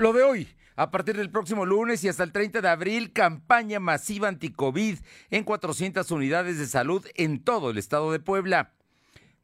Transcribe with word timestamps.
Lo 0.00 0.14
de 0.14 0.22
hoy, 0.22 0.48
a 0.76 0.90
partir 0.90 1.14
del 1.18 1.28
próximo 1.28 1.66
lunes 1.66 2.02
y 2.02 2.08
hasta 2.08 2.24
el 2.24 2.32
30 2.32 2.62
de 2.62 2.68
abril, 2.70 3.12
campaña 3.12 3.80
masiva 3.80 4.28
anti-COVID 4.28 4.98
en 5.28 5.44
400 5.44 6.10
unidades 6.10 6.58
de 6.58 6.66
salud 6.66 7.06
en 7.16 7.44
todo 7.44 7.68
el 7.68 7.76
estado 7.76 8.10
de 8.10 8.18
Puebla. 8.18 8.72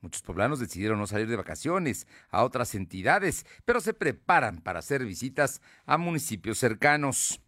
Muchos 0.00 0.22
poblanos 0.22 0.58
decidieron 0.58 0.98
no 0.98 1.06
salir 1.06 1.28
de 1.28 1.36
vacaciones 1.36 2.06
a 2.30 2.42
otras 2.42 2.74
entidades, 2.74 3.44
pero 3.66 3.82
se 3.82 3.92
preparan 3.92 4.62
para 4.62 4.78
hacer 4.78 5.04
visitas 5.04 5.60
a 5.84 5.98
municipios 5.98 6.56
cercanos. 6.56 7.42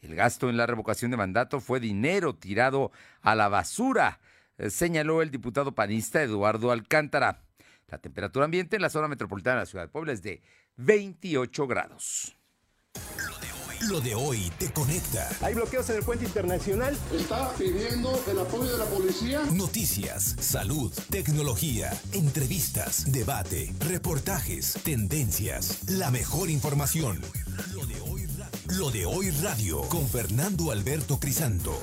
El 0.00 0.14
gasto 0.14 0.48
en 0.48 0.56
la 0.56 0.64
revocación 0.64 1.10
de 1.10 1.18
mandato 1.18 1.60
fue 1.60 1.78
dinero 1.78 2.36
tirado 2.36 2.90
a 3.20 3.34
la 3.34 3.50
basura, 3.50 4.18
eh, 4.56 4.70
señaló 4.70 5.20
el 5.20 5.30
diputado 5.30 5.74
panista 5.74 6.22
Eduardo 6.22 6.72
Alcántara. 6.72 7.42
La 7.88 7.98
temperatura 7.98 8.46
ambiente 8.46 8.76
en 8.76 8.82
la 8.82 8.88
zona 8.88 9.08
metropolitana 9.08 9.56
de 9.56 9.62
la 9.62 9.66
ciudad 9.66 9.84
de 9.84 9.92
Puebla 9.92 10.14
es 10.14 10.22
de 10.22 10.40
28 10.76 11.66
grados. 11.66 12.35
Lo 13.88 14.00
de 14.00 14.14
hoy 14.14 14.50
te 14.58 14.72
conecta. 14.72 15.28
Hay 15.42 15.54
bloqueos 15.54 15.88
en 15.90 15.96
el 15.96 16.02
puente 16.02 16.24
internacional. 16.24 16.96
Está 17.12 17.52
pidiendo 17.54 18.20
el 18.26 18.38
apoyo 18.38 18.72
de 18.72 18.78
la 18.78 18.86
policía. 18.86 19.42
Noticias, 19.52 20.34
salud, 20.40 20.92
tecnología, 21.10 21.92
entrevistas, 22.12 23.12
debate, 23.12 23.72
reportajes, 23.80 24.78
tendencias, 24.82 25.88
la 25.88 26.10
mejor 26.10 26.48
información. 26.50 27.20
Lo 27.74 27.86
de 27.86 28.00
hoy 28.00 28.26
radio, 28.26 28.78
Lo 28.78 28.90
de 28.90 29.06
hoy 29.06 29.30
radio 29.30 29.82
con 29.82 30.08
Fernando 30.08 30.72
Alberto 30.72 31.20
Crisanto. 31.20 31.78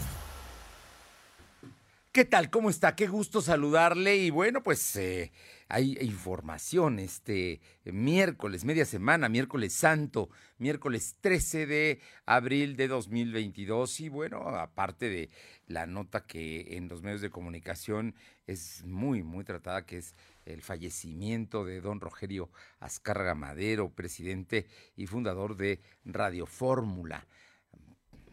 ¿Qué 2.11 2.25
tal? 2.25 2.49
¿Cómo 2.49 2.69
está? 2.69 2.95
Qué 2.95 3.07
gusto 3.07 3.41
saludarle. 3.41 4.17
Y 4.17 4.29
bueno, 4.29 4.61
pues 4.61 4.95
eh, 4.97 5.31
hay 5.67 5.97
información 6.01 6.99
este 6.99 7.61
miércoles, 7.85 8.65
media 8.65 8.85
semana, 8.85 9.29
miércoles 9.29 9.73
santo, 9.73 10.29
miércoles 10.57 11.17
13 11.21 11.65
de 11.65 12.01
abril 12.25 12.75
de 12.75 12.87
2022. 12.87 13.99
Y 14.01 14.09
bueno, 14.09 14.37
aparte 14.49 15.09
de 15.09 15.29
la 15.67 15.85
nota 15.85 16.25
que 16.25 16.77
en 16.77 16.87
los 16.87 17.01
medios 17.01 17.21
de 17.21 17.29
comunicación 17.29 18.15
es 18.47 18.83
muy, 18.85 19.23
muy 19.23 19.43
tratada, 19.43 19.85
que 19.85 19.97
es 19.97 20.15
el 20.45 20.61
fallecimiento 20.61 21.65
de 21.65 21.81
don 21.81 22.01
Rogerio 22.01 22.49
Azcárraga 22.79 23.35
Madero, 23.35 23.89
presidente 23.89 24.67
y 24.95 25.07
fundador 25.07 25.55
de 25.55 25.79
Radio 26.05 26.45
Fórmula. 26.45 27.25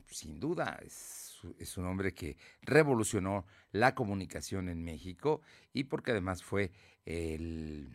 Sin 0.09 0.41
duda, 0.41 0.81
es 0.85 1.31
es 1.59 1.77
un 1.77 1.87
hombre 1.87 2.13
que 2.13 2.37
revolucionó 2.63 3.47
la 3.73 3.95
comunicación 3.95 4.69
en 4.69 4.83
México 4.85 5.41
y 5.73 5.85
porque 5.85 6.11
además 6.11 6.43
fue 6.43 6.73
el 7.07 7.89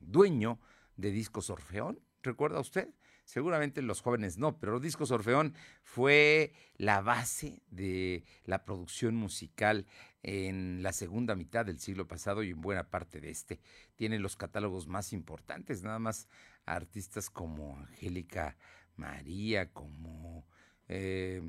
dueño 0.00 0.58
de 0.96 1.10
Discos 1.10 1.50
Orfeón, 1.50 2.00
¿recuerda 2.22 2.60
usted? 2.60 2.88
Seguramente 3.24 3.82
los 3.82 4.00
jóvenes 4.00 4.38
no, 4.38 4.58
pero 4.58 4.80
Discos 4.80 5.10
Orfeón 5.10 5.54
fue 5.82 6.54
la 6.76 7.02
base 7.02 7.60
de 7.70 8.24
la 8.44 8.64
producción 8.64 9.16
musical 9.16 9.86
en 10.22 10.82
la 10.82 10.92
segunda 10.92 11.34
mitad 11.34 11.66
del 11.66 11.78
siglo 11.78 12.08
pasado 12.08 12.42
y 12.42 12.50
en 12.50 12.60
buena 12.62 12.88
parte 12.88 13.20
de 13.20 13.30
este. 13.30 13.60
Tiene 13.96 14.18
los 14.18 14.36
catálogos 14.36 14.88
más 14.88 15.12
importantes, 15.12 15.82
nada 15.82 15.98
más 15.98 16.26
artistas 16.64 17.28
como 17.28 17.76
Angélica 17.76 18.56
María, 18.96 19.70
como 19.72 20.46
eh, 20.88 21.42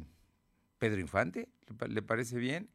Pedro 0.78 1.00
Infante, 1.00 1.50
¿le 1.88 2.02
parece 2.02 2.38
bien? 2.38 2.70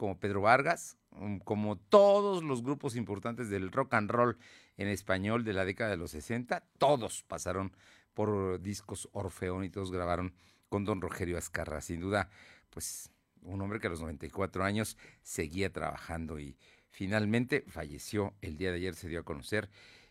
Como 0.00 0.18
Pedro 0.18 0.40
Vargas, 0.40 0.96
mm, 1.10 1.40
como 1.40 1.76
todos 1.76 2.42
los 2.42 2.62
grupos 2.62 2.96
importantes 2.96 3.50
del 3.50 3.70
rock 3.70 3.92
and 3.92 4.10
roll 4.10 4.38
en 4.78 4.88
español 4.88 5.44
de 5.44 5.52
la 5.52 5.66
década 5.66 5.90
de 5.90 5.98
los 5.98 6.12
60, 6.12 6.64
todos 6.78 7.22
pasaron 7.24 7.76
por 8.14 8.62
discos 8.62 9.10
Orfeón 9.12 9.62
y 9.62 9.68
todos 9.68 9.92
grabaron 9.92 10.32
con 10.70 10.86
don 10.86 11.02
Rogerio 11.02 11.36
Azcarra. 11.36 11.82
Sin 11.82 12.00
duda, 12.00 12.30
pues 12.70 13.10
un 13.42 13.60
hombre 13.60 13.78
que 13.78 13.88
a 13.88 13.90
los 13.90 14.00
94 14.00 14.64
años 14.64 14.96
seguía 15.22 15.70
trabajando 15.70 16.40
y 16.40 16.56
finalmente 16.88 17.66
falleció 17.68 18.32
el 18.40 18.56
día 18.56 18.70
de 18.70 18.76
ayer, 18.76 18.94
se 18.94 19.06
dio 19.06 19.20
a 19.20 19.24
conocer 19.24 19.68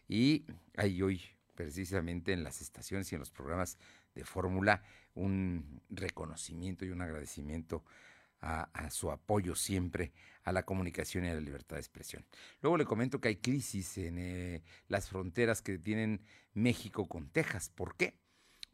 y 0.08 0.46
ahí 0.78 1.02
hoy 1.02 1.24
precisamente 1.56 2.32
en 2.32 2.44
las 2.44 2.62
estaciones 2.62 3.12
y 3.12 3.16
en 3.16 3.22
los 3.22 3.32
programas 3.32 3.80
de 4.14 4.24
fórmula 4.24 4.84
un 5.16 5.82
reconocimiento 5.90 6.86
y 6.86 6.92
un 6.92 7.02
agradecimiento 7.02 7.84
a, 8.42 8.90
su 8.90 9.12
apoyo 9.12 9.56
siempre 9.56 10.14
a 10.44 10.52
la 10.52 10.64
comunicación 10.64 11.26
y 11.26 11.30
a 11.30 11.34
la 11.34 11.42
libertad 11.42 11.76
de 11.76 11.82
expresión. 11.82 12.26
Luego 12.62 12.78
le 12.78 12.86
comento 12.86 13.20
que 13.20 13.30
hay 13.30 13.36
crisis 13.36 13.98
en 13.98 14.18
eh, 14.18 14.64
las 14.88 15.10
fronteras 15.10 15.62
que 15.62 15.78
tienen 15.78 16.22
México 16.54 17.08
con 17.08 17.30
Texas. 17.30 17.70
¿Por 17.70 17.96
qué? 17.96 18.18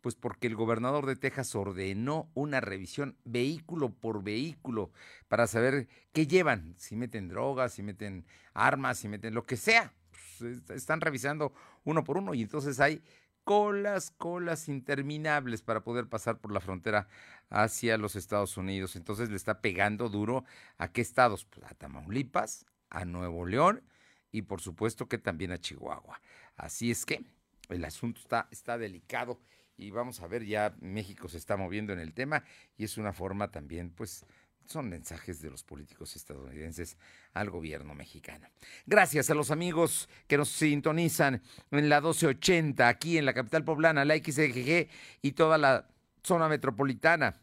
Pues 0.01 0.15
porque 0.15 0.47
el 0.47 0.55
gobernador 0.55 1.07
de 1.07 1.15
Texas 1.15 1.55
ordenó 1.55 2.29
una 2.35 2.61
revisión 2.61 3.17
vehículo 3.25 3.89
por 3.89 4.23
vehículo 4.23 4.91
para 5.27 5.47
saber 5.47 5.87
qué 6.13 6.27
llevan, 6.27 6.75
si 6.77 6.95
meten 6.95 7.27
drogas, 7.27 7.73
si 7.73 7.81
meten 7.81 8.25
armas, 8.53 8.99
si 8.99 9.07
meten 9.07 9.33
lo 9.33 9.45
que 9.45 9.57
sea. 9.57 9.93
Pues, 10.39 10.69
están 10.69 11.01
revisando 11.01 11.53
uno 11.83 12.03
por 12.03 12.17
uno 12.17 12.33
y 12.33 12.41
entonces 12.41 12.79
hay 12.79 13.01
colas, 13.45 14.11
colas 14.11 14.67
interminables 14.67 15.61
para 15.61 15.83
poder 15.83 16.07
pasar 16.07 16.39
por 16.39 16.51
la 16.51 16.59
frontera 16.59 17.07
hacia 17.49 17.97
los 17.97 18.17
Estados 18.17 18.57
Unidos. 18.57 18.97
Entonces 18.97 19.29
le 19.29 19.37
está 19.37 19.61
pegando 19.61 20.09
duro 20.09 20.43
a 20.77 20.91
qué 20.91 20.99
estados? 20.99 21.45
Pues 21.45 21.65
a 21.65 21.75
Tamaulipas, 21.75 22.65
a 22.89 23.05
Nuevo 23.05 23.45
León 23.45 23.83
y 24.31 24.41
por 24.41 24.59
supuesto 24.59 25.07
que 25.07 25.19
también 25.19 25.51
a 25.51 25.59
Chihuahua. 25.59 26.19
Así 26.57 26.91
es 26.91 27.05
que 27.05 27.23
el 27.69 27.85
asunto 27.85 28.19
está, 28.19 28.47
está 28.51 28.77
delicado 28.77 29.39
y 29.77 29.91
vamos 29.91 30.21
a 30.21 30.27
ver, 30.27 30.43
ya 30.45 30.75
México 30.79 31.27
se 31.29 31.37
está 31.37 31.55
moviendo 31.55 31.93
en 31.93 31.99
el 31.99 32.13
tema 32.13 32.43
y 32.77 32.83
es 32.83 32.97
una 32.97 33.13
forma 33.13 33.51
también 33.51 33.91
pues 33.91 34.25
son 34.67 34.89
mensajes 34.89 35.41
de 35.41 35.49
los 35.49 35.63
políticos 35.63 36.15
estadounidenses 36.15 36.97
al 37.33 37.49
gobierno 37.49 37.93
mexicano. 37.93 38.47
Gracias 38.85 39.29
a 39.29 39.35
los 39.35 39.51
amigos 39.51 40.09
que 40.27 40.37
nos 40.37 40.49
sintonizan 40.49 41.41
en 41.71 41.89
la 41.89 42.01
1280 42.01 42.87
aquí 42.87 43.17
en 43.17 43.25
la 43.25 43.33
capital 43.33 43.63
poblana, 43.63 44.05
la 44.05 44.15
XGG 44.15 44.87
y 45.21 45.31
toda 45.33 45.57
la 45.57 45.87
zona 46.23 46.47
metropolitana. 46.47 47.41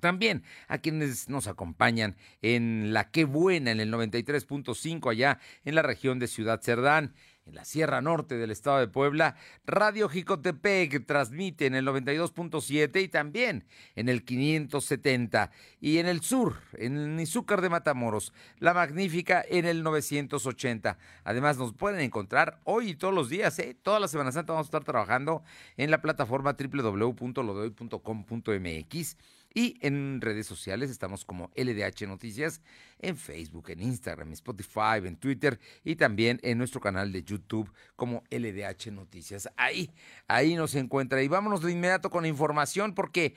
También 0.00 0.42
a 0.66 0.78
quienes 0.78 1.28
nos 1.28 1.46
acompañan 1.46 2.16
en 2.42 2.92
La 2.92 3.10
Qué 3.10 3.24
Buena, 3.24 3.70
en 3.70 3.80
el 3.80 3.92
93.5 3.92 5.10
allá 5.10 5.38
en 5.64 5.76
la 5.76 5.82
región 5.82 6.18
de 6.18 6.26
Ciudad 6.26 6.60
Cerdán 6.60 7.14
en 7.46 7.54
la 7.54 7.64
Sierra 7.64 8.00
Norte 8.00 8.36
del 8.36 8.50
estado 8.50 8.78
de 8.78 8.88
Puebla, 8.88 9.36
Radio 9.66 10.08
Jicotepec 10.08 11.04
transmite 11.06 11.66
en 11.66 11.74
el 11.74 11.86
92.7 11.86 13.02
y 13.02 13.08
también 13.08 13.66
en 13.96 14.08
el 14.08 14.24
570. 14.24 15.50
Y 15.80 15.98
en 15.98 16.06
el 16.06 16.22
sur, 16.22 16.56
en 16.74 17.20
Izúcar 17.20 17.60
de 17.60 17.68
Matamoros, 17.68 18.32
La 18.58 18.72
Magnífica 18.72 19.44
en 19.46 19.66
el 19.66 19.82
980. 19.82 20.96
Además, 21.24 21.58
nos 21.58 21.74
pueden 21.74 22.00
encontrar 22.00 22.60
hoy 22.64 22.88
y 22.90 22.94
todos 22.94 23.12
los 23.12 23.28
días, 23.28 23.58
¿eh? 23.58 23.76
toda 23.82 24.00
la 24.00 24.08
Semana 24.08 24.32
Santa 24.32 24.54
vamos 24.54 24.66
a 24.66 24.68
estar 24.68 24.84
trabajando 24.84 25.42
en 25.76 25.90
la 25.90 26.00
plataforma 26.00 26.56
www.lodoy.com.mx 26.58 29.16
y 29.54 29.78
en 29.80 30.20
redes 30.20 30.46
sociales 30.46 30.90
estamos 30.90 31.24
como 31.24 31.50
LDH 31.54 32.06
Noticias, 32.08 32.60
en 32.98 33.16
Facebook, 33.16 33.70
en 33.70 33.80
Instagram, 33.80 34.28
en 34.28 34.34
Spotify, 34.34 34.98
en 35.04 35.16
Twitter 35.16 35.60
y 35.84 35.94
también 35.94 36.40
en 36.42 36.58
nuestro 36.58 36.80
canal 36.80 37.12
de 37.12 37.22
YouTube 37.22 37.72
como 37.94 38.24
LDH 38.30 38.90
Noticias. 38.90 39.48
Ahí, 39.56 39.92
ahí 40.26 40.56
nos 40.56 40.74
encuentra. 40.74 41.22
Y 41.22 41.28
vámonos 41.28 41.62
de 41.62 41.70
inmediato 41.70 42.10
con 42.10 42.26
información 42.26 42.94
porque 42.94 43.36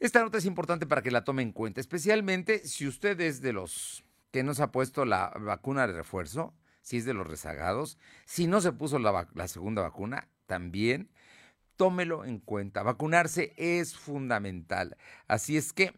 esta 0.00 0.22
nota 0.22 0.38
es 0.38 0.46
importante 0.46 0.86
para 0.86 1.02
que 1.02 1.10
la 1.10 1.24
tome 1.24 1.42
en 1.42 1.52
cuenta, 1.52 1.80
especialmente 1.80 2.66
si 2.66 2.86
usted 2.86 3.20
es 3.20 3.42
de 3.42 3.52
los 3.52 4.04
que 4.30 4.42
no 4.42 4.54
se 4.54 4.62
ha 4.62 4.72
puesto 4.72 5.04
la 5.04 5.30
vacuna 5.38 5.86
de 5.86 5.92
refuerzo, 5.92 6.54
si 6.80 6.98
es 6.98 7.04
de 7.04 7.14
los 7.14 7.26
rezagados, 7.26 7.98
si 8.24 8.46
no 8.46 8.60
se 8.60 8.72
puso 8.72 8.98
la, 8.98 9.28
la 9.34 9.48
segunda 9.48 9.82
vacuna, 9.82 10.28
también 10.46 11.10
tómelo 11.76 12.24
en 12.24 12.38
cuenta. 12.38 12.82
Vacunarse 12.82 13.52
es 13.56 13.96
fundamental. 13.96 14.96
Así 15.28 15.56
es 15.56 15.72
que, 15.72 15.92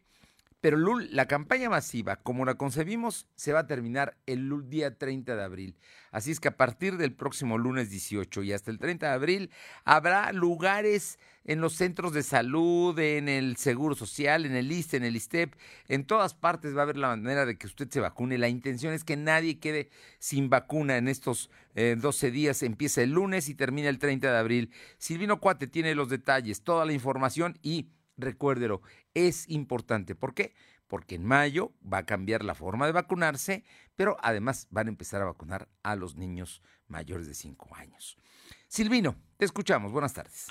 pero 0.61 0.77
Lul, 0.77 1.09
la 1.13 1.27
campaña 1.27 1.71
masiva, 1.71 2.17
como 2.17 2.45
la 2.45 2.57
concebimos, 2.57 3.29
se 3.37 3.53
va 3.53 3.61
a 3.61 3.67
terminar 3.67 4.17
el 4.27 4.69
día 4.69 4.99
30 4.99 5.37
de 5.37 5.43
abril. 5.43 5.77
Así 6.11 6.33
es 6.33 6.41
que 6.41 6.49
a 6.49 6.57
partir 6.57 6.97
del 6.97 7.13
próximo 7.13 7.59
lunes 7.59 7.91
18 7.91 8.43
y 8.43 8.53
hasta 8.53 8.71
el 8.71 8.79
30 8.79 9.07
de 9.07 9.13
abril 9.13 9.51
habrá 9.85 10.33
lugares 10.33 11.19
en 11.45 11.61
los 11.61 11.75
centros 11.75 12.13
de 12.13 12.23
salud, 12.23 12.99
en 12.99 13.29
el 13.29 13.57
Seguro 13.57 13.95
Social, 13.95 14.45
en 14.45 14.55
el 14.55 14.71
ISTE, 14.71 14.99
en 14.99 15.05
el 15.05 15.17
ISTEP, 15.17 15.55
en 15.89 16.05
todas 16.05 16.35
partes 16.35 16.77
va 16.77 16.81
a 16.81 16.83
haber 16.83 16.99
la 16.99 17.09
manera 17.09 17.47
de 17.47 17.57
que 17.57 17.67
usted 17.67 17.89
se 17.89 18.01
vacune. 18.01 18.37
La 18.37 18.49
intención 18.49 18.93
es 18.93 19.05
que 19.05 19.17
nadie 19.17 19.59
quede 19.59 19.89
sin 20.19 20.51
vacuna 20.51 20.99
en 20.99 21.09
estos 21.09 21.51
12 21.75 22.27
eh, 22.27 22.31
días. 22.31 22.63
Empieza 22.63 23.03
el 23.03 23.13
lunes 23.13 23.49
y 23.49 23.55
termina 23.55 23.89
el 23.89 23.99
30 23.99 24.31
de 24.31 24.39
abril. 24.39 24.73
Silvino 24.99 25.41
Cuate 25.41 25.69
tiene 25.69 25.95
los 25.95 26.11
detalles, 26.11 26.63
toda 26.63 26.85
la 26.85 26.93
información 26.93 27.59
y 27.63 27.87
recuérdelo, 28.19 28.83
es 29.15 29.49
importante. 29.49 30.15
¿Por 30.15 30.35
qué? 30.35 30.55
Porque 30.87 31.15
en 31.15 31.25
mayo 31.25 31.73
va 31.81 31.99
a 31.99 32.07
cambiar 32.07 32.45
la 32.45 32.55
forma 32.55 32.87
de 32.87 32.93
vacunarse, 32.93 33.65
pero 33.97 34.17
además 34.21 34.67
van 34.71 34.87
a 34.87 34.91
empezar 34.91 35.23
a 35.23 35.27
vacunar 35.27 35.69
a 35.83 35.97
los 35.97 36.17
niños 36.17 36.63
mayores 36.87 37.27
de 37.27 37.35
5 37.35 37.75
años. 37.75 38.19
Silvino, 38.69 39.17
te 39.37 39.45
escuchamos. 39.45 39.93
Buenas 39.93 40.15
tardes. 40.15 40.49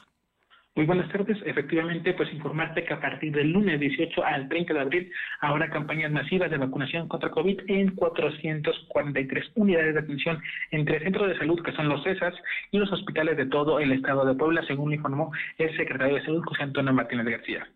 Muy 0.78 0.86
buenas 0.86 1.12
tardes. 1.12 1.40
Efectivamente, 1.44 2.14
pues 2.14 2.32
informarte 2.32 2.86
que 2.86 2.94
a 2.94 3.02
partir 3.02 3.34
del 3.34 3.50
lunes 3.50 3.80
18 3.80 4.24
al 4.24 4.48
30 4.48 4.76
de 4.76 4.80
abril 4.80 5.12
habrá 5.40 5.72
campañas 5.72 6.12
masivas 6.12 6.52
de 6.52 6.58
vacunación 6.60 7.08
contra 7.08 7.32
COVID 7.32 7.62
en 7.66 7.96
443 7.96 9.54
unidades 9.56 9.96
de 9.96 10.00
atención 10.02 10.40
entre 10.70 11.00
centros 11.00 11.30
de 11.30 11.38
salud, 11.40 11.64
que 11.64 11.72
son 11.72 11.90
los 11.90 12.04
CESAS, 12.04 12.36
y 12.70 12.78
los 12.78 12.92
hospitales 12.92 13.38
de 13.38 13.48
todo 13.48 13.80
el 13.80 13.92
estado 13.92 14.24
de 14.24 14.36
Puebla, 14.36 14.62
según 14.68 14.94
informó 14.94 15.32
el 15.58 15.76
secretario 15.76 16.18
de 16.18 16.26
Salud, 16.26 16.44
José 16.46 16.62
Antonio 16.62 16.94
Martínez 16.94 17.26
García. 17.26 17.68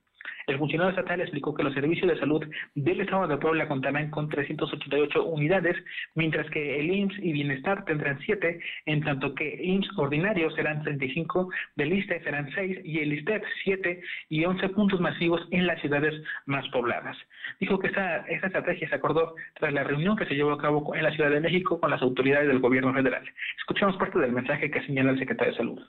El 0.47 0.57
funcionario 0.57 0.91
estatal 0.91 1.21
explicó 1.21 1.53
que 1.53 1.63
los 1.63 1.73
servicios 1.73 2.09
de 2.09 2.19
salud 2.19 2.43
del 2.75 3.01
Estado 3.01 3.27
de 3.27 3.37
Puebla 3.37 3.67
contarán 3.67 4.09
con 4.09 4.29
388 4.29 5.23
unidades, 5.23 5.77
mientras 6.15 6.49
que 6.49 6.79
el 6.79 6.91
IMSS 6.91 7.19
y 7.19 7.31
Bienestar 7.33 7.85
tendrán 7.85 8.19
7, 8.25 8.59
en 8.85 9.03
tanto 9.03 9.33
que 9.35 9.59
IMSS 9.63 9.97
ordinario 9.97 10.49
serán 10.51 10.83
35, 10.83 11.49
del 11.75 11.93
ISTE 11.93 12.23
serán 12.23 12.51
6 12.53 12.79
y 12.83 12.99
el 12.99 13.13
ISTEP 13.13 13.43
7 13.63 14.01
y 14.29 14.45
11 14.45 14.69
puntos 14.69 14.99
masivos 14.99 15.41
en 15.51 15.67
las 15.67 15.79
ciudades 15.81 16.21
más 16.45 16.67
pobladas. 16.69 17.17
Dijo 17.59 17.79
que 17.79 17.87
esta, 17.87 18.17
esta 18.27 18.47
estrategia 18.47 18.89
se 18.89 18.95
acordó 18.95 19.35
tras 19.59 19.73
la 19.73 19.83
reunión 19.83 20.15
que 20.15 20.25
se 20.25 20.35
llevó 20.35 20.51
a 20.51 20.57
cabo 20.57 20.95
en 20.95 21.03
la 21.03 21.11
Ciudad 21.11 21.29
de 21.29 21.39
México 21.39 21.79
con 21.79 21.89
las 21.89 22.01
autoridades 22.01 22.47
del 22.47 22.59
gobierno 22.59 22.93
federal. 22.93 23.23
Escuchamos 23.57 23.97
parte 23.97 24.19
del 24.19 24.31
mensaje 24.31 24.71
que 24.71 24.85
señala 24.85 25.11
el 25.11 25.19
secretario 25.19 25.51
de 25.53 25.57
Salud. 25.57 25.81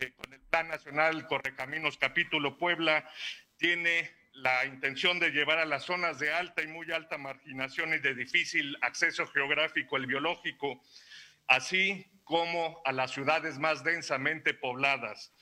Eh, 0.00 0.12
Plan 0.52 0.68
Nacional 0.68 1.26
Correcaminos 1.28 1.96
Capítulo 1.96 2.58
Puebla, 2.58 3.08
tiene 3.56 4.10
la 4.34 4.66
intención 4.66 5.18
de 5.18 5.30
llevar 5.30 5.58
a 5.58 5.64
las 5.64 5.84
zonas 5.84 6.18
de 6.18 6.30
alta 6.30 6.60
y 6.60 6.66
muy 6.66 6.92
alta 6.92 7.16
marginación 7.16 7.94
y 7.94 8.00
de 8.00 8.14
difícil 8.14 8.76
acceso 8.82 9.26
geográfico 9.28 9.96
el 9.96 10.06
biológico, 10.06 10.82
así 11.46 12.06
como 12.24 12.82
a 12.84 12.92
las 12.92 13.12
ciudades 13.12 13.58
más 13.58 13.82
densamente 13.82 14.52
pobladas. 14.52 15.32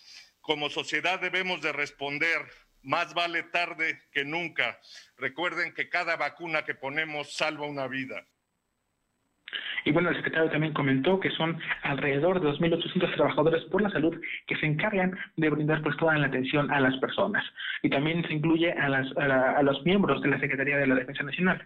Como 0.40 0.70
sociedad 0.70 1.18
debemos 1.18 1.60
de 1.60 1.72
responder, 1.72 2.48
más 2.82 3.12
vale 3.12 3.42
tarde 3.42 4.00
que 4.12 4.24
nunca. 4.24 4.78
Recuerden 5.16 5.74
que 5.74 5.88
cada 5.88 6.14
vacuna 6.14 6.64
que 6.64 6.76
ponemos 6.76 7.34
salva 7.34 7.66
una 7.66 7.88
vida. 7.88 8.28
Y 9.84 9.92
bueno, 9.92 10.10
el 10.10 10.16
secretario 10.16 10.50
también 10.50 10.72
comentó 10.72 11.18
que 11.20 11.30
son 11.30 11.58
alrededor 11.82 12.40
de 12.40 12.48
2.800 12.48 13.14
trabajadores 13.14 13.64
por 13.64 13.82
la 13.82 13.90
salud 13.90 14.20
que 14.46 14.56
se 14.56 14.66
encargan 14.66 15.16
de 15.36 15.50
brindar 15.50 15.82
pues 15.82 15.96
toda 15.96 16.16
la 16.18 16.26
atención 16.26 16.70
a 16.70 16.80
las 16.80 16.96
personas. 16.98 17.44
Y 17.82 17.90
también 17.90 18.24
se 18.26 18.34
incluye 18.34 18.72
a, 18.72 18.88
las, 18.88 19.16
a, 19.16 19.58
a 19.58 19.62
los 19.62 19.82
miembros 19.84 20.20
de 20.22 20.28
la 20.28 20.40
Secretaría 20.40 20.76
de 20.76 20.86
la 20.86 20.94
Defensa 20.94 21.22
Nacional. 21.22 21.62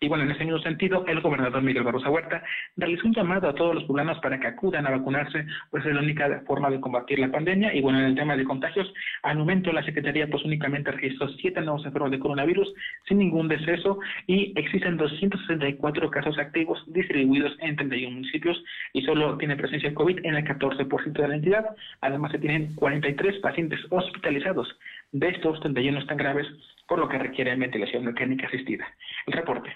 Y 0.00 0.08
bueno, 0.08 0.24
en 0.24 0.30
ese 0.30 0.44
mismo 0.44 0.60
sentido, 0.60 1.04
el 1.06 1.20
gobernador 1.20 1.62
Miguel 1.62 1.84
Barrosa 1.84 2.10
Huerta 2.10 2.42
realizó 2.76 3.06
un 3.06 3.14
llamado 3.14 3.48
a 3.48 3.54
todos 3.54 3.74
los 3.74 3.84
poblanos 3.84 4.18
para 4.20 4.38
que 4.38 4.46
acudan 4.46 4.86
a 4.86 4.90
vacunarse, 4.90 5.46
pues 5.70 5.84
es 5.84 5.94
la 5.94 6.00
única 6.00 6.42
forma 6.46 6.70
de 6.70 6.80
combatir 6.80 7.18
la 7.18 7.30
pandemia. 7.30 7.74
Y 7.74 7.80
bueno, 7.80 7.98
en 7.98 8.06
el 8.06 8.14
tema 8.14 8.36
de 8.36 8.44
contagios, 8.44 8.92
al 9.22 9.38
momento 9.38 9.72
la 9.72 9.82
Secretaría 9.82 10.28
pues 10.28 10.44
únicamente 10.44 10.90
registró 10.90 11.28
siete 11.40 11.60
nuevos 11.60 11.84
enfermos 11.84 12.10
de 12.10 12.18
coronavirus 12.18 12.72
sin 13.08 13.18
ningún 13.18 13.48
deceso 13.48 13.98
y 14.26 14.52
existen 14.58 14.96
264 14.96 16.10
casos 16.10 16.38
activos 16.38 16.82
distribuidos 16.88 17.52
en 17.60 17.76
31 17.76 18.14
municipios 18.14 18.62
y 18.92 19.02
solo 19.02 19.36
tiene 19.38 19.56
presencia 19.56 19.88
de 19.88 19.94
COVID 19.94 20.24
en 20.24 20.36
el 20.36 20.44
14% 20.44 21.12
de 21.12 21.28
la 21.28 21.34
entidad. 21.34 21.66
Además, 22.00 22.32
se 22.32 22.38
tienen 22.38 22.74
43 22.74 23.38
pacientes 23.40 23.80
hospitalizados. 23.90 24.68
De 25.12 25.28
estos, 25.28 25.60
31 25.60 25.98
están 25.98 26.16
graves, 26.16 26.46
por 26.86 26.98
lo 26.98 27.08
que 27.08 27.18
requiere 27.18 27.54
ventilación 27.56 28.04
mecánica 28.04 28.46
asistida. 28.46 28.86
El 29.26 29.34
reporte. 29.34 29.70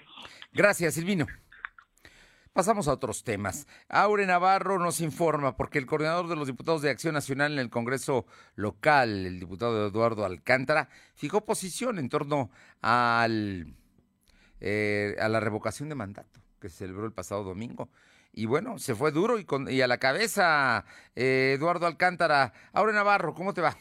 Gracias, 0.52 0.94
Silvino. 0.94 1.26
Pasamos 2.52 2.88
a 2.88 2.92
otros 2.92 3.22
temas. 3.22 3.68
Aure 3.88 4.26
Navarro 4.26 4.78
nos 4.80 5.00
informa 5.00 5.56
porque 5.56 5.78
el 5.78 5.86
coordinador 5.86 6.26
de 6.28 6.34
los 6.34 6.48
diputados 6.48 6.82
de 6.82 6.90
Acción 6.90 7.14
Nacional 7.14 7.52
en 7.52 7.60
el 7.60 7.70
Congreso 7.70 8.26
local, 8.56 9.24
el 9.24 9.38
diputado 9.38 9.86
Eduardo 9.86 10.24
Alcántara, 10.24 10.88
fijó 11.14 11.44
posición 11.44 11.98
en 12.00 12.08
torno 12.08 12.50
al, 12.82 13.74
eh, 14.60 15.14
a 15.20 15.28
la 15.28 15.38
revocación 15.38 15.88
de 15.88 15.94
mandato 15.94 16.40
que 16.60 16.68
se 16.68 16.78
celebró 16.78 17.06
el 17.06 17.12
pasado 17.12 17.44
domingo. 17.44 17.88
Y 18.32 18.46
bueno, 18.46 18.78
se 18.78 18.94
fue 18.94 19.12
duro 19.12 19.38
y, 19.38 19.44
con, 19.44 19.70
y 19.70 19.80
a 19.80 19.86
la 19.86 19.98
cabeza 19.98 20.84
eh, 21.14 21.54
Eduardo 21.56 21.86
Alcántara. 21.86 22.52
Aure 22.72 22.92
Navarro, 22.92 23.32
¿cómo 23.32 23.54
te 23.54 23.60
va? 23.60 23.76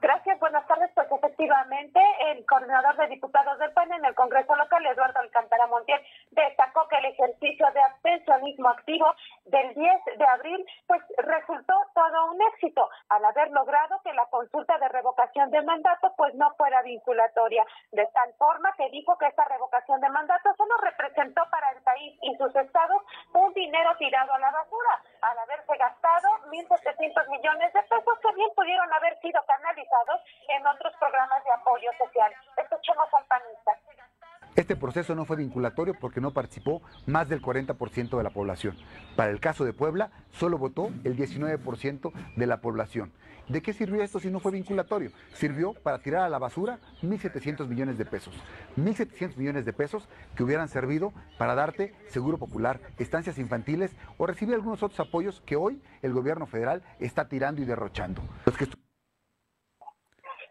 Gracias, 0.00 0.38
buenas 0.40 0.66
tardes. 0.66 0.73
Efectivamente, 1.16 2.00
el 2.32 2.44
coordinador 2.46 2.96
de 2.96 3.06
diputados 3.06 3.58
del 3.58 3.72
PAN 3.72 3.92
en 3.92 4.04
el 4.04 4.14
Congreso 4.14 4.54
local, 4.56 4.84
Eduardo 4.84 5.20
Alcántara 5.20 5.66
Montiel, 5.68 6.00
destacó 6.30 6.88
que 6.88 6.96
el 6.96 7.04
ejercicio 7.06 7.66
de 7.72 7.80
abstencionismo 7.80 8.68
activo 8.68 9.06
del 9.44 9.74
10 9.74 10.18
de 10.18 10.26
abril, 10.26 10.66
pues 10.86 11.02
resultó 11.18 11.74
todo 11.94 12.32
un 12.32 12.42
éxito 12.52 12.88
al 13.10 13.24
haber 13.24 13.50
logrado 13.50 14.00
que 14.02 14.12
la 14.12 14.26
consulta 14.26 14.76
de 14.78 14.88
revocación 14.88 15.50
de 15.50 15.62
mandato, 15.62 16.12
pues 16.16 16.34
no 16.34 16.52
fuera 16.54 16.82
vinculatoria, 16.82 17.64
de 17.92 18.06
tal 18.06 18.32
forma 18.34 18.72
que 18.76 18.90
dijo 18.90 19.16
que 19.18 19.26
esta 19.26 19.44
revocación 19.44 20.00
de 20.00 20.08
mandato 20.08 20.52
solo 20.56 20.74
representó 20.82 21.42
para 21.50 21.70
el 21.70 21.83
país 21.94 22.18
y 22.22 22.36
sus 22.36 22.54
estados 22.56 23.02
un 23.32 23.52
dinero 23.54 23.96
tirado 23.98 24.32
a 24.32 24.38
la 24.38 24.50
basura, 24.50 25.02
al 25.22 25.38
haberse 25.38 25.76
gastado 25.76 26.28
1.700 26.50 27.28
millones 27.28 27.72
de 27.72 27.82
pesos 27.82 28.18
que 28.20 28.34
bien 28.34 28.50
pudieron 28.54 28.92
haber 28.92 29.18
sido 29.20 29.40
canalizados 29.46 30.20
en 30.48 30.66
otros 30.66 30.92
programas 30.98 31.44
de 31.44 31.52
apoyo 31.52 31.90
social. 31.98 32.32
Este 34.56 34.76
proceso 34.76 35.16
no 35.16 35.24
fue 35.24 35.36
vinculatorio 35.36 35.94
porque 36.00 36.20
no 36.20 36.32
participó 36.32 36.80
más 37.06 37.28
del 37.28 37.42
40% 37.42 38.16
de 38.16 38.22
la 38.22 38.30
población. 38.30 38.76
Para 39.16 39.32
el 39.32 39.40
caso 39.40 39.64
de 39.64 39.72
Puebla, 39.72 40.12
solo 40.30 40.58
votó 40.58 40.90
el 41.02 41.16
19% 41.16 42.12
de 42.36 42.46
la 42.46 42.60
población. 42.60 43.10
¿De 43.48 43.62
qué 43.62 43.72
sirvió 43.72 44.02
esto 44.02 44.20
si 44.20 44.30
no 44.30 44.38
fue 44.38 44.52
vinculatorio? 44.52 45.10
Sirvió 45.34 45.74
para 45.74 45.98
tirar 45.98 46.22
a 46.22 46.28
la 46.28 46.38
basura 46.38 46.78
1.700 47.02 47.66
millones 47.66 47.98
de 47.98 48.04
pesos. 48.04 48.32
1.700 48.76 49.36
millones 49.36 49.64
de 49.64 49.72
pesos 49.72 50.08
que 50.36 50.44
hubieran 50.44 50.68
servido 50.68 51.12
para 51.36 51.56
darte 51.56 51.92
seguro 52.08 52.38
popular, 52.38 52.80
estancias 52.98 53.38
infantiles 53.38 53.90
o 54.18 54.26
recibir 54.26 54.54
algunos 54.54 54.84
otros 54.84 55.00
apoyos 55.00 55.42
que 55.44 55.56
hoy 55.56 55.82
el 56.00 56.12
gobierno 56.12 56.46
federal 56.46 56.82
está 57.00 57.28
tirando 57.28 57.60
y 57.60 57.64
derrochando. 57.64 58.22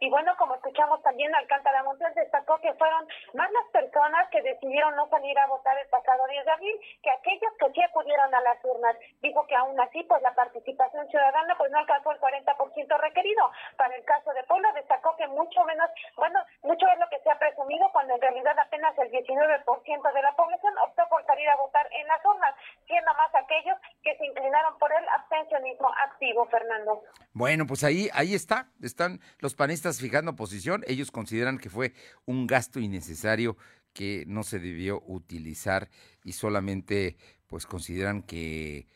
Y 0.03 0.09
bueno, 0.09 0.35
como 0.35 0.55
escuchamos 0.55 1.01
también, 1.01 1.33
Alcántara 1.33 1.81
Montes 1.81 2.13
destacó 2.13 2.59
que 2.59 2.73
fueron 2.73 3.07
más 3.35 3.50
las 3.53 3.71
personas 3.71 4.27
que 4.31 4.41
decidieron 4.41 4.94
no 4.97 5.07
salir 5.07 5.39
a 5.39 5.47
votar 5.47 5.77
el 5.79 5.88
pasado 5.88 6.27
10 6.27 6.44
de 6.44 6.51
abril 6.51 6.75
que 7.01 7.09
aquellos 7.09 7.53
que 7.57 7.71
sí 7.71 7.81
acudieron 7.81 8.35
a 8.35 8.41
las 8.41 8.59
urnas. 8.65 8.97
Dijo 9.21 9.47
que 9.47 9.55
aún 9.55 9.79
así, 9.79 10.03
pues 10.03 10.21
la 10.21 10.35
participación 10.35 11.07
ciudadana 11.07 11.55
pues 11.57 11.71
no 11.71 11.79
alcanzó 11.79 12.11
el 12.11 12.19
40% 12.19 13.00
requerido. 13.00 13.50
Para 13.77 13.95
el 13.95 14.03
caso 14.03 14.33
de 14.33 14.44
Puebla, 14.44 14.73
destacó 14.73 15.15
que 15.15 15.25
mucho 15.27 15.63
menos, 15.63 15.89
bueno, 16.17 16.43
mucho 16.63 16.86
es 16.91 17.00
lo 17.00 17.07
que 17.07 17.19
se 17.24 17.31
ha 17.31 17.39
presumido 17.39 17.88
cuando 17.93 18.15
en 18.15 18.22
realidad 18.22 18.60
apenas 18.60 18.98
el 19.00 19.10
19% 19.10 19.63
de 19.63 20.22
la 20.22 20.36
población 20.36 20.74
optó 20.79 21.07
por 21.07 21.25
salir 21.25 21.48
a 21.48 21.55
votar 21.55 21.88
en 21.93 22.05
las 22.07 22.19
urnas, 22.25 22.53
siendo 22.88 23.13
más 23.13 23.33
aquellos 23.36 23.77
que 24.03 24.17
se 24.17 24.25
inclinaron 24.25 24.77
por 24.79 24.91
el 24.91 25.07
abstencionismo 25.07 25.88
activo, 26.03 26.45
Fernando. 26.48 27.03
Bueno, 27.31 27.65
pues 27.65 27.86
ahí, 27.86 28.10
ahí 28.13 28.36
está, 28.36 28.67
están 28.81 29.22
los 29.39 29.55
panistas 29.55 29.92
fijando 30.00 30.35
posición, 30.35 30.83
ellos 30.88 31.12
consideran 31.12 31.57
que 31.57 31.69
fue 31.69 31.93
un 32.25 32.47
gasto 32.47 32.79
innecesario 32.79 33.57
que 33.93 34.25
no 34.27 34.43
se 34.43 34.59
debió 34.59 35.03
utilizar 35.05 35.89
y 36.23 36.33
solamente 36.33 37.17
pues 37.47 37.65
consideran 37.65 38.23
que 38.23 38.88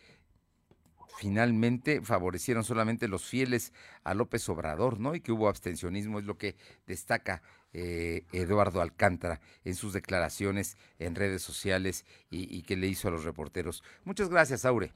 finalmente 1.18 2.02
favorecieron 2.02 2.64
solamente 2.64 3.08
los 3.08 3.26
fieles 3.26 3.74
a 4.04 4.14
López 4.14 4.48
Obrador, 4.50 5.00
¿no? 5.00 5.16
Y 5.16 5.22
que 5.22 5.32
hubo 5.32 5.50
abstencionismo, 5.50 6.20
es 6.20 6.26
lo 6.26 6.38
que 6.38 6.56
destaca 6.86 7.42
eh, 7.74 8.26
Eduardo 8.32 8.82
Alcántara 8.82 9.42
en 9.64 9.76
sus 9.76 9.94
declaraciones 9.94 10.78
en 11.00 11.16
redes 11.16 11.42
sociales 11.42 12.06
y, 12.30 12.56
y 12.56 12.64
que 12.64 12.78
le 12.78 12.88
hizo 12.88 13.08
a 13.08 13.12
los 13.12 13.24
reporteros. 13.24 13.84
Muchas 14.04 14.30
gracias, 14.30 14.66
Aure. 14.66 14.92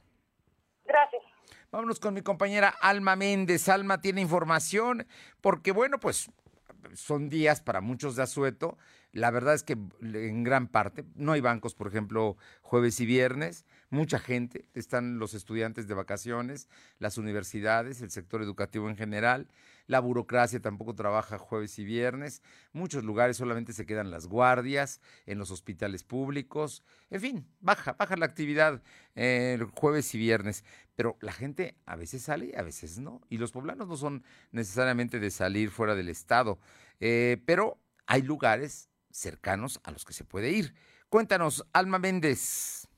Vámonos 1.71 2.01
con 2.01 2.13
mi 2.13 2.21
compañera 2.21 2.67
Alma 2.67 3.15
Méndez. 3.15 3.69
Alma 3.69 4.01
tiene 4.01 4.19
información 4.19 5.07
porque, 5.39 5.71
bueno, 5.71 6.01
pues 6.01 6.29
son 6.95 7.29
días 7.29 7.61
para 7.61 7.79
muchos 7.79 8.17
de 8.17 8.23
asueto. 8.23 8.77
La 9.13 9.31
verdad 9.31 9.53
es 9.53 9.63
que 9.63 9.77
en 10.01 10.43
gran 10.43 10.67
parte 10.67 11.05
no 11.15 11.31
hay 11.31 11.39
bancos, 11.39 11.73
por 11.73 11.87
ejemplo, 11.87 12.35
jueves 12.61 12.99
y 12.99 13.05
viernes. 13.05 13.63
Mucha 13.89 14.19
gente, 14.19 14.67
están 14.73 15.17
los 15.17 15.33
estudiantes 15.33 15.87
de 15.87 15.93
vacaciones, 15.93 16.67
las 16.99 17.17
universidades, 17.17 18.01
el 18.01 18.11
sector 18.11 18.41
educativo 18.41 18.89
en 18.89 18.97
general. 18.97 19.47
La 19.87 19.99
burocracia 19.99 20.61
tampoco 20.61 20.95
trabaja 20.95 21.37
jueves 21.37 21.77
y 21.79 21.83
viernes. 21.83 22.41
Muchos 22.73 23.03
lugares 23.03 23.37
solamente 23.37 23.73
se 23.73 23.85
quedan 23.85 24.11
las 24.11 24.27
guardias 24.27 25.01
en 25.25 25.37
los 25.37 25.51
hospitales 25.51 26.03
públicos. 26.03 26.83
En 27.09 27.21
fin, 27.21 27.47
baja, 27.59 27.93
baja 27.93 28.15
la 28.17 28.25
actividad 28.25 28.81
eh, 29.15 29.59
jueves 29.75 30.13
y 30.15 30.17
viernes. 30.17 30.63
Pero 30.95 31.17
la 31.21 31.33
gente 31.33 31.77
a 31.85 31.95
veces 31.95 32.23
sale 32.23 32.51
y 32.53 32.55
a 32.55 32.63
veces 32.63 32.99
no. 32.99 33.21
Y 33.29 33.37
los 33.37 33.51
poblanos 33.51 33.87
no 33.87 33.97
son 33.97 34.23
necesariamente 34.51 35.19
de 35.19 35.31
salir 35.31 35.71
fuera 35.71 35.95
del 35.95 36.09
estado. 36.09 36.59
Eh, 36.99 37.41
pero 37.45 37.79
hay 38.05 38.21
lugares 38.21 38.89
cercanos 39.09 39.79
a 39.83 39.91
los 39.91 40.05
que 40.05 40.13
se 40.13 40.23
puede 40.23 40.51
ir. 40.51 40.73
Cuéntanos, 41.09 41.65
Alma 41.73 41.99
Méndez. 41.99 42.90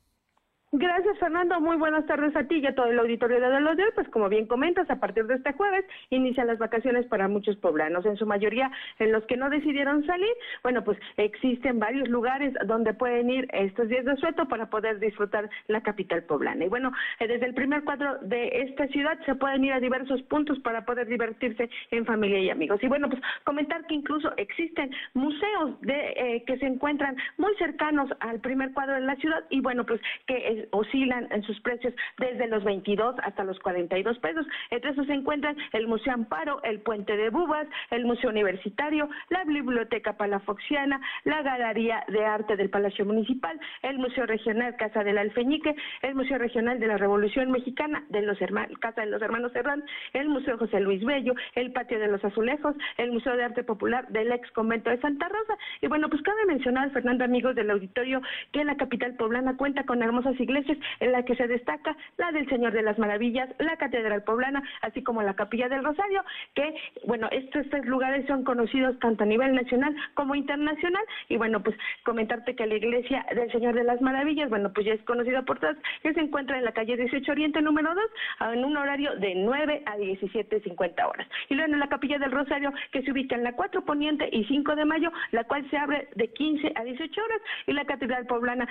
Gracias, 0.76 1.16
Fernando. 1.20 1.60
Muy 1.60 1.76
buenas 1.76 2.04
tardes 2.04 2.34
a 2.34 2.48
ti 2.48 2.56
y 2.56 2.66
a 2.66 2.74
todo 2.74 2.86
el 2.86 2.98
auditorio 2.98 3.38
de 3.38 3.60
los 3.60 3.76
de 3.76 3.84
Pues 3.94 4.08
como 4.08 4.28
bien 4.28 4.48
comentas, 4.48 4.90
a 4.90 4.98
partir 4.98 5.24
de 5.28 5.34
este 5.34 5.52
jueves 5.52 5.84
inician 6.10 6.48
las 6.48 6.58
vacaciones 6.58 7.06
para 7.06 7.28
muchos 7.28 7.56
poblanos, 7.58 8.04
en 8.04 8.16
su 8.16 8.26
mayoría 8.26 8.72
en 8.98 9.12
los 9.12 9.24
que 9.26 9.36
no 9.36 9.50
decidieron 9.50 10.04
salir. 10.04 10.32
Bueno, 10.64 10.82
pues 10.82 10.98
existen 11.16 11.78
varios 11.78 12.08
lugares 12.08 12.52
donde 12.66 12.92
pueden 12.92 13.30
ir 13.30 13.46
estos 13.52 13.88
días 13.88 14.04
de 14.04 14.16
sueto 14.16 14.48
para 14.48 14.68
poder 14.68 14.98
disfrutar 14.98 15.48
la 15.68 15.80
capital 15.80 16.24
poblana. 16.24 16.64
Y 16.64 16.68
bueno, 16.68 16.90
eh, 17.20 17.28
desde 17.28 17.46
el 17.46 17.54
primer 17.54 17.84
cuadro 17.84 18.18
de 18.22 18.48
esta 18.62 18.88
ciudad 18.88 19.16
se 19.26 19.36
pueden 19.36 19.64
ir 19.64 19.74
a 19.74 19.78
diversos 19.78 20.22
puntos 20.22 20.58
para 20.58 20.84
poder 20.84 21.06
divertirse 21.06 21.70
en 21.92 22.04
familia 22.04 22.40
y 22.40 22.50
amigos. 22.50 22.82
Y 22.82 22.88
bueno, 22.88 23.08
pues 23.08 23.22
comentar 23.44 23.86
que 23.86 23.94
incluso 23.94 24.32
existen 24.38 24.90
museos 25.12 25.80
de 25.82 26.14
eh, 26.16 26.42
que 26.44 26.58
se 26.58 26.66
encuentran 26.66 27.16
muy 27.38 27.54
cercanos 27.58 28.10
al 28.18 28.40
primer 28.40 28.72
cuadro 28.72 28.94
de 28.94 29.02
la 29.02 29.14
ciudad 29.14 29.44
y 29.50 29.60
bueno, 29.60 29.86
pues 29.86 30.00
que 30.26 30.63
oscilan 30.70 31.28
en 31.30 31.42
sus 31.42 31.60
precios 31.60 31.94
desde 32.18 32.48
los 32.48 32.64
22 32.64 33.16
hasta 33.22 33.44
los 33.44 33.58
42 33.60 34.18
pesos. 34.18 34.46
Entre 34.70 34.90
esos 34.90 35.06
se 35.06 35.14
encuentran 35.14 35.56
el 35.72 35.86
Museo 35.86 36.14
Amparo, 36.14 36.62
el 36.62 36.80
Puente 36.80 37.16
de 37.16 37.30
Bubas, 37.30 37.66
el 37.90 38.04
Museo 38.04 38.30
Universitario, 38.30 39.08
la 39.28 39.44
Biblioteca 39.44 40.16
Palafoxiana, 40.16 41.00
la 41.24 41.42
Galería 41.42 42.04
de 42.08 42.24
Arte 42.24 42.56
del 42.56 42.70
Palacio 42.70 43.04
Municipal, 43.04 43.58
el 43.82 43.98
Museo 43.98 44.26
Regional 44.26 44.76
Casa 44.76 45.04
del 45.04 45.18
Alfeñique, 45.18 45.74
el 46.02 46.14
Museo 46.14 46.38
Regional 46.38 46.80
de 46.80 46.86
la 46.86 46.96
Revolución 46.96 47.50
Mexicana, 47.50 48.04
de 48.08 48.22
los 48.22 48.40
hermanos, 48.40 48.78
Casa 48.78 49.02
de 49.02 49.08
los 49.08 49.22
Hermanos 49.22 49.52
Serrán, 49.52 49.84
el 50.12 50.28
Museo 50.28 50.58
José 50.58 50.80
Luis 50.80 51.04
Bello, 51.04 51.34
el 51.54 51.72
Patio 51.72 51.98
de 51.98 52.08
los 52.08 52.24
Azulejos, 52.24 52.74
el 52.96 53.12
Museo 53.12 53.36
de 53.36 53.44
Arte 53.44 53.64
Popular 53.64 54.08
del 54.08 54.32
ex 54.32 54.50
convento 54.52 54.90
de 54.90 55.00
Santa 55.00 55.28
Rosa. 55.28 55.56
Y 55.80 55.88
bueno, 55.88 56.08
pues 56.08 56.22
cabe 56.22 56.46
mencionar, 56.46 56.90
Fernando, 56.90 57.24
amigos 57.24 57.54
del 57.54 57.70
auditorio, 57.70 58.22
que 58.52 58.64
la 58.64 58.76
capital 58.76 59.14
poblana 59.16 59.56
cuenta 59.56 59.84
con 59.84 60.02
hermosas 60.02 60.38
iglesias 60.40 60.53
en 61.00 61.12
la 61.12 61.24
que 61.24 61.36
se 61.36 61.46
destaca 61.46 61.96
la 62.16 62.32
del 62.32 62.48
Señor 62.48 62.72
de 62.72 62.82
las 62.82 62.98
Maravillas, 62.98 63.48
la 63.58 63.76
Catedral 63.76 64.22
Poblana, 64.22 64.62
así 64.82 65.02
como 65.02 65.22
la 65.22 65.34
Capilla 65.34 65.68
del 65.68 65.84
Rosario, 65.84 66.22
que, 66.54 66.74
bueno, 67.06 67.28
estos 67.30 67.68
tres 67.70 67.84
lugares 67.86 68.26
son 68.26 68.44
conocidos 68.44 68.98
tanto 69.00 69.24
a 69.24 69.26
nivel 69.26 69.54
nacional 69.54 69.94
como 70.14 70.34
internacional. 70.34 71.04
Y 71.28 71.36
bueno, 71.36 71.62
pues 71.62 71.76
comentarte 72.04 72.54
que 72.54 72.66
la 72.66 72.74
Iglesia 72.74 73.26
del 73.34 73.50
Señor 73.52 73.74
de 73.74 73.84
las 73.84 74.00
Maravillas, 74.00 74.50
bueno, 74.50 74.72
pues 74.72 74.86
ya 74.86 74.94
es 74.94 75.02
conocida 75.02 75.42
por 75.42 75.58
todos, 75.58 75.76
que 76.02 76.12
se 76.12 76.20
encuentra 76.20 76.58
en 76.58 76.64
la 76.64 76.72
calle 76.72 76.96
18 76.96 77.32
Oriente 77.32 77.62
número 77.62 77.94
2, 77.94 78.52
en 78.54 78.64
un 78.64 78.76
horario 78.76 79.14
de 79.16 79.34
9 79.34 79.82
a 79.86 79.96
17.50 79.96 81.08
horas. 81.08 81.26
Y 81.48 81.54
luego 81.54 81.72
en 81.72 81.80
la 81.80 81.88
Capilla 81.88 82.18
del 82.18 82.32
Rosario, 82.32 82.72
que 82.92 83.02
se 83.02 83.12
ubica 83.12 83.34
en 83.36 83.44
la 83.44 83.52
4 83.52 83.84
Poniente 83.84 84.28
y 84.30 84.44
5 84.44 84.76
de 84.76 84.84
Mayo, 84.84 85.10
la 85.32 85.44
cual 85.44 85.68
se 85.70 85.76
abre 85.76 86.08
de 86.14 86.28
15 86.28 86.72
a 86.74 86.84
18 86.84 87.20
horas, 87.20 87.40
y 87.66 87.72
la 87.72 87.84
Catedral 87.84 88.26
Poblana, 88.26 88.68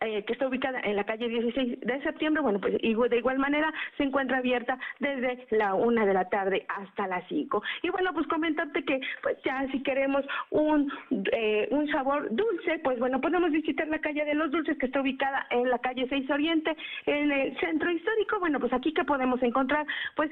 eh, 0.00 0.24
que 0.24 0.32
está 0.32 0.48
ubicada 0.48 0.80
en 0.80 0.96
la 0.96 1.04
calle 1.04 1.19
16 1.28 1.80
de 1.80 2.02
septiembre, 2.02 2.42
bueno, 2.42 2.60
pues 2.60 2.74
de 2.80 3.16
igual 3.18 3.38
manera 3.38 3.72
se 3.96 4.04
encuentra 4.04 4.38
abierta 4.38 4.78
desde 4.98 5.46
la 5.50 5.74
una 5.74 6.06
de 6.06 6.14
la 6.14 6.28
tarde 6.28 6.66
hasta 6.68 7.06
las 7.06 7.26
5. 7.28 7.62
Y 7.82 7.90
bueno, 7.90 8.12
pues 8.12 8.26
comentarte 8.26 8.84
que 8.84 9.00
pues 9.22 9.36
ya 9.44 9.66
si 9.70 9.82
queremos 9.82 10.24
un, 10.50 10.92
eh, 11.32 11.68
un 11.70 11.88
sabor 11.88 12.28
dulce, 12.30 12.78
pues 12.82 12.98
bueno, 12.98 13.20
podemos 13.20 13.50
visitar 13.50 13.88
la 13.88 14.00
calle 14.00 14.24
de 14.24 14.34
los 14.34 14.50
dulces 14.50 14.78
que 14.78 14.86
está 14.86 15.00
ubicada 15.00 15.46
en 15.50 15.68
la 15.68 15.78
calle 15.78 16.06
6 16.08 16.30
Oriente, 16.30 16.76
en 17.06 17.32
el 17.32 17.58
centro 17.58 17.90
histórico. 17.90 18.38
Bueno, 18.40 18.60
pues 18.60 18.72
aquí 18.72 18.92
que 18.92 19.04
podemos 19.04 19.42
encontrar, 19.42 19.86
pues 20.16 20.30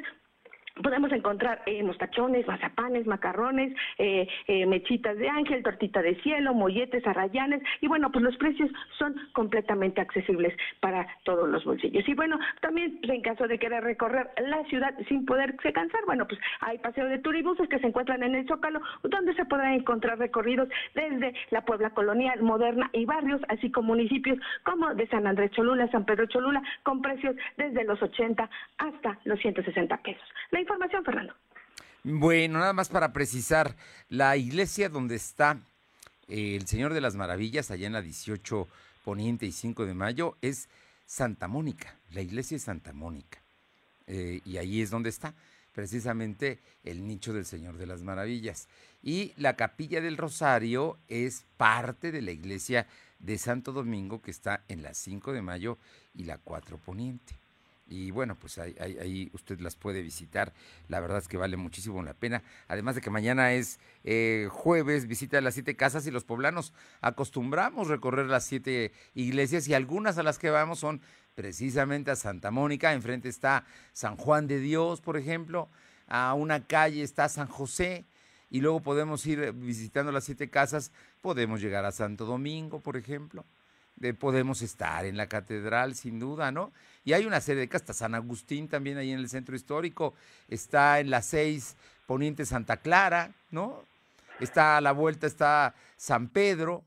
podemos 0.82 1.12
encontrar 1.12 1.62
eh, 1.66 1.82
mostachones, 1.82 2.46
mazapanes, 2.46 3.06
macarrones, 3.06 3.74
eh, 3.98 4.28
eh, 4.46 4.66
mechitas 4.66 5.16
de 5.16 5.28
ángel, 5.28 5.62
tortita 5.62 6.02
de 6.02 6.16
cielo, 6.22 6.54
molletes, 6.54 7.06
arrayanes 7.06 7.62
y 7.80 7.88
bueno, 7.88 8.10
pues 8.10 8.24
los 8.24 8.36
precios 8.36 8.70
son 8.98 9.14
completamente 9.32 10.00
accesibles 10.00 10.54
para 10.80 11.06
todos 11.24 11.48
los 11.48 11.64
bolsillos. 11.64 12.08
Y 12.08 12.14
bueno, 12.14 12.38
también 12.60 12.98
pues, 13.00 13.12
en 13.12 13.22
caso 13.22 13.46
de 13.46 13.58
querer 13.58 13.82
recorrer 13.82 14.30
la 14.38 14.64
ciudad 14.64 14.94
sin 15.08 15.24
poderse 15.24 15.72
cansar, 15.72 16.00
bueno, 16.06 16.26
pues 16.26 16.40
hay 16.60 16.78
paseo 16.78 17.06
de 17.06 17.18
turibuses 17.18 17.68
que 17.68 17.78
se 17.78 17.86
encuentran 17.86 18.22
en 18.22 18.34
el 18.34 18.46
Zócalo, 18.46 18.80
donde 19.02 19.34
se 19.34 19.44
podrán 19.44 19.74
encontrar 19.74 20.18
recorridos 20.18 20.68
desde 20.94 21.34
la 21.50 21.62
Puebla 21.62 21.90
colonial, 21.90 22.42
moderna 22.42 22.90
y 22.92 23.04
barrios, 23.04 23.40
así 23.48 23.70
como 23.70 23.88
municipios 23.88 24.38
como 24.64 24.94
de 24.94 25.06
San 25.08 25.26
Andrés 25.26 25.50
Cholula, 25.52 25.90
San 25.90 26.04
Pedro 26.04 26.26
Cholula, 26.26 26.62
con 26.82 27.00
precios 27.00 27.34
desde 27.56 27.84
los 27.84 28.00
80 28.02 28.48
hasta 28.78 29.18
los 29.24 29.38
160 29.40 29.96
pesos 29.98 30.28
información, 30.68 31.04
Fernando. 31.04 31.34
Bueno, 32.04 32.58
nada 32.58 32.72
más 32.72 32.88
para 32.88 33.12
precisar, 33.12 33.74
la 34.08 34.36
iglesia 34.36 34.88
donde 34.88 35.16
está 35.16 35.58
eh, 36.28 36.56
el 36.56 36.66
Señor 36.66 36.94
de 36.94 37.00
las 37.00 37.16
Maravillas, 37.16 37.70
allá 37.70 37.86
en 37.86 37.94
la 37.94 38.02
18 38.02 38.68
Poniente 39.04 39.46
y 39.46 39.52
5 39.52 39.86
de 39.86 39.94
Mayo, 39.94 40.36
es 40.42 40.68
Santa 41.06 41.48
Mónica, 41.48 41.96
la 42.12 42.20
iglesia 42.20 42.56
es 42.56 42.62
Santa 42.62 42.92
Mónica. 42.92 43.40
Eh, 44.06 44.40
y 44.44 44.58
ahí 44.58 44.80
es 44.80 44.90
donde 44.90 45.10
está 45.10 45.34
precisamente 45.74 46.60
el 46.84 47.06
nicho 47.06 47.32
del 47.32 47.44
Señor 47.44 47.76
de 47.76 47.86
las 47.86 48.02
Maravillas. 48.02 48.68
Y 49.02 49.32
la 49.36 49.56
capilla 49.56 50.00
del 50.00 50.16
Rosario 50.16 50.98
es 51.08 51.44
parte 51.56 52.10
de 52.10 52.22
la 52.22 52.32
iglesia 52.32 52.86
de 53.18 53.38
Santo 53.38 53.72
Domingo 53.72 54.20
que 54.20 54.30
está 54.30 54.64
en 54.68 54.82
la 54.82 54.94
5 54.94 55.32
de 55.32 55.42
Mayo 55.42 55.78
y 56.14 56.24
la 56.24 56.38
4 56.38 56.78
Poniente. 56.78 57.34
Y 57.88 58.10
bueno, 58.10 58.36
pues 58.38 58.58
ahí, 58.58 59.30
usted 59.32 59.60
las 59.60 59.74
puede 59.74 60.02
visitar. 60.02 60.52
La 60.88 61.00
verdad 61.00 61.18
es 61.18 61.28
que 61.28 61.38
vale 61.38 61.56
muchísimo 61.56 62.02
la 62.02 62.12
pena. 62.12 62.42
Además 62.68 62.94
de 62.94 63.00
que 63.00 63.08
mañana 63.08 63.54
es 63.54 63.80
eh, 64.04 64.48
jueves, 64.50 65.06
visita 65.06 65.40
las 65.40 65.54
siete 65.54 65.74
casas 65.74 66.06
y 66.06 66.10
los 66.10 66.24
poblanos 66.24 66.74
acostumbramos 67.00 67.88
recorrer 67.88 68.26
las 68.26 68.44
siete 68.44 68.92
iglesias 69.14 69.66
y 69.68 69.74
algunas 69.74 70.18
a 70.18 70.22
las 70.22 70.38
que 70.38 70.50
vamos 70.50 70.80
son 70.80 71.00
precisamente 71.34 72.10
a 72.10 72.16
Santa 72.16 72.50
Mónica. 72.50 72.92
Enfrente 72.92 73.30
está 73.30 73.64
San 73.94 74.16
Juan 74.16 74.46
de 74.46 74.60
Dios, 74.60 75.00
por 75.00 75.16
ejemplo. 75.16 75.70
A 76.06 76.34
una 76.34 76.66
calle 76.66 77.02
está 77.02 77.28
San 77.28 77.48
José. 77.48 78.04
Y 78.50 78.60
luego 78.60 78.80
podemos 78.80 79.24
ir 79.26 79.52
visitando 79.52 80.12
las 80.12 80.24
siete 80.24 80.50
casas. 80.50 80.92
Podemos 81.22 81.60
llegar 81.60 81.84
a 81.84 81.92
Santo 81.92 82.26
Domingo, 82.26 82.80
por 82.80 82.96
ejemplo 82.96 83.44
podemos 84.18 84.62
estar 84.62 85.04
en 85.04 85.16
la 85.16 85.28
catedral, 85.28 85.94
sin 85.94 86.18
duda, 86.18 86.52
¿no? 86.52 86.72
Y 87.04 87.12
hay 87.12 87.26
una 87.26 87.40
serie 87.40 87.60
de 87.60 87.68
casas, 87.68 87.96
San 87.96 88.14
Agustín 88.14 88.68
también 88.68 88.98
ahí 88.98 89.10
en 89.10 89.18
el 89.18 89.28
centro 89.28 89.56
histórico, 89.56 90.14
está 90.48 91.00
en 91.00 91.10
la 91.10 91.22
6 91.22 91.76
Poniente 92.06 92.46
Santa 92.46 92.78
Clara, 92.78 93.34
¿no? 93.50 93.84
Está 94.40 94.76
a 94.76 94.80
la 94.80 94.92
vuelta, 94.92 95.26
está 95.26 95.74
San 95.96 96.28
Pedro, 96.28 96.84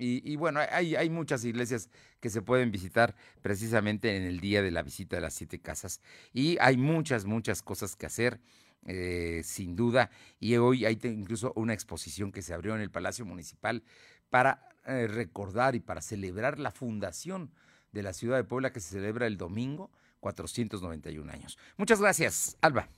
y, 0.00 0.36
bueno, 0.36 0.60
hay, 0.70 0.94
hay, 0.94 1.10
muchas 1.10 1.44
iglesias 1.44 1.90
que 2.20 2.30
se 2.30 2.40
pueden 2.40 2.70
visitar 2.70 3.16
precisamente 3.42 4.16
en 4.16 4.22
el 4.22 4.38
día 4.38 4.62
de 4.62 4.70
la 4.70 4.82
visita 4.82 5.16
de 5.16 5.22
las 5.22 5.34
siete 5.34 5.58
casas. 5.58 6.00
Y 6.32 6.56
hay 6.60 6.76
muchas, 6.76 7.24
muchas 7.24 7.62
cosas 7.62 7.96
que 7.96 8.06
hacer, 8.06 8.38
eh, 8.86 9.42
sin 9.44 9.74
duda. 9.74 10.10
Y 10.38 10.56
hoy 10.56 10.84
hay 10.84 11.00
incluso 11.02 11.52
una 11.56 11.74
exposición 11.74 12.30
que 12.30 12.42
se 12.42 12.54
abrió 12.54 12.76
en 12.76 12.80
el 12.80 12.90
Palacio 12.90 13.24
Municipal 13.24 13.82
para 14.30 14.67
eh, 14.88 15.06
recordar 15.06 15.74
y 15.74 15.80
para 15.80 16.00
celebrar 16.00 16.58
la 16.58 16.70
fundación 16.70 17.50
de 17.92 18.02
la 18.02 18.12
ciudad 18.12 18.38
de 18.38 18.44
Puebla 18.44 18.72
que 18.72 18.80
se 18.80 18.90
celebra 18.90 19.26
el 19.26 19.36
domingo, 19.36 19.90
491 20.20 21.30
años. 21.30 21.58
Muchas 21.76 22.00
gracias, 22.00 22.56
Alba. 22.60 22.88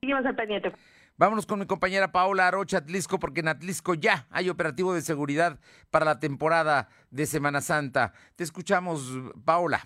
Seguimos 0.00 0.26
al 0.26 0.36
pendiente. 0.36 0.72
Vámonos 1.16 1.46
con 1.46 1.60
mi 1.60 1.66
compañera 1.66 2.12
Paola 2.12 2.48
Arocha 2.48 2.78
Atlisco, 2.78 3.18
porque 3.18 3.40
en 3.40 3.48
Atlisco 3.48 3.94
ya 3.94 4.26
hay 4.30 4.50
operativo 4.50 4.92
de 4.94 5.00
seguridad 5.00 5.58
para 5.90 6.04
la 6.04 6.20
temporada 6.20 6.88
de 7.10 7.24
Semana 7.24 7.60
Santa. 7.60 8.12
Te 8.36 8.44
escuchamos, 8.44 9.10
Paola. 9.44 9.80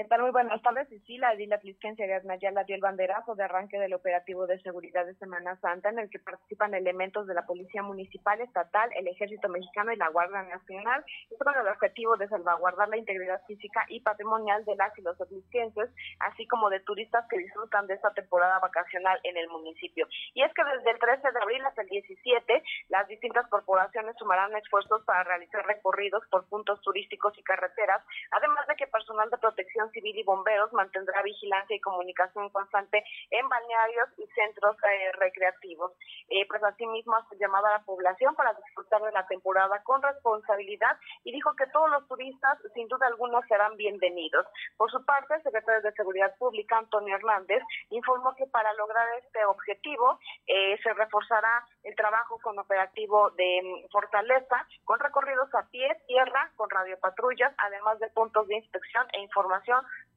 ¿Qué 0.00 0.06
tal? 0.06 0.22
Muy 0.22 0.30
buenas 0.30 0.62
tardes. 0.62 0.90
Y 0.90 0.98
sí, 1.00 1.18
la 1.18 1.34
Edil 1.34 1.52
Atlisquense 1.52 2.06
de 2.06 2.22
Nayala 2.24 2.64
dio 2.64 2.74
el 2.74 2.80
banderazo 2.80 3.34
de 3.34 3.44
arranque 3.44 3.78
del 3.78 3.92
operativo 3.92 4.46
de 4.46 4.58
seguridad 4.62 5.04
de 5.04 5.14
Semana 5.16 5.60
Santa, 5.60 5.90
en 5.90 5.98
el 5.98 6.08
que 6.08 6.18
participan 6.18 6.72
elementos 6.72 7.26
de 7.26 7.34
la 7.34 7.44
Policía 7.44 7.82
Municipal, 7.82 8.40
Estatal, 8.40 8.88
el 8.96 9.08
Ejército 9.08 9.50
Mexicano 9.50 9.92
y 9.92 9.96
la 9.96 10.08
Guardia 10.08 10.40
Nacional, 10.44 11.04
con 11.38 11.54
el 11.54 11.68
objetivo 11.68 12.16
de 12.16 12.28
salvaguardar 12.28 12.88
la 12.88 12.96
integridad 12.96 13.42
física 13.46 13.84
y 13.90 14.00
patrimonial 14.00 14.64
de 14.64 14.74
las 14.74 14.98
y 14.98 15.02
los 15.02 15.20
atlisquenses, 15.20 15.90
así 16.20 16.46
como 16.46 16.70
de 16.70 16.80
turistas 16.80 17.26
que 17.28 17.36
disfrutan 17.36 17.86
de 17.86 17.92
esta 17.92 18.10
temporada 18.14 18.58
vacacional 18.58 19.20
en 19.24 19.36
el 19.36 19.48
municipio. 19.48 20.08
Y 20.32 20.42
es 20.42 20.54
que 20.54 20.64
desde 20.64 20.92
el 20.92 20.98
13 20.98 21.30
de 21.30 21.42
abril 21.42 21.62
hasta 21.66 21.82
el 21.82 21.88
17, 21.88 22.62
las 22.88 23.06
distintas 23.06 23.46
corporaciones 23.50 24.16
sumarán 24.16 24.56
esfuerzos 24.56 25.04
para 25.04 25.24
realizar 25.24 25.62
recorridos 25.66 26.22
por 26.30 26.48
puntos 26.48 26.80
turísticos 26.80 27.36
y 27.36 27.42
carreteras, 27.42 28.02
además 28.30 28.66
de 28.66 28.76
que 28.76 28.86
personal 28.86 29.28
de 29.28 29.36
protección 29.36 29.89
Civil 29.90 30.18
y 30.18 30.22
Bomberos 30.22 30.72
mantendrá 30.72 31.22
vigilancia 31.22 31.76
y 31.76 31.80
comunicación 31.80 32.50
constante 32.50 33.04
en 33.30 33.48
balnearios 33.48 34.08
y 34.18 34.26
centros 34.34 34.76
eh, 34.84 35.12
recreativos. 35.18 35.92
Eh, 36.28 36.46
pues 36.48 36.62
asimismo 36.62 37.16
ha 37.16 37.26
llamado 37.38 37.66
a 37.66 37.78
la 37.78 37.84
población 37.84 38.34
para 38.34 38.54
disfrutar 38.54 39.02
de 39.02 39.12
la 39.12 39.26
temporada 39.26 39.82
con 39.82 40.02
responsabilidad 40.02 40.96
y 41.24 41.32
dijo 41.32 41.54
que 41.56 41.66
todos 41.68 41.90
los 41.90 42.06
turistas 42.08 42.58
sin 42.74 42.88
duda 42.88 43.06
alguna 43.06 43.40
serán 43.48 43.76
bienvenidos. 43.76 44.46
Por 44.76 44.90
su 44.90 45.04
parte, 45.04 45.34
el 45.34 45.42
secretario 45.42 45.82
de 45.82 45.92
Seguridad 45.92 46.34
Pública, 46.38 46.78
Antonio 46.78 47.16
Hernández, 47.16 47.62
informó 47.90 48.34
que 48.34 48.46
para 48.46 48.72
lograr 48.74 49.06
este 49.22 49.44
objetivo 49.44 50.18
eh, 50.46 50.78
se 50.82 50.92
reforzará 50.94 51.64
el 51.84 51.94
trabajo 51.94 52.38
con 52.42 52.58
operativo 52.58 53.30
de 53.30 53.60
mm, 53.62 53.90
Fortaleza, 53.90 54.66
con 54.84 54.98
recorridos 54.98 55.52
a 55.54 55.66
pie, 55.70 55.88
tierra, 56.06 56.50
con 56.56 56.68
radiopatrullas, 56.70 57.54
además 57.58 57.98
de 57.98 58.08
puntos 58.10 58.46
de 58.48 58.56
inspección 58.56 59.06
e 59.12 59.20
información 59.20 59.69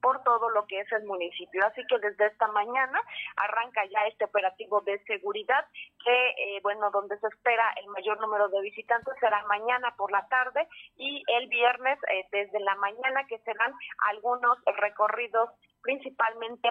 por 0.03 0.21
todo 0.23 0.49
lo 0.49 0.67
que 0.67 0.81
es 0.81 0.91
el 0.91 1.05
municipio. 1.05 1.65
Así 1.65 1.81
que 1.87 1.97
desde 1.99 2.27
esta 2.27 2.47
mañana 2.49 3.01
arranca 3.37 3.85
ya 3.85 4.05
este 4.07 4.25
operativo 4.25 4.81
de 4.81 4.99
seguridad 5.05 5.65
que, 6.03 6.29
eh, 6.29 6.59
bueno, 6.61 6.91
donde 6.91 7.17
se 7.19 7.27
espera 7.27 7.73
el 7.81 7.87
mayor 7.87 8.19
número 8.19 8.49
de 8.49 8.61
visitantes 8.61 9.13
será 9.21 9.43
mañana 9.45 9.95
por 9.95 10.11
la 10.11 10.27
tarde 10.27 10.67
y 10.97 11.23
el 11.27 11.47
viernes 11.47 11.97
eh, 12.11 12.27
desde 12.31 12.59
la 12.59 12.75
mañana 12.75 13.25
que 13.27 13.39
serán 13.39 13.73
algunos 14.09 14.57
recorridos 14.77 15.49
principalmente 15.81 16.69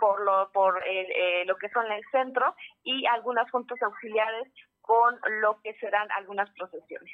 por 0.00 0.22
lo 0.22 0.50
por 0.52 0.82
eh, 0.86 1.44
lo 1.46 1.56
que 1.56 1.68
son 1.70 1.90
el 1.90 2.02
centro 2.12 2.54
y 2.84 3.06
algunas 3.06 3.50
juntas 3.50 3.82
auxiliares 3.82 4.48
con 4.80 5.18
lo 5.40 5.60
que 5.62 5.74
serán 5.74 6.10
algunas 6.12 6.48
procesiones. 6.50 7.12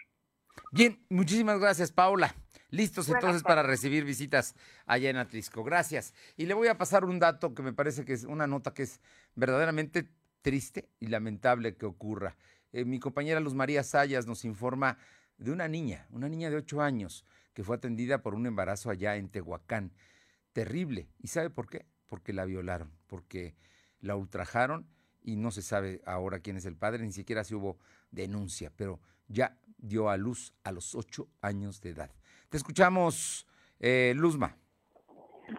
Bien, 0.73 1.05
muchísimas 1.09 1.59
gracias, 1.59 1.93
Paula. 1.93 2.35
Listos 2.71 3.09
entonces 3.09 3.43
para 3.43 3.63
recibir 3.63 4.05
visitas 4.05 4.55
allá 4.85 5.09
en 5.09 5.17
Atlisco. 5.17 5.65
Gracias. 5.65 6.13
Y 6.37 6.45
le 6.45 6.55
voy 6.55 6.69
a 6.69 6.77
pasar 6.77 7.05
un 7.05 7.19
dato 7.19 7.55
que 7.55 7.63
me 7.63 7.73
parece 7.73 8.05
que 8.05 8.13
es 8.13 8.25
una 8.25 8.47
nota 8.47 8.75
que 8.75 8.83
es 8.83 9.01
verdaderamente 9.35 10.11
triste 10.43 10.89
y 11.01 11.07
lamentable 11.07 11.77
que 11.77 11.87
ocurra. 11.87 12.37
Eh, 12.73 12.85
mi 12.85 13.01
compañera 13.01 13.41
Luz 13.41 13.55
María 13.55 13.83
Sayas 13.83 14.27
nos 14.27 14.45
informa 14.45 14.99
de 15.39 15.51
una 15.51 15.67
niña, 15.67 16.07
una 16.11 16.29
niña 16.29 16.51
de 16.51 16.57
ocho 16.57 16.83
años, 16.83 17.25
que 17.55 17.65
fue 17.65 17.77
atendida 17.77 18.23
por 18.23 18.35
un 18.35 18.47
embarazo 18.47 18.91
allá 18.91 19.17
en 19.17 19.31
Tehuacán. 19.31 19.93
Terrible. 20.53 21.09
¿Y 21.19 21.29
sabe 21.29 21.49
por 21.49 21.69
qué? 21.69 21.87
Porque 22.07 22.35
la 22.35 22.45
violaron, 22.45 22.93
porque 23.07 23.55
la 24.01 24.15
ultrajaron 24.15 24.87
y 25.23 25.37
no 25.37 25.51
se 25.51 25.63
sabe 25.63 26.03
ahora 26.05 26.41
quién 26.41 26.57
es 26.57 26.67
el 26.67 26.77
padre, 26.77 27.05
ni 27.05 27.13
siquiera 27.13 27.45
si 27.45 27.55
hubo 27.55 27.79
denuncia, 28.11 28.73
pero 28.77 29.01
ya 29.29 29.57
dio 29.79 30.11
a 30.11 30.17
luz 30.17 30.53
a 30.65 30.73
los 30.73 30.95
ocho 30.95 31.29
años 31.41 31.81
de 31.81 31.91
edad. 31.91 32.11
Te 32.49 32.57
escuchamos, 32.57 33.47
eh, 33.79 34.13
Luzma. 34.17 34.57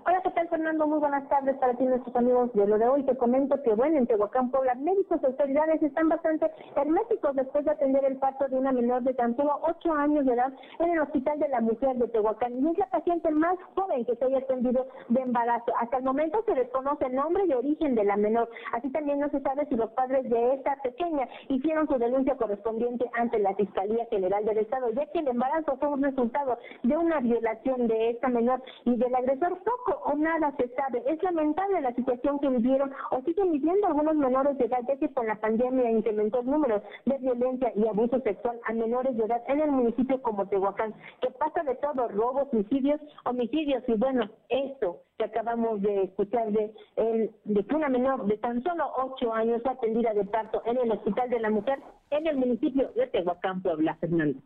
Hola, 0.05 0.21
¿qué 0.23 0.28
tal, 0.28 0.28
Fernando? 0.59 0.87
Muy 0.87 0.99
buenas 0.99 1.25
tardes 1.29 1.55
para 1.55 1.73
ti, 1.75 1.85
nuestros 1.85 2.13
amigos 2.17 2.51
de 2.51 2.67
lo 2.67 2.77
de 2.77 2.85
hoy. 2.85 3.03
Te 3.03 3.15
comento 3.15 3.63
que, 3.63 3.73
bueno, 3.75 3.97
en 3.97 4.05
Tehuacán, 4.05 4.51
Puebla, 4.51 4.75
médicos 4.75 5.21
y 5.23 5.25
autoridades 5.25 5.81
están 5.81 6.09
bastante 6.09 6.51
herméticos 6.75 7.33
después 7.33 7.63
de 7.63 7.71
atender 7.71 8.03
el 8.03 8.17
parto 8.17 8.45
de 8.49 8.57
una 8.57 8.73
menor 8.73 9.03
de 9.03 9.13
tan 9.13 9.37
solo 9.37 9.57
8 9.61 9.93
años 9.93 10.25
de 10.25 10.33
edad 10.33 10.51
en 10.79 10.89
el 10.91 10.99
Hospital 10.99 11.39
de 11.39 11.47
la 11.47 11.61
Mujer 11.61 11.95
de 11.95 12.09
Tehuacán. 12.09 12.59
Y 12.59 12.71
es 12.71 12.77
la 12.77 12.89
paciente 12.89 13.31
más 13.31 13.57
joven 13.73 14.03
que 14.03 14.17
se 14.17 14.25
haya 14.25 14.39
atendido 14.39 14.85
de 15.07 15.21
embarazo. 15.21 15.71
Hasta 15.79 15.95
el 15.95 16.03
momento 16.03 16.43
se 16.45 16.53
desconoce 16.53 17.05
el 17.05 17.15
nombre 17.15 17.45
y 17.45 17.53
origen 17.53 17.95
de 17.95 18.03
la 18.03 18.17
menor. 18.17 18.49
Así 18.73 18.89
también 18.89 19.21
no 19.21 19.29
se 19.29 19.39
sabe 19.39 19.65
si 19.67 19.75
los 19.75 19.89
padres 19.91 20.29
de 20.29 20.55
esta 20.55 20.75
pequeña 20.83 21.25
hicieron 21.47 21.87
su 21.87 21.97
denuncia 21.97 22.35
correspondiente 22.35 23.09
ante 23.13 23.39
la 23.39 23.55
Fiscalía 23.55 24.05
General 24.09 24.43
del 24.43 24.57
Estado, 24.57 24.89
ya 24.89 25.05
que 25.05 25.19
el 25.19 25.29
embarazo 25.29 25.77
fue 25.77 25.87
un 25.87 26.03
resultado 26.03 26.57
de 26.83 26.97
una 26.97 27.21
violación 27.21 27.87
de 27.87 28.09
esta 28.09 28.27
menor 28.27 28.61
y 28.83 28.97
del 28.97 29.15
agresor 29.15 29.57
o 30.03 30.15
nada 30.15 30.48
se 30.57 30.67
sabe. 30.69 31.03
Es 31.07 31.21
lamentable 31.23 31.81
la 31.81 31.93
situación 31.93 32.39
que 32.39 32.49
vivieron 32.49 32.91
o 33.11 33.21
siguen 33.21 33.51
viviendo 33.51 33.87
algunos 33.87 34.15
menores 34.15 34.57
de 34.57 34.65
edad, 34.65 34.79
ya 34.87 34.97
que 34.97 35.13
con 35.13 35.27
la 35.27 35.35
pandemia 35.35 35.91
incrementó 35.91 36.39
el 36.39 36.47
número 36.47 36.81
de 37.05 37.17
violencia 37.17 37.71
y 37.75 37.87
abuso 37.87 38.19
sexual 38.21 38.59
a 38.65 38.73
menores 38.73 39.15
de 39.17 39.25
edad 39.25 39.41
en 39.47 39.61
el 39.61 39.71
municipio 39.71 40.21
como 40.21 40.47
Tehuacán, 40.47 40.93
que 41.21 41.31
pasa 41.31 41.63
de 41.63 41.75
todo, 41.75 42.07
robos, 42.09 42.49
suicidios, 42.51 42.99
homicidios 43.25 43.83
y 43.87 43.93
bueno, 43.93 44.29
esto 44.49 45.01
que 45.17 45.25
acabamos 45.25 45.81
de 45.81 46.03
escuchar 46.03 46.51
de, 46.51 46.73
el, 46.95 47.31
de 47.43 47.65
que 47.65 47.75
una 47.75 47.89
menor 47.89 48.25
de 48.25 48.37
tan 48.37 48.63
solo 48.63 48.85
ocho 48.97 49.33
años 49.33 49.61
atendida 49.65 50.13
de 50.13 50.25
parto 50.25 50.61
en 50.65 50.77
el 50.77 50.91
Hospital 50.91 51.29
de 51.29 51.39
la 51.39 51.49
Mujer 51.49 51.79
en 52.09 52.27
el 52.27 52.37
municipio 52.37 52.89
de 52.95 53.07
Tehuacán, 53.07 53.61
Puebla, 53.61 53.95
Fernando. 53.95 54.39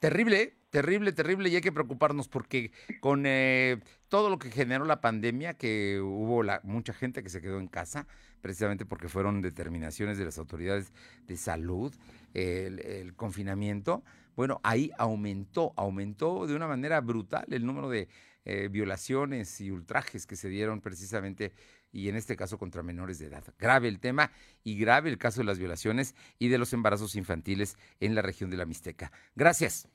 Terrible, 0.00 0.56
terrible, 0.70 1.12
terrible 1.12 1.50
y 1.50 1.56
hay 1.56 1.60
que 1.60 1.72
preocuparnos 1.72 2.26
porque 2.26 2.72
con 3.00 3.24
eh, 3.26 3.80
todo 4.08 4.30
lo 4.30 4.38
que 4.38 4.50
generó 4.50 4.86
la 4.86 5.02
pandemia, 5.02 5.54
que 5.54 6.00
hubo 6.02 6.42
mucha 6.62 6.94
gente 6.94 7.22
que 7.22 7.28
se 7.28 7.42
quedó 7.42 7.60
en 7.60 7.68
casa, 7.68 8.06
precisamente 8.40 8.86
porque 8.86 9.10
fueron 9.10 9.42
determinaciones 9.42 10.16
de 10.16 10.24
las 10.24 10.38
autoridades 10.38 10.94
de 11.26 11.36
salud, 11.36 11.94
el, 12.32 13.14
confinamiento, 13.14 14.02
bueno, 14.36 14.58
ahí 14.62 14.90
aumentó, 14.96 15.74
aumentó 15.76 16.46
de 16.46 16.56
una 16.56 16.66
manera 16.66 17.02
brutal 17.02 17.44
el 17.50 17.66
número 17.66 17.90
de 17.90 18.08
eh, 18.46 18.68
violaciones 18.70 19.60
y 19.60 19.70
ultrajes 19.70 20.26
que 20.26 20.36
se 20.36 20.48
dieron 20.48 20.80
precisamente 20.80 21.52
y 21.92 22.08
en 22.08 22.16
este 22.16 22.36
caso 22.36 22.56
contra 22.56 22.82
menores 22.82 23.18
de 23.18 23.26
edad. 23.26 23.44
Grave 23.58 23.88
el 23.88 24.00
tema 24.00 24.32
y 24.64 24.78
grave 24.78 25.10
el 25.10 25.18
caso 25.18 25.40
de 25.40 25.44
las 25.44 25.58
violaciones 25.58 26.14
y 26.38 26.48
de 26.48 26.56
los 26.56 26.72
embarazos 26.72 27.16
infantiles 27.16 27.76
en 28.00 28.14
la 28.14 28.22
región 28.22 28.48
de 28.48 28.56
la 28.56 28.64
Mixteca. 28.64 29.12
Gracias. 29.34 29.88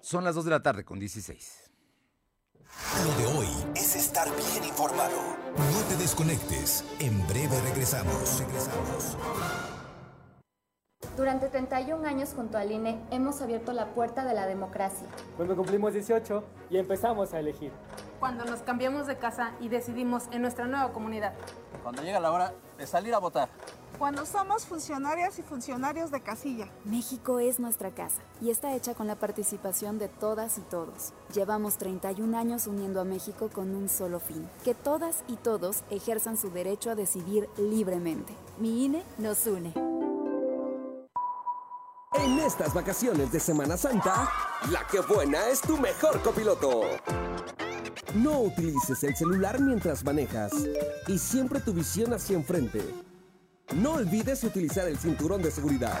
Son 0.00 0.24
las 0.24 0.34
2 0.34 0.44
de 0.44 0.50
la 0.50 0.62
tarde 0.62 0.84
con 0.84 0.98
16. 0.98 1.70
Lo 3.04 3.14
de 3.18 3.38
hoy 3.38 3.48
es 3.74 3.94
estar 3.94 4.26
bien 4.28 4.64
informado. 4.64 5.16
No 5.56 5.82
te 5.88 5.96
desconectes. 5.96 6.84
En 6.98 7.26
breve 7.26 7.60
regresamos. 7.60 8.40
Regresamos. 8.40 9.16
Durante 11.16 11.48
31 11.48 12.08
años 12.08 12.32
junto 12.34 12.58
al 12.58 12.72
INE 12.72 12.98
hemos 13.10 13.40
abierto 13.40 13.72
la 13.72 13.94
puerta 13.94 14.24
de 14.24 14.34
la 14.34 14.46
democracia. 14.46 15.06
Cuando 15.36 15.54
cumplimos 15.54 15.92
18 15.92 16.42
y 16.70 16.78
empezamos 16.78 17.34
a 17.34 17.38
elegir. 17.38 17.70
Cuando 18.18 18.44
nos 18.44 18.62
cambiamos 18.62 19.06
de 19.06 19.18
casa 19.18 19.52
y 19.60 19.68
decidimos 19.68 20.24
en 20.32 20.42
nuestra 20.42 20.66
nueva 20.66 20.92
comunidad. 20.92 21.34
Cuando 21.82 22.02
llega 22.02 22.18
la 22.18 22.32
hora 22.32 22.54
de 22.76 22.86
salir 22.86 23.14
a 23.14 23.18
votar. 23.18 23.48
Cuando 23.98 24.26
somos 24.26 24.66
funcionarias 24.66 25.38
y 25.38 25.42
funcionarios 25.42 26.10
de 26.10 26.20
casilla. 26.20 26.68
México 26.84 27.38
es 27.38 27.60
nuestra 27.60 27.92
casa 27.92 28.22
y 28.40 28.50
está 28.50 28.74
hecha 28.74 28.94
con 28.94 29.06
la 29.06 29.14
participación 29.14 29.98
de 29.98 30.08
todas 30.08 30.58
y 30.58 30.62
todos. 30.62 31.12
Llevamos 31.32 31.76
31 31.76 32.36
años 32.36 32.66
uniendo 32.66 33.00
a 33.00 33.04
México 33.04 33.50
con 33.52 33.74
un 33.74 33.88
solo 33.88 34.18
fin, 34.18 34.48
que 34.64 34.74
todas 34.74 35.22
y 35.28 35.36
todos 35.36 35.84
ejerzan 35.90 36.36
su 36.36 36.50
derecho 36.50 36.90
a 36.90 36.94
decidir 36.96 37.48
libremente. 37.56 38.34
Mi 38.58 38.84
INE 38.84 39.04
nos 39.18 39.46
une. 39.46 39.72
En 42.14 42.38
estas 42.38 42.72
vacaciones 42.74 43.30
de 43.32 43.40
Semana 43.40 43.76
Santa, 43.76 44.30
la 44.70 44.86
que 44.86 45.00
buena 45.00 45.48
es 45.48 45.60
tu 45.60 45.76
mejor 45.76 46.20
copiloto. 46.22 46.82
No 48.12 48.40
utilices 48.42 49.02
el 49.02 49.16
celular 49.16 49.60
mientras 49.60 50.04
manejas 50.04 50.52
y 51.08 51.18
siempre 51.18 51.60
tu 51.60 51.72
visión 51.72 52.12
hacia 52.12 52.36
enfrente. 52.36 52.80
No 53.74 53.94
olvides 53.94 54.44
utilizar 54.44 54.86
el 54.86 54.98
cinturón 54.98 55.42
de 55.42 55.50
seguridad. 55.50 56.00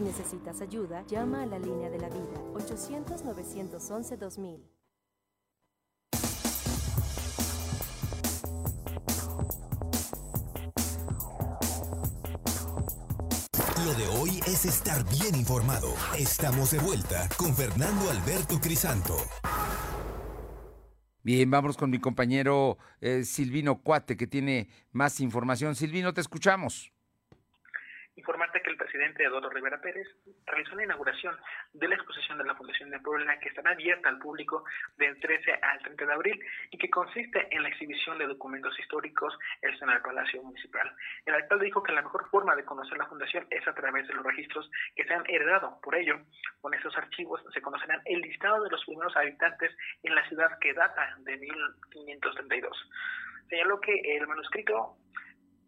Si 0.00 0.04
necesitas 0.04 0.62
ayuda, 0.62 1.04
llama 1.08 1.42
a 1.42 1.46
la 1.46 1.58
línea 1.58 1.90
de 1.90 1.98
la 1.98 2.08
vida 2.08 2.40
800-911-2000. 2.54 4.62
Lo 13.84 13.92
de 13.92 14.06
hoy 14.18 14.40
es 14.46 14.64
estar 14.64 15.04
bien 15.10 15.34
informado. 15.34 15.92
Estamos 16.18 16.70
de 16.70 16.78
vuelta 16.78 17.28
con 17.36 17.54
Fernando 17.54 18.10
Alberto 18.10 18.58
Crisanto. 18.58 19.18
Bien, 21.22 21.50
vamos 21.50 21.76
con 21.76 21.90
mi 21.90 21.98
compañero 21.98 22.78
eh, 23.02 23.24
Silvino 23.24 23.82
Cuate, 23.82 24.16
que 24.16 24.26
tiene 24.26 24.70
más 24.92 25.20
información. 25.20 25.74
Silvino, 25.74 26.14
te 26.14 26.22
escuchamos. 26.22 26.90
Informarte 28.16 28.60
que 28.62 28.70
el 28.70 28.76
presidente 28.76 29.24
Eduardo 29.24 29.50
Rivera 29.50 29.80
Pérez 29.80 30.06
realizó 30.46 30.74
la 30.74 30.84
inauguración 30.84 31.36
de 31.72 31.88
la 31.88 31.94
exposición 31.94 32.38
de 32.38 32.44
la 32.44 32.54
Fundación 32.54 32.90
de 32.90 33.00
Puebla 33.00 33.38
que 33.38 33.48
estará 33.48 33.70
abierta 33.72 34.08
al 34.08 34.18
público 34.18 34.64
del 34.96 35.18
13 35.20 35.52
al 35.52 35.78
30 35.80 36.06
de 36.06 36.12
abril 36.12 36.44
y 36.70 36.78
que 36.78 36.90
consiste 36.90 37.48
en 37.50 37.62
la 37.62 37.68
exhibición 37.68 38.18
de 38.18 38.26
documentos 38.26 38.78
históricos 38.78 39.36
en 39.62 39.90
el 39.90 40.02
Palacio 40.02 40.42
Municipal. 40.42 40.92
El 41.24 41.34
alcalde 41.34 41.66
dijo 41.66 41.82
que 41.82 41.92
la 41.92 42.02
mejor 42.02 42.28
forma 42.30 42.54
de 42.56 42.64
conocer 42.64 42.98
la 42.98 43.06
fundación 43.06 43.46
es 43.50 43.66
a 43.66 43.74
través 43.74 44.06
de 44.08 44.14
los 44.14 44.24
registros 44.24 44.70
que 44.94 45.04
se 45.04 45.14
han 45.14 45.24
heredado. 45.28 45.80
Por 45.82 45.94
ello, 45.94 46.20
con 46.60 46.74
estos 46.74 46.96
archivos 46.96 47.40
se 47.52 47.62
conocerán 47.62 48.00
el 48.04 48.20
listado 48.20 48.62
de 48.64 48.70
los 48.70 48.84
primeros 48.84 49.16
habitantes 49.16 49.74
en 50.02 50.14
la 50.14 50.26
ciudad 50.28 50.58
que 50.60 50.74
data 50.74 51.16
de 51.20 51.36
1532. 51.36 52.90
Señaló 53.48 53.80
que 53.80 53.94
el 54.16 54.26
manuscrito 54.26 54.96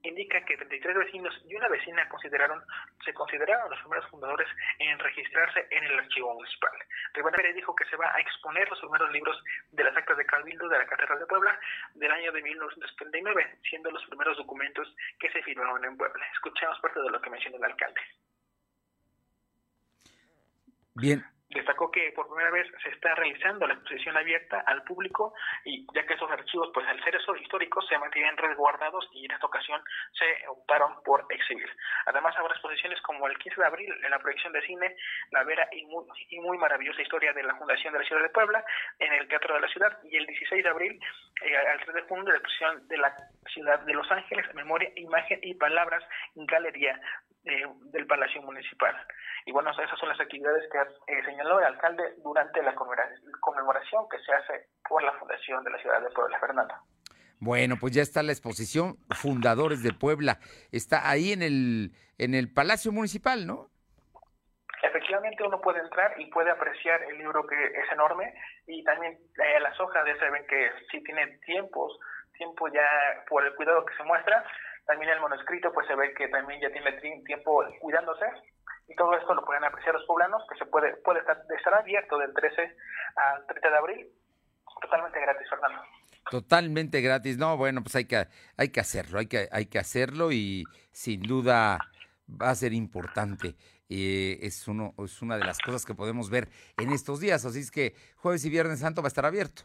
indica 0.03 0.45
que 0.45 0.57
33 0.57 0.97
vecinos 0.97 1.35
y 1.47 1.55
una 1.55 1.69
vecina 1.69 2.09
consideraron, 2.09 2.63
se 3.05 3.15
consideraron 3.15 3.71
los 3.71 3.81
primeros 3.81 4.09
fundadores 4.11 4.49
en 4.79 4.99
registrarse 4.99 5.67
en 5.71 5.85
el 5.85 5.99
archivo 5.99 6.35
municipal. 6.35 6.73
Rivera 7.15 7.37
Pérez 7.37 7.55
dijo 7.55 7.75
que 7.75 7.85
se 7.87 7.97
va 7.97 8.15
a 8.15 8.21
exponer 8.21 8.69
los 8.69 8.81
primeros 8.81 9.13
libros 9.13 9.43
de 9.71 9.85
las 9.85 9.97
actas 9.97 10.17
de 10.17 10.27
Cabildo 10.27 10.69
de 10.69 10.79
la 10.79 10.87
Catedral 10.87 11.19
de 11.19 11.27
Puebla 11.27 11.59
del 11.95 12.11
año 12.11 12.33
de 12.33 12.43
1979, 12.43 13.59
siendo 13.69 13.91
los 13.91 14.05
primeros 14.07 14.37
documentos 14.37 14.95
que 15.19 15.31
se 15.31 15.43
firmaron 15.43 15.85
en 15.85 15.97
Puebla. 15.97 16.25
Escuchemos 16.35 16.79
parte 16.81 17.01
de 17.01 17.11
lo 17.11 17.21
que 17.21 17.31
mencionó 17.31 17.57
el 17.59 17.65
alcalde. 17.65 18.01
Bien, 20.95 21.25
destacó 21.53 21.91
que 21.91 22.13
por 22.13 22.27
primera 22.29 22.51
vez 22.51 22.67
se 22.83 22.91
está 22.91 23.15
realizando 23.15 23.67
la 23.67 23.75
exposición 23.75 24.17
abierta 24.17 24.63
al 24.67 24.83
público 24.85 25.35
y 25.65 25.87
ya 25.95 26.07
que 26.07 26.15
esos 26.15 26.31
archivos, 26.31 26.71
pues 26.75 26.87
al 26.89 27.03
ser 27.05 27.17
históricos, 27.41 27.87
se 27.89 27.99
mantienen 27.99 28.37
resguardados 28.37 29.09
y 29.13 29.25
en 29.25 29.33
esta 29.33 29.47
ocasión 29.47 29.81
se 30.13 30.49
optaron 30.49 31.03
por 31.05 31.27
exhibir. 31.31 31.69
Además 32.07 32.35
habrá 32.37 32.53
exposiciones 32.55 33.01
como 33.03 33.27
el 33.27 33.39
15 33.39 33.61
de 33.61 33.67
abril 33.67 33.93
en 34.05 34.11
la 34.11 34.19
proyección 34.19 34.53
de 34.53 34.63
cine 34.63 34.97
La 35.31 35.45
Vera 35.45 35.69
y 35.73 35.85
muy, 35.87 36.05
y 36.31 36.41
muy 36.41 36.59
maravillosa 36.59 37.03
historia 37.03 37.33
de 37.33 37.43
la 37.43 37.55
Fundación 37.57 37.93
de 37.93 38.01
la 38.01 38.05
Ciudad 38.05 38.23
de 38.23 38.31
Puebla 38.31 38.65
en 38.99 39.13
el 39.13 39.29
Teatro 39.29 39.55
de 39.55 39.61
la 39.61 39.69
Ciudad 39.69 39.99
y 40.05 40.17
el 40.17 40.27
16 40.27 40.63
de 40.63 40.71
abril 40.71 41.01
eh, 41.45 41.57
al 41.57 41.81
3 41.81 41.95
de 41.95 42.03
junio 42.03 42.25
la 42.25 42.39
exposición 42.39 42.89
de 42.89 42.97
la 42.99 43.15
Ciudad 43.53 43.81
de 43.81 43.95
Los 43.95 44.11
Ángeles, 44.11 44.55
Memoria, 44.55 44.91
Imagen 44.97 45.41
y 45.43 45.55
Palabras 45.55 46.05
Galería 46.35 47.01
eh, 47.45 47.65
del 47.93 48.07
Palacio 48.07 48.43
Municipal. 48.43 48.95
Y 49.47 49.53
bueno, 49.53 49.71
esas 49.71 49.99
son 49.99 50.09
las 50.09 50.21
actividades 50.21 50.65
que 50.71 50.79
eh, 51.13 51.25
señaló 51.25 51.59
el 51.59 51.67
alcalde 51.67 52.15
durante 52.23 52.63
la 52.63 52.75
conmemoración 52.75 54.09
que 54.09 54.19
se 54.19 54.33
hace 54.33 54.69
por 54.89 55.03
la 55.03 55.13
Fundación 55.15 55.65
de 55.65 55.71
la 55.71 55.79
Ciudad 55.79 56.01
de 56.01 56.11
Puebla, 56.11 56.39
Fernando. 56.39 56.75
Bueno, 57.41 57.75
pues 57.81 57.93
ya 57.93 58.03
está 58.03 58.23
la 58.23 58.31
exposición 58.31 58.99
Fundadores 59.11 59.83
de 59.83 59.93
Puebla. 59.93 60.39
Está 60.71 61.11
ahí 61.11 61.33
en 61.33 61.43
el, 61.43 61.91
en 62.19 62.35
el 62.35 62.53
Palacio 62.53 62.93
Municipal, 62.93 63.45
¿no? 63.49 63.69
Efectivamente 64.81 65.43
uno 65.45 65.61
puede 65.61 65.81
entrar 65.81 66.15
y 66.21 66.27
puede 66.27 66.51
apreciar 66.51 67.03
el 67.03 67.19
libro 67.19 67.45
que 67.47 67.57
es 67.57 67.93
enorme 67.93 68.33
y 68.69 68.85
también 68.85 69.13
eh, 69.15 69.61
las 69.61 69.79
hojas 69.81 70.05
ya 70.07 70.31
ven 70.31 70.47
que 70.47 70.71
sí 70.91 71.03
tiene 71.03 71.27
tiempos, 71.45 71.99
tiempo 72.37 72.69
ya 72.69 72.87
por 73.29 73.45
el 73.45 73.55
cuidado 73.55 73.85
que 73.87 73.97
se 73.97 74.05
muestra, 74.05 74.45
también 74.87 75.11
el 75.13 75.21
manuscrito 75.21 75.73
pues 75.73 75.87
se 75.87 75.95
ve 75.95 76.13
que 76.15 76.29
también 76.29 76.61
ya 76.61 76.71
tiene 76.71 76.93
tiempo 77.25 77.65
cuidándose 77.81 78.27
y 78.89 78.95
todo 78.97 79.17
esto 79.17 79.35
lo 79.35 79.45
pueden 79.45 79.65
apreciar 79.65 79.95
los 79.95 80.05
poblanos 80.07 80.43
que 80.49 80.59
se 80.59 80.67
puede 80.67 80.97
puede 80.97 81.21
estar, 81.21 81.75
abierto 81.75 82.19
del 82.19 82.33
13 82.35 82.77
al 83.17 83.47
30 83.47 83.71
de 83.71 83.77
abril. 83.77 84.09
Totalmente 84.81 85.21
gratis 85.21 85.49
Fernando. 85.49 85.83
Totalmente 86.31 87.01
gratis. 87.01 87.39
No 87.39 87.57
bueno 87.57 87.83
pues 87.83 87.95
hay 87.97 88.07
que 88.07 88.27
hay 88.57 88.69
que 88.71 88.81
hacerlo 88.81 89.19
hay 89.19 89.27
que 89.27 89.49
hay 89.51 89.67
que 89.67 89.79
hacerlo 89.79 90.33
y 90.33 90.65
sin 90.91 91.23
duda 91.23 91.79
va 92.29 92.51
a 92.51 92.55
ser 92.55 92.73
importante. 92.73 93.55
Eh, 93.89 94.39
es 94.41 94.67
uno 94.69 94.95
es 94.99 95.23
una 95.23 95.37
de 95.37 95.45
las 95.45 95.59
cosas 95.59 95.85
que 95.85 95.95
podemos 95.95 96.31
ver 96.31 96.49
en 96.77 96.91
estos 96.91 97.21
días. 97.21 97.45
Así 97.45 97.61
es 97.61 97.71
que 97.71 97.95
jueves 98.17 98.45
y 98.45 98.51
viernes 98.51 98.81
santo 98.81 99.03
va 99.03 99.07
a 99.07 99.09
estar 99.09 99.27
abierto 99.27 99.65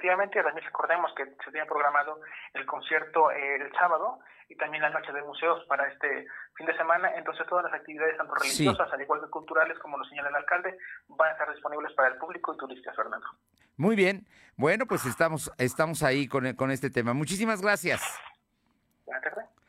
Efectivamente, 0.00 0.42
también 0.42 0.64
recordemos 0.64 1.12
que 1.14 1.26
se 1.44 1.50
tiene 1.50 1.66
programado 1.66 2.20
el 2.54 2.64
concierto 2.64 3.30
eh, 3.32 3.56
el 3.56 3.70
sábado 3.72 4.20
y 4.48 4.56
también 4.56 4.82
la 4.82 4.88
noche 4.88 5.12
de 5.12 5.20
museos 5.20 5.62
para 5.66 5.86
este 5.88 6.26
fin 6.56 6.66
de 6.66 6.74
semana. 6.74 7.12
Entonces, 7.16 7.46
todas 7.46 7.64
las 7.66 7.74
actividades, 7.74 8.16
tanto 8.16 8.34
religiosas, 8.34 8.90
al 8.90 9.02
igual 9.02 9.20
que 9.20 9.28
culturales, 9.28 9.78
como 9.78 9.98
lo 9.98 10.04
señala 10.04 10.30
el 10.30 10.36
alcalde, 10.36 10.78
van 11.08 11.28
a 11.28 11.32
estar 11.32 11.52
disponibles 11.52 11.92
para 11.92 12.08
el 12.08 12.16
público 12.16 12.54
y 12.54 12.56
turistas, 12.56 12.96
Fernando. 12.96 13.26
Muy 13.76 13.94
bien. 13.94 14.26
Bueno, 14.56 14.86
pues 14.86 15.04
estamos, 15.04 15.52
estamos 15.58 16.02
ahí 16.02 16.26
con, 16.26 16.50
con 16.54 16.70
este 16.70 16.88
tema. 16.88 17.12
Muchísimas 17.12 17.60
gracias. 17.60 18.00
Buenas 19.04 19.22
tardes. 19.22 19.59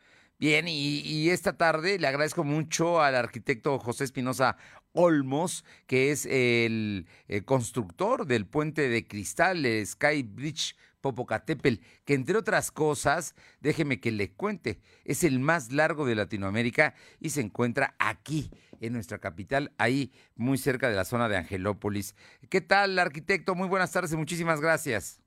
Bien, 0.42 0.66
y, 0.66 1.30
esta 1.30 1.56
tarde 1.56 2.00
le 2.00 2.08
agradezco 2.08 2.42
mucho 2.42 3.00
al 3.00 3.14
arquitecto 3.14 3.78
José 3.78 4.02
Espinosa 4.02 4.56
Olmos, 4.90 5.64
que 5.86 6.10
es 6.10 6.26
el, 6.26 7.06
eh, 7.28 7.42
constructor 7.42 8.26
del 8.26 8.44
puente 8.46 8.88
de 8.88 9.06
cristal, 9.06 9.64
el 9.64 9.86
Sky 9.86 10.24
Bridge 10.24 10.74
Popocatépetl, 11.00 11.80
que 12.04 12.14
entre 12.14 12.36
otras 12.36 12.72
cosas, 12.72 13.36
déjeme 13.60 14.00
que 14.00 14.10
le 14.10 14.32
cuente, 14.32 14.80
es 15.04 15.22
el 15.22 15.38
más 15.38 15.70
largo 15.70 16.06
de 16.06 16.16
Latinoamérica 16.16 16.94
y 17.20 17.30
se 17.30 17.40
encuentra 17.40 17.94
aquí, 18.00 18.50
en 18.80 18.94
nuestra 18.94 19.18
capital, 19.18 19.72
ahí 19.78 20.10
muy 20.34 20.58
cerca 20.58 20.88
de 20.88 20.96
la 20.96 21.04
zona 21.04 21.28
de 21.28 21.36
Angelópolis. 21.36 22.16
¿Qué 22.50 22.60
tal, 22.60 22.98
arquitecto? 22.98 23.54
Muy 23.54 23.68
buenas 23.68 23.92
tardes 23.92 24.12
muchísimas 24.16 24.60
gracias. 24.60 25.20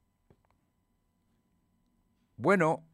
Bueno. 2.36 2.86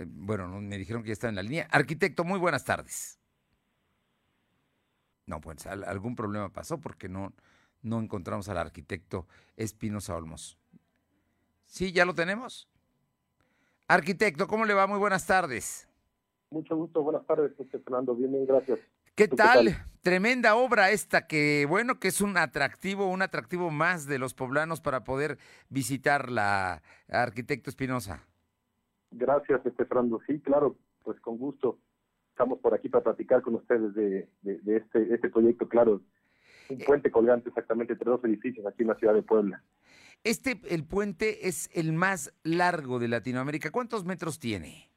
Eh, 0.00 0.06
bueno, 0.08 0.48
me 0.48 0.78
dijeron 0.78 1.02
que 1.02 1.08
ya 1.08 1.12
está 1.12 1.28
en 1.28 1.36
la 1.36 1.42
línea. 1.42 1.68
Arquitecto, 1.70 2.24
muy 2.24 2.38
buenas 2.38 2.64
tardes. 2.64 3.18
No, 5.26 5.40
pues 5.40 5.66
algún 5.66 6.16
problema 6.16 6.48
pasó 6.48 6.80
porque 6.80 7.08
no, 7.08 7.32
no 7.82 8.00
encontramos 8.00 8.48
al 8.48 8.58
arquitecto 8.58 9.28
Espinosa 9.56 10.16
Olmos. 10.16 10.58
¿Sí, 11.66 11.92
ya 11.92 12.04
lo 12.04 12.14
tenemos? 12.14 12.68
Arquitecto, 13.86 14.48
¿cómo 14.48 14.64
le 14.64 14.74
va? 14.74 14.86
Muy 14.86 14.98
buenas 14.98 15.26
tardes. 15.26 15.86
Mucho 16.50 16.74
gusto, 16.76 17.02
buenas 17.02 17.24
tardes, 17.26 17.52
Fernando. 17.70 18.14
Bien, 18.14 18.32
bien, 18.32 18.46
gracias. 18.46 18.80
¿Qué 19.14 19.28
tal? 19.28 19.86
Tremenda 20.02 20.54
obra 20.54 20.90
esta 20.90 21.26
que, 21.26 21.66
bueno, 21.68 22.00
que 22.00 22.08
es 22.08 22.22
un 22.22 22.38
atractivo, 22.38 23.06
un 23.06 23.22
atractivo 23.22 23.70
más 23.70 24.06
de 24.06 24.18
los 24.18 24.32
poblanos 24.32 24.80
para 24.80 25.04
poder 25.04 25.38
visitar 25.68 26.30
la 26.30 26.82
arquitecto 27.08 27.68
Espinosa. 27.68 28.24
Gracias, 29.10 29.64
este 29.64 29.84
Fernando. 29.84 30.20
Sí, 30.26 30.40
claro, 30.40 30.76
pues 31.02 31.20
con 31.20 31.38
gusto. 31.38 31.78
Estamos 32.30 32.58
por 32.60 32.74
aquí 32.74 32.88
para 32.88 33.04
platicar 33.04 33.42
con 33.42 33.56
ustedes 33.56 33.94
de, 33.94 34.28
este, 34.44 35.14
este 35.14 35.28
proyecto, 35.28 35.68
claro. 35.68 36.00
Un 36.70 36.80
eh, 36.80 36.84
puente 36.86 37.10
colgante 37.10 37.48
exactamente 37.48 37.92
entre 37.92 38.10
dos 38.10 38.24
edificios 38.24 38.66
aquí 38.66 38.82
en 38.82 38.88
la 38.88 38.94
ciudad 38.94 39.14
de 39.14 39.22
Puebla. 39.22 39.62
Este, 40.22 40.60
el 40.68 40.84
puente 40.84 41.48
es 41.48 41.70
el 41.74 41.92
más 41.92 42.32
largo 42.44 42.98
de 42.98 43.08
Latinoamérica. 43.08 43.70
¿Cuántos 43.70 44.04
metros 44.04 44.38
tiene? 44.38 44.90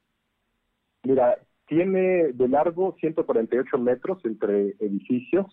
Mira, 1.03 1.37
tiene 1.67 2.33
de 2.33 2.47
largo 2.47 2.95
148 2.99 3.77
metros 3.77 4.23
entre 4.25 4.75
edificios 4.79 5.45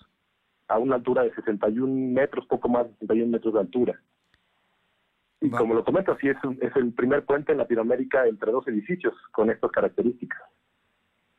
a 0.69 0.79
una 0.79 0.97
altura 0.97 1.23
de 1.23 1.35
61 1.35 2.13
metros, 2.13 2.47
poco 2.47 2.69
más 2.69 2.87
de 2.87 2.93
61 3.01 3.33
metros 3.33 3.55
de 3.55 3.61
altura. 3.61 4.03
Y 5.41 5.51
como 5.51 5.75
lo 5.75 5.85
comento, 5.85 6.17
sí 6.21 6.29
es, 6.29 6.37
es 6.61 6.77
el 6.77 6.93
primer 6.93 7.25
puente 7.25 7.53
en 7.53 7.59
Latinoamérica 7.59 8.27
entre 8.27 8.53
dos 8.53 8.67
edificios 8.69 9.15
con 9.33 9.51
estas 9.51 9.71
características. 9.71 10.41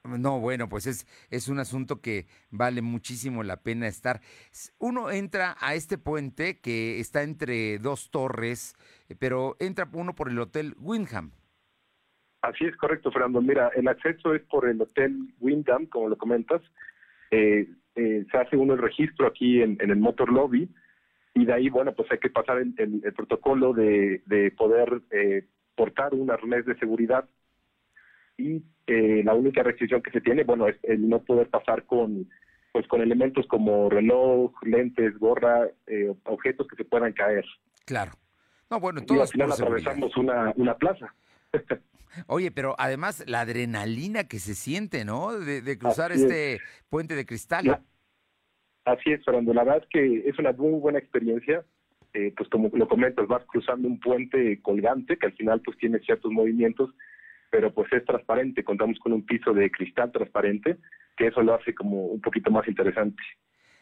No, 0.04 0.40
bueno, 0.40 0.68
pues 0.68 0.88
es, 0.88 1.06
es 1.30 1.48
un 1.48 1.60
asunto 1.60 2.02
que 2.02 2.26
vale 2.50 2.82
muchísimo 2.82 3.44
la 3.44 3.58
pena 3.58 3.88
estar. 3.88 4.22
Uno 4.80 5.12
entra 5.12 5.56
a 5.60 5.76
este 5.76 6.00
puente 6.00 6.60
que 6.60 7.00
está 7.00 7.22
entre 7.22 7.78
dos 7.78 8.10
torres, 8.10 8.76
eh, 9.10 9.16
pero 9.18 9.56
entra 9.60 9.88
uno 9.94 10.16
por 10.16 10.30
el 10.30 10.40
Hotel 10.40 10.76
Windham. 10.80 11.32
Así 12.42 12.66
es 12.66 12.76
correcto, 12.78 13.12
Fernando. 13.12 13.40
Mira, 13.42 13.70
el 13.76 13.88
acceso 13.88 14.34
es 14.34 14.42
por 14.42 14.68
el 14.68 14.82
Hotel 14.82 15.36
Windham, 15.40 15.86
como 15.86 16.10
lo 16.10 16.18
comentas. 16.18 16.64
Eh, 17.30 17.70
eh, 17.96 18.26
se 18.32 18.38
hace 18.38 18.58
uno 18.58 18.74
el 18.74 18.82
registro 18.82 19.28
aquí 19.28 19.62
en, 19.62 19.78
en 19.80 19.92
el 19.92 19.98
Motor 19.98 20.34
Lobby 20.34 20.68
y 21.34 21.46
de 21.46 21.54
ahí, 21.54 21.70
bueno, 21.70 21.94
pues 21.94 22.12
hay 22.12 22.20
que 22.20 22.30
pasar 22.30 22.58
el, 22.58 22.74
el, 22.78 23.14
protocolo 23.14 23.74
de, 23.74 24.22
de 24.26 24.52
poder 24.52 25.02
eh, 25.12 25.46
portar 25.76 26.14
un 26.14 26.30
arnés 26.30 26.66
de 26.66 26.78
seguridad 26.78 27.26
y 28.38 28.64
eh, 28.88 29.22
la 29.24 29.34
única 29.34 29.64
restricción 29.64 30.02
que 30.02 30.12
se 30.12 30.22
tiene, 30.22 30.44
bueno, 30.44 30.68
es 30.68 30.78
el 30.84 31.08
no 31.08 31.24
poder 31.24 31.50
pasar 31.50 31.86
con 31.86 32.28
pues 32.74 32.88
con 32.88 33.02
elementos 33.02 33.46
como 33.48 33.90
reloj, 33.90 34.54
lentes, 34.64 35.18
gorra, 35.20 35.68
eh, 35.88 36.14
objetos 36.24 36.68
que 36.70 36.78
se 36.78 36.86
puedan 36.86 37.12
caer. 37.12 37.44
Claro. 37.86 38.14
No, 38.70 38.80
bueno, 38.80 39.02
y 39.06 39.20
al 39.20 39.28
final 39.28 39.52
atravesamos 39.52 40.16
una, 40.16 40.54
una 40.56 40.76
plaza. 40.78 41.14
Oye, 42.28 42.52
pero 42.52 42.76
además 42.78 43.24
la 43.28 43.42
adrenalina 43.42 44.26
que 44.26 44.40
se 44.40 44.56
siente, 44.56 45.04
¿no? 45.04 45.34
De, 45.34 45.78
cruzar 45.78 46.12
este 46.12 46.62
puente 46.90 47.16
de 47.16 47.26
cristal. 47.26 47.82
Así 48.86 49.12
es, 49.12 49.24
Fernando. 49.24 49.54
La 49.54 49.64
verdad 49.64 49.84
es 49.84 49.90
que 49.90 50.30
es 50.30 50.40
una 50.40 50.52
muy 50.54 50.80
buena 50.80 51.00
experiencia. 51.00 51.64
Eh, 52.14 52.34
pues 52.36 52.50
como 52.50 52.70
lo 52.74 52.88
comentas, 52.88 53.28
vas 53.28 53.46
cruzando 53.46 53.88
un 53.88 54.00
puente 54.00 54.62
colgante 54.62 55.18
que 55.18 55.28
al 55.28 55.34
final 55.34 55.62
pues 55.62 55.78
tiene 55.78 56.00
ciertos 56.00 56.30
movimientos, 56.32 56.94
pero 57.50 57.74
pues 57.74 57.92
es 57.94 58.04
transparente, 58.04 58.66
contamos 58.66 59.00
con 59.00 59.14
un 59.14 59.26
piso 59.26 59.54
de 59.54 59.72
cristal 59.72 60.12
transparente, 60.12 60.78
que 61.16 61.28
eso 61.28 61.42
lo 61.42 61.54
hace 61.54 61.74
como 61.74 62.08
un 62.08 62.20
poquito 62.20 62.52
más 62.52 62.68
interesante. 62.68 63.22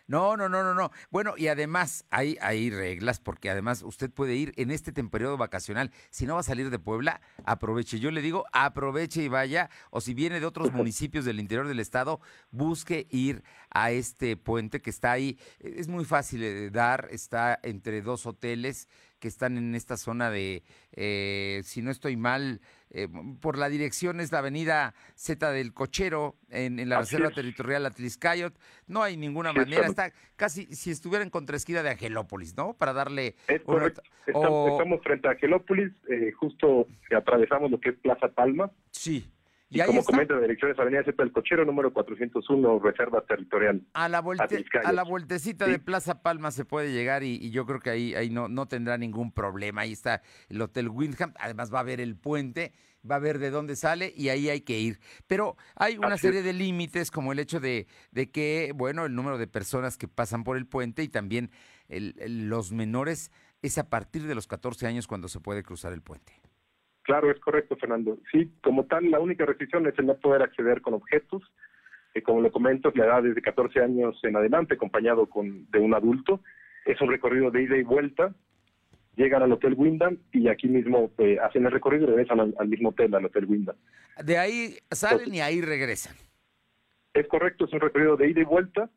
No, 0.09 0.35
no, 0.35 0.49
no, 0.49 0.63
no, 0.63 0.73
no. 0.73 0.89
Bueno, 1.11 1.35
y 1.37 1.49
además 1.49 2.03
hay, 2.09 2.35
hay 2.41 2.71
reglas 2.71 3.19
porque 3.19 3.51
además 3.51 3.83
usted 3.83 4.09
puede 4.09 4.33
ir 4.33 4.53
en 4.57 4.71
este 4.71 4.91
periodo 4.91 5.37
vacacional. 5.37 5.91
Si 6.09 6.25
no 6.25 6.33
va 6.33 6.39
a 6.39 6.43
salir 6.43 6.71
de 6.71 6.79
Puebla, 6.79 7.21
aproveche. 7.45 7.99
Yo 7.99 8.09
le 8.09 8.23
digo, 8.23 8.45
aproveche 8.51 9.21
y 9.21 9.27
vaya. 9.27 9.69
O 9.91 10.01
si 10.01 10.15
viene 10.15 10.39
de 10.39 10.47
otros 10.47 10.71
municipios 10.73 11.25
del 11.25 11.39
interior 11.39 11.67
del 11.67 11.79
estado, 11.79 12.21
busque 12.49 13.05
ir 13.11 13.43
a 13.69 13.91
este 13.91 14.35
puente 14.35 14.81
que 14.81 14.89
está 14.89 15.11
ahí. 15.11 15.37
Es 15.59 15.87
muy 15.87 16.05
fácil 16.05 16.41
de 16.41 16.71
dar, 16.71 17.07
está 17.11 17.59
entre 17.61 18.01
dos 18.01 18.25
hoteles 18.25 18.87
que 19.19 19.27
están 19.27 19.57
en 19.57 19.75
esta 19.75 19.97
zona 19.97 20.31
de, 20.31 20.63
eh, 20.93 21.61
si 21.63 21.81
no 21.81 21.91
estoy 21.91 22.17
mal, 22.17 22.61
eh, 22.91 23.07
por 23.39 23.57
la 23.57 23.69
dirección 23.69 24.19
es 24.19 24.31
la 24.31 24.39
avenida 24.39 24.95
Z 25.15 25.51
del 25.51 25.73
Cochero, 25.73 26.35
en, 26.49 26.89
la 26.89 26.99
Reserva 26.99 27.29
Territorial 27.29 27.85
Atliscayot. 27.85 28.53
No 28.87 29.03
hay 29.03 29.17
ninguna 29.17 29.53
manera, 29.53 29.85
está 29.85 30.11
casi 30.35 30.65
si 30.67 30.91
estuviera 30.91 31.23
en 31.23 31.29
contraesquina 31.29 31.83
de 31.83 31.91
Angelópolis, 31.91 32.57
¿no? 32.57 32.73
Para 32.73 32.93
darle... 32.93 33.35
Es 33.47 33.61
correcto. 33.61 34.01
Estamos, 34.25 35.01
frente 35.03 35.27
a 35.27 35.31
Angelópolis, 35.31 35.91
eh, 36.09 36.31
justo 36.31 36.87
atravesamos 37.15 37.69
lo 37.69 37.79
que 37.79 37.89
es 37.89 37.95
Plaza 37.97 38.29
Palma. 38.29 38.71
Sí. 38.91 39.29
Y, 39.71 39.79
como 39.83 40.03
comenta 40.03 40.33
la 40.33 40.41
dirección 40.41 40.71
es 40.71 40.79
Avenida 40.79 41.03
Z 41.03 41.21
del 41.21 41.31
Cochero, 41.31 41.63
número 41.63 41.93
401, 41.93 42.79
Reserva 42.79 43.21
Territorial. 43.21 43.83
A 43.93 44.09
la, 44.09 44.17
a 44.83 44.91
la 44.91 45.03
vueltecita 45.03 45.67
de 45.67 45.77
Plaza 45.77 46.23
Palma 46.23 46.49
se 46.49 46.65
puede 46.65 46.91
llegar 46.91 47.23
y, 47.23 47.51
yo 47.51 47.67
creo 47.67 47.79
que 47.79 47.91
ahí, 47.91 48.15
ahí 48.15 48.31
no, 48.31 48.47
no 48.47 48.67
tendrá 48.67 48.97
ningún 48.97 49.31
problema. 49.31 49.81
Ahí 49.81 49.91
está 49.91 50.23
el 50.49 50.59
Hotel 50.59 50.89
Windham, 50.89 51.33
además 51.39 51.71
va 51.71 51.81
a 51.81 51.83
ver 51.83 52.01
el 52.01 52.15
puente, 52.15 52.73
va 53.09 53.15
a 53.15 53.19
ver 53.19 53.37
de 53.37 53.51
dónde 53.51 53.75
sale 53.75 54.11
y 54.15 54.29
ahí 54.29 54.49
hay 54.49 54.61
que 54.61 54.79
ir. 54.79 54.99
Pero 55.27 55.55
hay 55.75 55.99
una 55.99 56.17
serie 56.17 56.41
de 56.41 56.53
límites 56.53 57.11
como 57.11 57.31
el 57.31 57.37
hecho 57.37 57.59
de, 57.59 57.85
de, 58.11 58.31
que, 58.31 58.71
bueno, 58.75 59.05
el 59.05 59.13
número 59.13 59.37
de 59.37 59.45
personas 59.45 59.97
que 59.97 60.07
pasan 60.07 60.43
por 60.43 60.57
el 60.57 60.65
puente 60.65 61.03
y 61.03 61.09
también 61.09 61.51
los 61.87 62.71
menores 62.71 63.31
es 63.61 63.77
a 63.77 63.89
partir 63.89 64.25
de 64.25 64.33
los 64.33 64.47
14 64.47 64.87
años 64.87 65.05
cuando 65.05 65.27
se 65.27 65.39
puede 65.39 65.61
cruzar 65.61 65.93
el 65.93 66.01
puente. 66.01 66.38
Claro, 67.09 67.31
es 67.31 67.39
correcto, 67.39 67.75
Fernando. 67.75 68.19
Sí, 68.31 68.51
como 68.61 68.85
tal, 68.85 69.09
la 69.09 69.19
única 69.19 69.43
restricción 69.43 69.87
es 69.87 69.97
el 69.97 70.05
no 70.05 70.13
poder 70.17 70.43
acceder 70.43 70.79
con 70.79 70.93
objetos. 70.93 71.41
Eh, 72.13 72.21
como 72.21 72.39
lo 72.39 72.51
comento, 72.51 72.91
la 72.93 73.05
edad 73.05 73.25
es 73.25 73.33
de 73.33 73.41
14 73.41 73.81
años 73.81 74.19
en 74.21 74.35
adelante, 74.35 74.75
acompañado 74.75 75.25
con, 75.25 75.65
de 75.71 75.79
un 75.79 75.95
adulto. 75.95 76.39
Es 76.85 77.01
un 77.01 77.09
recorrido 77.09 77.49
de 77.49 77.63
ida 77.63 77.77
y 77.77 77.81
vuelta. 77.81 78.35
Llegan 79.15 79.41
al 79.41 79.51
Hotel 79.51 79.73
Wyndham 79.75 80.19
y 80.31 80.49
aquí 80.49 80.67
mismo 80.67 81.09
eh, 81.17 81.39
hacen 81.41 81.65
el 81.65 81.71
recorrido 81.71 82.03
y 82.03 82.09
regresan 82.09 82.53
al, 82.55 82.67
mismo 82.67 82.89
hotel, 82.89 83.15
al 83.15 83.25
Hotel 83.25 83.45
Wyndham. 83.45 83.75
De 84.23 84.37
ahí 84.37 84.77
salen 84.91 85.33
y 85.33 85.41
ahí 85.41 85.61
regresan. 85.61 86.15
Es 87.15 87.27
correcto, 87.27 87.65
es 87.65 87.73
un 87.73 87.79
recorrido 87.79 88.17
de 88.17 88.29
ida 88.29 88.41
y 88.41 88.45
vuelta. 88.45 88.87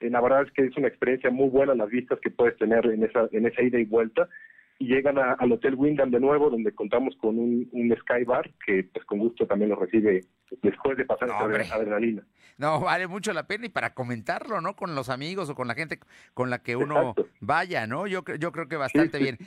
Eh, 0.00 0.10
la 0.10 0.20
verdad 0.20 0.42
es 0.42 0.52
que 0.52 0.66
es 0.66 0.76
una 0.76 0.88
experiencia 0.88 1.30
muy 1.30 1.48
buena 1.48 1.74
las 1.74 1.88
vistas 1.88 2.18
que 2.20 2.30
puedes 2.30 2.58
tener 2.58 2.84
en 2.84 3.04
esa, 3.04 3.26
en 3.32 3.46
esa 3.46 3.62
ida 3.62 3.78
y 3.78 3.86
vuelta 3.86 4.28
y 4.78 4.86
llegan 4.86 5.18
al 5.18 5.52
Hotel 5.52 5.74
Wyndham 5.76 6.10
de 6.10 6.20
nuevo, 6.20 6.50
donde 6.50 6.74
contamos 6.74 7.14
con 7.16 7.38
un, 7.38 7.68
un 7.72 7.96
Sky 7.96 8.24
Bar, 8.24 8.50
que 8.66 8.84
pues 8.92 9.04
con 9.04 9.18
gusto 9.18 9.46
también 9.46 9.70
lo 9.70 9.76
recibe 9.76 10.20
después 10.62 10.96
de 10.96 11.04
pasar 11.04 11.28
no, 11.28 11.56
esta 11.56 11.76
adrenalina. 11.76 12.24
No, 12.58 12.80
vale 12.80 13.06
mucho 13.06 13.32
la 13.32 13.46
pena 13.46 13.66
y 13.66 13.68
para 13.68 13.94
comentarlo, 13.94 14.60
¿no? 14.60 14.74
Con 14.74 14.94
los 14.94 15.08
amigos 15.08 15.48
o 15.50 15.54
con 15.54 15.68
la 15.68 15.74
gente 15.74 15.98
con 16.34 16.50
la 16.50 16.62
que 16.62 16.76
uno 16.76 17.14
vaya, 17.40 17.86
¿no? 17.86 18.06
Yo, 18.06 18.24
yo 18.38 18.52
creo 18.52 18.68
que 18.68 18.76
bastante 18.76 19.18
bien. 19.18 19.38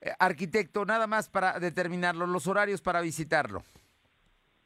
Eh, 0.00 0.10
arquitecto, 0.18 0.84
nada 0.84 1.06
más 1.06 1.28
para 1.28 1.58
determinarlo, 1.58 2.26
los 2.26 2.46
horarios 2.46 2.82
para 2.82 3.00
visitarlo. 3.00 3.62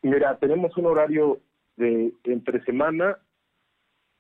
Mira, 0.03 0.37
tenemos 0.39 0.77
un 0.77 0.87
horario 0.87 1.41
de 1.77 2.13
entre 2.25 2.63
semana 2.65 3.19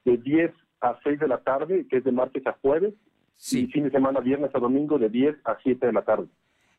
de 0.05 0.17
10 0.17 0.53
a 0.81 0.99
6 1.03 1.21
de 1.21 1.29
la 1.29 1.39
tarde, 1.39 1.87
que 1.89 1.99
es 1.99 2.05
de 2.05 2.13
martes 2.13 2.47
a 2.47 2.53
jueves, 2.63 2.95
Sí. 3.37 3.66
fin 3.69 3.85
de 3.85 3.90
semana, 3.90 4.21
viernes 4.21 4.51
a 4.55 4.59
domingo, 4.59 4.99
de 4.99 5.09
10 5.09 5.37
a 5.45 5.57
7 5.62 5.87
de 5.87 5.93
la 5.93 6.03
tarde. 6.03 6.27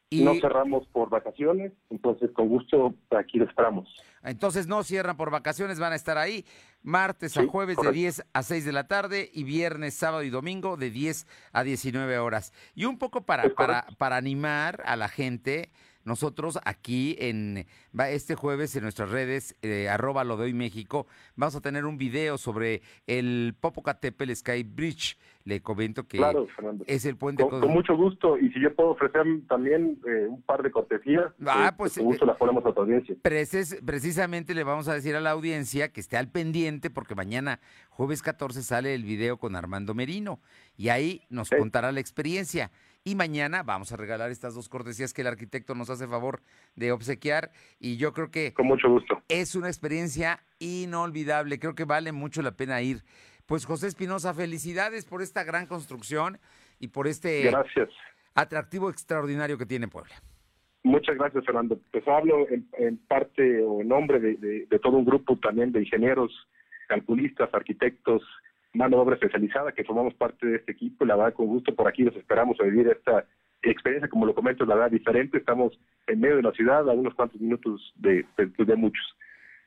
Y... 0.10 0.24
No 0.24 0.36
cerramos 0.36 0.86
por 0.88 1.10
vacaciones, 1.10 1.72
entonces 1.90 2.32
con 2.32 2.50
gusto 2.50 2.94
aquí 3.18 3.38
lo 3.38 3.46
esperamos. 3.46 3.88
Entonces 4.24 4.68
no 4.68 4.84
cierran 4.84 5.16
por 5.16 5.32
vacaciones, 5.32 5.80
van 5.80 5.94
a 5.94 5.96
estar 5.96 6.18
ahí 6.18 6.46
martes 6.84 7.38
a 7.38 7.46
jueves 7.48 7.78
de 7.78 7.92
10 7.92 8.26
a 8.34 8.44
6 8.44 8.66
de 8.66 8.72
la 8.72 8.88
tarde 8.88 9.30
y 9.34 9.44
viernes, 9.44 9.94
sábado 9.94 10.24
y 10.24 10.30
domingo 10.30 10.76
de 10.76 10.90
10 10.92 11.28
a 11.54 11.64
19 11.64 12.20
horas. 12.20 12.54
Y 12.76 12.86
un 12.86 12.98
poco 12.98 13.22
para, 13.22 13.50
para, 13.56 13.88
para 13.98 14.18
animar 14.18 14.82
a 14.86 14.96
la 14.96 15.08
gente, 15.08 15.72
nosotros 16.04 16.60
aquí 16.64 17.16
en 17.20 17.66
este 18.10 18.36
jueves 18.36 18.76
en 18.76 18.84
nuestras 18.84 19.10
redes, 19.10 19.56
eh, 19.62 19.90
arroba 19.90 20.24
lo 20.24 20.38
de 20.38 20.46
hoy 20.46 20.54
México, 20.54 21.08
vamos 21.36 21.56
a 21.56 21.62
tener 21.62 21.86
un 21.86 21.98
video 21.98 22.38
sobre 22.38 22.82
el 23.08 23.56
Popocatépetl 23.60 24.34
Sky 24.34 24.64
Bridge. 24.64 25.18
Le 25.44 25.60
comento 25.60 26.08
que 26.08 26.22
es 26.86 27.06
el 27.06 27.18
puente. 27.18 27.44
Con, 27.44 27.68
mucho 27.72 27.98
gusto. 27.98 28.38
Y 28.38 28.52
si 28.52 28.62
yo 28.62 28.76
puedo 28.76 28.92
ofrecer 28.92 29.24
también 29.48 30.00
eh, 30.08 30.28
un 30.30 30.44
par 30.44 30.62
de 30.62 30.70
cortesías, 30.70 31.34
ah, 31.48 31.70
eh, 31.70 31.76
pues, 31.76 31.98
con 31.98 32.06
gusto 32.06 32.26
las 32.26 32.38
ponemos 32.38 32.64
a 32.64 32.72
tu 32.72 32.82
audiencia. 32.82 33.16
precisamente 33.24 34.54
le 34.54 34.64
vamos 34.64 34.88
a 34.88 34.94
decir 34.94 35.16
a 35.16 35.20
la 35.20 35.32
audiencia 35.32 35.92
que 35.92 36.00
esté 36.00 36.18
al 36.18 36.30
pendiente 36.30 36.92
porque 36.92 37.16
mañana, 37.16 37.60
jueves 37.90 38.22
14, 38.22 38.62
sale 38.62 38.94
el 38.94 39.04
video 39.04 39.38
con 39.38 39.56
Armando 39.56 39.96
Merino 39.96 40.40
y 40.78 40.90
ahí 40.90 41.22
nos 41.30 41.50
contará 41.50 41.92
la 41.92 42.00
experiencia. 42.00 42.72
Y 43.04 43.16
mañana 43.16 43.64
vamos 43.64 43.92
a 43.92 43.98
regalar 43.98 44.30
estas 44.30 44.54
dos 44.54 44.70
cortesías 44.70 45.12
que 45.14 45.22
el 45.22 45.28
arquitecto 45.28 45.74
nos 45.74 45.90
hace 45.90 46.08
favor 46.08 46.42
de 46.76 46.92
obsequiar. 46.92 47.50
Y 47.80 47.98
yo 47.98 48.14
creo 48.14 48.30
que. 48.30 48.54
Con 48.54 48.68
mucho 48.68 48.90
gusto. 48.90 49.22
Es 49.28 49.56
una 49.56 49.68
experiencia 49.68 50.40
inolvidable. 50.60 51.60
Creo 51.60 51.74
que 51.74 51.86
vale 51.86 52.12
mucho 52.12 52.44
la 52.44 52.52
pena 52.52 52.82
ir. 52.82 53.04
Pues 53.48 53.66
José 53.66 53.88
Espinosa, 53.88 54.34
felicidades 54.36 55.06
por 55.06 55.24
esta 55.24 55.44
gran 55.44 55.66
construcción 55.66 56.38
y 56.80 56.90
por 56.90 57.08
este 57.08 57.42
gracias. 57.50 57.90
atractivo 58.36 58.90
extraordinario 58.90 59.58
que 59.58 59.66
tiene 59.66 59.88
Puebla. 59.88 60.14
Muchas 60.84 61.18
gracias, 61.18 61.46
Fernando. 61.46 61.80
Pues 61.92 62.08
hablo 62.08 62.48
en, 62.50 62.98
parte 63.08 63.64
o 63.64 63.82
en 63.82 63.88
nombre 63.88 64.20
de, 64.20 64.66
de, 64.68 64.80
todo 64.80 64.98
un 64.98 65.06
grupo 65.06 65.38
también 65.38 65.72
de 65.72 65.82
ingenieros, 65.82 66.32
calculistas, 66.88 67.54
arquitectos, 67.54 68.22
mano 68.74 68.98
de 68.98 69.02
obra 69.04 69.16
especializada 69.16 69.72
que 69.72 69.84
formamos 69.84 70.14
parte 70.14 70.46
de 70.46 70.56
este 70.58 70.72
equipo. 70.72 71.06
La 71.06 71.16
verdad, 71.16 71.34
con 71.34 71.48
gusto 71.48 71.76
por 71.76 71.88
aquí 71.88 72.04
los 72.04 72.16
esperamos 72.16 72.60
a 72.60 72.64
vivir 72.64 72.88
esta 72.88 73.26
experiencia, 73.62 74.10
como 74.10 74.26
lo 74.26 74.34
comento, 74.34 74.66
la 74.66 74.76
verdad, 74.76 74.92
diferente. 74.92 75.38
Estamos 75.38 75.78
en 76.08 76.20
medio 76.20 76.38
de 76.38 76.44
la 76.44 76.52
ciudad, 76.52 76.90
a 76.90 76.94
unos 76.94 77.14
cuantos 77.14 77.40
minutos 77.40 77.94
de, 77.96 78.26
de, 78.38 78.76
muchos. 78.76 79.04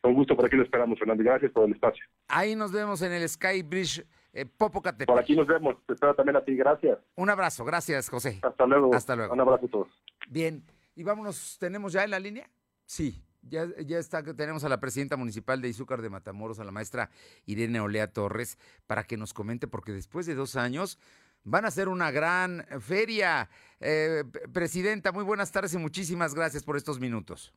Con 0.00 0.14
gusto 0.14 0.36
por 0.36 0.46
aquí 0.46 0.56
lo 0.56 0.62
esperamos, 0.62 0.98
Fernando. 0.98 1.22
Gracias 1.22 1.52
por 1.52 1.66
el 1.66 1.72
espacio. 1.72 2.04
Ahí 2.28 2.54
nos 2.56 2.72
vemos 2.72 3.02
en 3.02 3.12
el 3.12 3.28
Sky 3.28 3.62
Bridge 3.62 4.04
eh, 4.32 4.44
Popocatépetl. 4.46 5.12
Por 5.12 5.20
aquí 5.20 5.36
nos 5.36 5.46
vemos. 5.46 5.76
Te 5.86 5.94
espero 5.94 6.14
también 6.14 6.36
a 6.36 6.44
ti. 6.44 6.56
Gracias. 6.56 6.98
Un 7.14 7.30
abrazo. 7.30 7.64
Gracias, 7.64 8.08
José. 8.08 8.40
Hasta 8.42 8.66
luego. 8.66 8.94
Hasta 8.94 9.16
luego. 9.16 9.32
Un 9.32 9.40
abrazo 9.40 9.66
a 9.66 9.68
todos. 9.68 9.88
Bien. 10.28 10.62
Y 10.96 11.02
vámonos. 11.02 11.56
¿Tenemos 11.58 11.92
ya 11.92 12.04
en 12.04 12.10
la 12.10 12.18
línea? 12.18 12.48
Sí. 12.84 13.22
Ya, 13.48 13.66
ya 13.84 13.98
está, 13.98 14.22
tenemos 14.22 14.64
a 14.64 14.68
la 14.68 14.80
presidenta 14.80 15.16
municipal 15.16 15.60
de 15.60 15.68
Izúcar 15.68 16.00
de 16.00 16.10
Matamoros, 16.10 16.60
a 16.60 16.64
la 16.64 16.72
maestra 16.72 17.10
Irene 17.46 17.80
Olea 17.80 18.12
Torres, 18.12 18.58
para 18.86 19.04
que 19.04 19.16
nos 19.16 19.34
comente, 19.34 19.68
porque 19.68 19.92
después 19.92 20.26
de 20.26 20.34
dos 20.34 20.56
años 20.56 20.98
van 21.44 21.64
a 21.64 21.70
ser 21.70 21.88
una 21.88 22.10
gran 22.10 22.64
feria. 22.80 23.48
Eh, 23.80 24.24
presidenta, 24.52 25.12
muy 25.12 25.24
buenas 25.24 25.52
tardes 25.52 25.74
y 25.74 25.78
muchísimas 25.78 26.34
gracias 26.34 26.64
por 26.64 26.76
estos 26.76 26.98
minutos. 26.98 27.54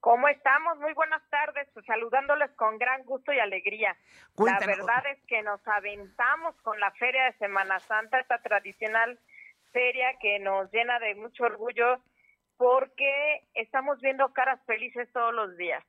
¿Cómo 0.00 0.26
estamos? 0.26 0.78
Muy 0.78 0.94
buenas 0.94 1.22
tardes, 1.30 1.68
pues 1.74 1.86
saludándoles 1.86 2.50
con 2.56 2.76
gran 2.76 3.04
gusto 3.04 3.32
y 3.32 3.38
alegría. 3.38 3.96
La 4.36 4.58
verdad 4.58 5.06
es 5.12 5.22
que 5.28 5.42
nos 5.42 5.60
aventamos 5.68 6.56
con 6.62 6.80
la 6.80 6.90
Feria 6.92 7.26
de 7.26 7.38
Semana 7.38 7.78
Santa, 7.78 8.18
esta 8.18 8.42
tradicional 8.42 9.20
feria 9.70 10.18
que 10.20 10.40
nos 10.40 10.72
llena 10.72 10.98
de 10.98 11.14
mucho 11.14 11.44
orgullo 11.44 12.00
porque 12.56 13.42
estamos 13.54 14.00
viendo 14.00 14.32
caras 14.32 14.60
felices 14.66 15.08
todos 15.12 15.34
los 15.34 15.56
días. 15.56 15.82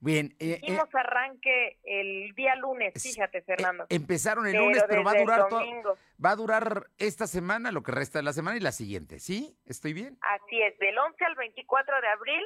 Bien. 0.00 0.34
Eh, 0.38 0.58
Hicimos 0.62 0.86
eh, 0.86 0.98
arranque 0.98 1.78
el 1.84 2.34
día 2.34 2.54
lunes, 2.56 2.94
fíjate, 3.00 3.42
Fernando. 3.42 3.84
Eh, 3.84 3.96
empezaron 3.96 4.46
el 4.46 4.56
lunes, 4.56 4.84
pero 4.88 5.04
va 5.04 5.12
a 5.12 5.18
durar 5.18 5.48
todo, 5.48 5.98
va 6.24 6.30
a 6.30 6.36
durar 6.36 6.86
esta 6.98 7.26
semana, 7.26 7.72
lo 7.72 7.82
que 7.82 7.92
resta 7.92 8.18
de 8.18 8.24
la 8.24 8.32
semana 8.32 8.56
y 8.56 8.60
la 8.60 8.72
siguiente, 8.72 9.18
¿sí? 9.18 9.56
¿Estoy 9.66 9.92
bien? 9.92 10.18
Así 10.22 10.62
es, 10.62 10.78
del 10.78 10.96
11 10.96 11.24
al 11.24 11.34
24 11.34 12.00
de 12.00 12.08
abril 12.08 12.42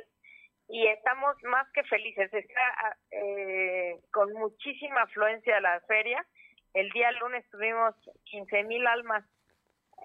y 0.69 0.87
estamos 0.87 1.37
más 1.45 1.67
que 1.73 1.83
felices. 1.85 2.33
Está 2.33 2.97
eh, 3.11 4.01
con 4.13 4.33
muchísima 4.35 5.03
afluencia 5.03 5.57
a 5.57 5.61
la 5.61 5.81
feria. 5.83 6.25
El 6.75 6.91
día 6.91 7.11
lunes 7.13 7.45
tuvimos 7.51 7.95
15 8.25 8.63
mil 8.65 8.87
almas 8.87 9.25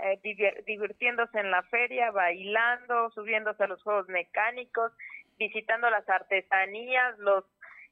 eh, 0.03 0.19
divirtiéndose 0.65 1.39
en 1.39 1.51
la 1.51 1.63
feria, 1.63 2.11
bailando, 2.11 3.11
subiéndose 3.11 3.63
a 3.63 3.67
los 3.67 3.81
juegos 3.81 4.07
mecánicos, 4.09 4.91
visitando 5.37 5.89
las 5.89 6.07
artesanías, 6.09 7.17
los 7.19 7.45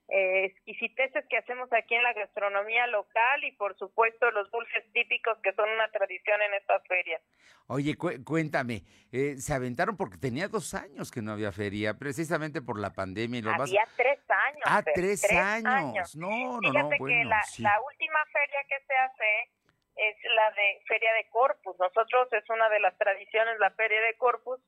eh, 0.09 0.45
exquisiteces 0.45 1.25
que 1.29 1.37
hacemos 1.37 1.71
aquí 1.71 1.95
en 1.95 2.03
la 2.03 2.13
gastronomía 2.13 2.87
local 2.87 3.43
y 3.45 3.53
por 3.53 3.77
supuesto 3.77 4.29
los 4.31 4.51
dulces 4.51 4.83
típicos 4.91 5.37
que 5.41 5.53
son 5.53 5.69
una 5.69 5.87
tradición 5.91 6.41
en 6.41 6.53
esta 6.55 6.79
feria. 6.81 7.21
Oye, 7.67 7.95
cuéntame, 7.95 8.83
eh, 9.13 9.37
se 9.37 9.53
aventaron 9.53 9.95
porque 9.95 10.17
tenía 10.17 10.49
dos 10.49 10.73
años 10.73 11.09
que 11.09 11.21
no 11.21 11.31
había 11.31 11.53
feria, 11.53 11.97
precisamente 11.97 12.61
por 12.61 12.79
la 12.79 12.91
pandemia. 12.91 13.39
Y 13.39 13.41
lo 13.43 13.51
había 13.51 13.87
tres 13.95 14.19
años. 14.27 14.63
Ah, 14.65 14.83
tres, 14.83 15.31
años. 15.31 16.15
No, 16.17 16.59
no, 16.59 16.59
Fíjate 16.59 16.97
no. 16.99 17.05
que 17.05 17.23
la, 17.23 17.41
la 17.59 17.81
última 17.81 18.19
feria 18.31 18.59
que 18.67 18.85
se 18.85 18.93
hace 18.93 19.62
es 19.95 20.15
la 20.35 20.51
de 20.51 20.81
Feria 20.87 21.13
de 21.13 21.29
Corpus. 21.29 21.75
Nosotros 21.79 22.27
es 22.31 22.49
una 22.49 22.69
de 22.69 22.79
las 22.79 22.97
tradiciones, 22.97 23.59
la 23.59 23.71
Feria 23.71 24.01
de 24.01 24.15
Corpus, 24.17 24.59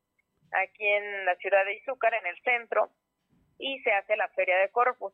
aquí 0.52 0.86
en 0.86 1.26
la 1.26 1.36
ciudad 1.38 1.66
de 1.66 1.76
Izúcar, 1.76 2.14
en 2.14 2.28
el 2.28 2.42
centro, 2.44 2.92
y 3.58 3.80
se 3.82 3.92
hace 3.92 4.16
la 4.16 4.30
Feria 4.30 4.58
de 4.58 4.70
Corpus. 4.70 5.14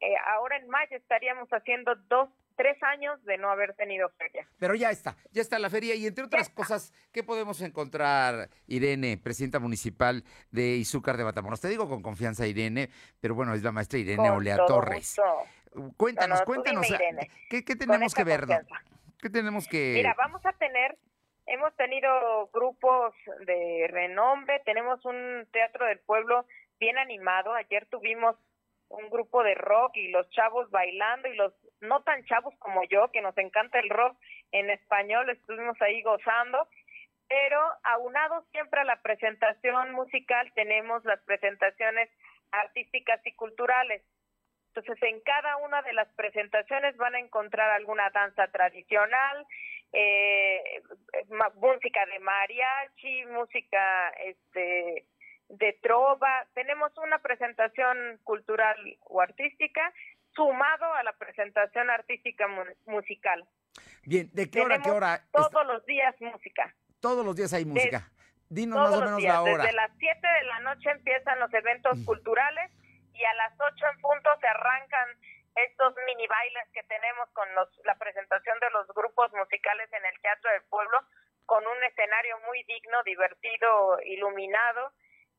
Eh, 0.00 0.14
ahora 0.26 0.56
en 0.56 0.68
mayo 0.68 0.96
estaríamos 0.96 1.48
haciendo 1.48 1.96
dos, 2.08 2.28
tres 2.56 2.80
años 2.82 3.22
de 3.24 3.36
no 3.36 3.50
haber 3.50 3.74
tenido 3.74 4.08
feria. 4.10 4.46
Pero 4.58 4.74
ya 4.76 4.90
está, 4.90 5.16
ya 5.32 5.42
está 5.42 5.58
la 5.58 5.70
feria 5.70 5.96
y 5.96 6.06
entre 6.06 6.24
otras 6.24 6.48
cosas, 6.50 6.92
¿qué 7.12 7.24
podemos 7.24 7.60
encontrar, 7.62 8.48
Irene, 8.68 9.16
presidenta 9.16 9.58
municipal 9.58 10.22
de 10.52 10.76
Izúcar 10.76 11.16
de 11.16 11.24
Matamoros? 11.24 11.60
Te 11.60 11.68
digo 11.68 11.88
con 11.88 12.00
confianza, 12.00 12.46
Irene, 12.46 12.90
pero 13.20 13.34
bueno, 13.34 13.54
es 13.54 13.62
la 13.64 13.72
maestra 13.72 13.98
Irene 13.98 14.30
Olea 14.30 14.58
Torres. 14.66 15.16
Cuéntanos, 15.96 16.42
cuéntanos, 16.42 16.86
¿qué, 17.50 17.62
tenemos 17.62 18.14
que 18.14 18.24
ver? 18.24 18.46
¿Qué 19.20 19.30
tenemos 19.30 19.66
que...? 19.68 19.92
Mira, 19.94 20.14
vamos 20.16 20.44
a 20.46 20.52
tener, 20.52 20.96
hemos 21.46 21.74
tenido 21.76 22.48
grupos 22.52 23.14
de 23.46 23.88
renombre, 23.90 24.60
tenemos 24.64 25.04
un 25.04 25.46
teatro 25.52 25.86
del 25.86 25.98
pueblo 26.00 26.46
bien 26.78 26.98
animado, 26.98 27.54
ayer 27.54 27.86
tuvimos 27.86 28.36
un 28.88 29.10
grupo 29.10 29.42
de 29.42 29.54
rock 29.54 29.96
y 29.96 30.08
los 30.08 30.28
chavos 30.30 30.70
bailando 30.70 31.28
y 31.28 31.36
los 31.36 31.52
no 31.80 32.02
tan 32.02 32.24
chavos 32.24 32.54
como 32.58 32.82
yo, 32.84 33.10
que 33.12 33.20
nos 33.20 33.36
encanta 33.36 33.78
el 33.78 33.90
rock 33.90 34.16
en 34.52 34.70
español, 34.70 35.28
estuvimos 35.30 35.80
ahí 35.82 36.02
gozando, 36.02 36.68
pero 37.28 37.60
aunado 37.84 38.44
siempre 38.52 38.80
a 38.80 38.84
la 38.84 39.02
presentación 39.02 39.92
musical 39.92 40.50
tenemos 40.54 41.04
las 41.04 41.20
presentaciones 41.22 42.08
artísticas 42.50 43.20
y 43.26 43.34
culturales. 43.34 44.02
Entonces, 44.74 45.02
en 45.02 45.20
cada 45.20 45.56
una 45.58 45.82
de 45.82 45.92
las 45.92 46.08
presentaciones 46.14 46.96
van 46.96 47.14
a 47.14 47.20
encontrar 47.20 47.70
alguna 47.70 48.10
danza 48.10 48.46
tradicional, 48.48 49.46
eh, 49.92 50.82
música 51.56 52.04
de 52.06 52.18
mariachi, 52.20 53.26
música 53.26 54.10
este 54.24 55.06
de 55.48 55.72
trova. 55.82 56.46
Tenemos 56.54 56.92
una 56.98 57.18
presentación 57.18 58.20
cultural 58.22 58.76
o 59.00 59.20
artística 59.20 59.92
sumado 60.34 60.92
a 60.94 61.02
la 61.02 61.12
presentación 61.14 61.90
artística 61.90 62.46
musical. 62.86 63.44
Bien, 64.04 64.28
¿de 64.32 64.50
qué 64.50 64.60
hora 64.60 64.76
a 64.76 64.82
qué 64.82 64.90
hora? 64.90 65.24
Todos 65.32 65.66
los 65.66 65.84
días 65.86 66.14
música. 66.20 66.74
Todos 67.00 67.24
los 67.24 67.34
días 67.34 67.52
hay 67.52 67.64
música. 67.64 68.10
Dinos 68.50 68.78
más 68.78 68.94
o 68.94 69.04
menos 69.04 69.22
la 69.22 69.42
hora. 69.42 69.64
Desde 69.64 69.76
las 69.76 69.90
7 69.98 70.20
de 70.20 70.46
la 70.46 70.60
noche 70.60 70.90
empiezan 70.90 71.38
los 71.38 71.52
eventos 71.52 71.98
mm. 71.98 72.04
culturales 72.04 72.70
y 73.18 73.24
a 73.24 73.34
las 73.34 73.52
8 73.58 73.84
en 73.92 74.00
punto 74.00 74.30
se 74.40 74.46
arrancan 74.46 75.08
estos 75.54 75.94
mini 76.06 76.26
bailes 76.26 76.68
que 76.72 76.82
tenemos 76.84 77.28
con 77.30 77.52
los, 77.54 77.68
la 77.84 77.96
presentación 77.96 78.58
de 78.60 78.70
los 78.70 78.86
grupos 78.94 79.32
musicales 79.32 79.92
en 79.92 80.04
el 80.06 80.20
Teatro 80.20 80.50
del 80.52 80.62
Pueblo 80.70 81.02
con 81.46 81.66
un 81.66 81.84
escenario 81.84 82.38
muy 82.46 82.62
digno, 82.64 83.02
divertido, 83.04 83.98
iluminado 84.04 84.92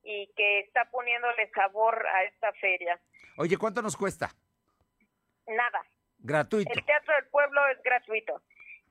y 0.04 0.28
que 0.36 0.60
está 0.60 0.90
poniéndole 0.92 1.50
sabor 1.52 2.06
a 2.08 2.24
esta 2.24 2.52
feria. 2.54 3.00
Oye, 3.38 3.58
¿cuánto 3.58 3.82
nos 3.82 3.96
cuesta? 3.96 4.30
Nada. 5.48 5.86
Gratuito. 6.18 6.72
El 6.74 6.86
Teatro 6.86 7.14
del 7.16 7.28
Pueblo 7.28 7.66
es 7.68 7.82
gratuito. 7.84 8.42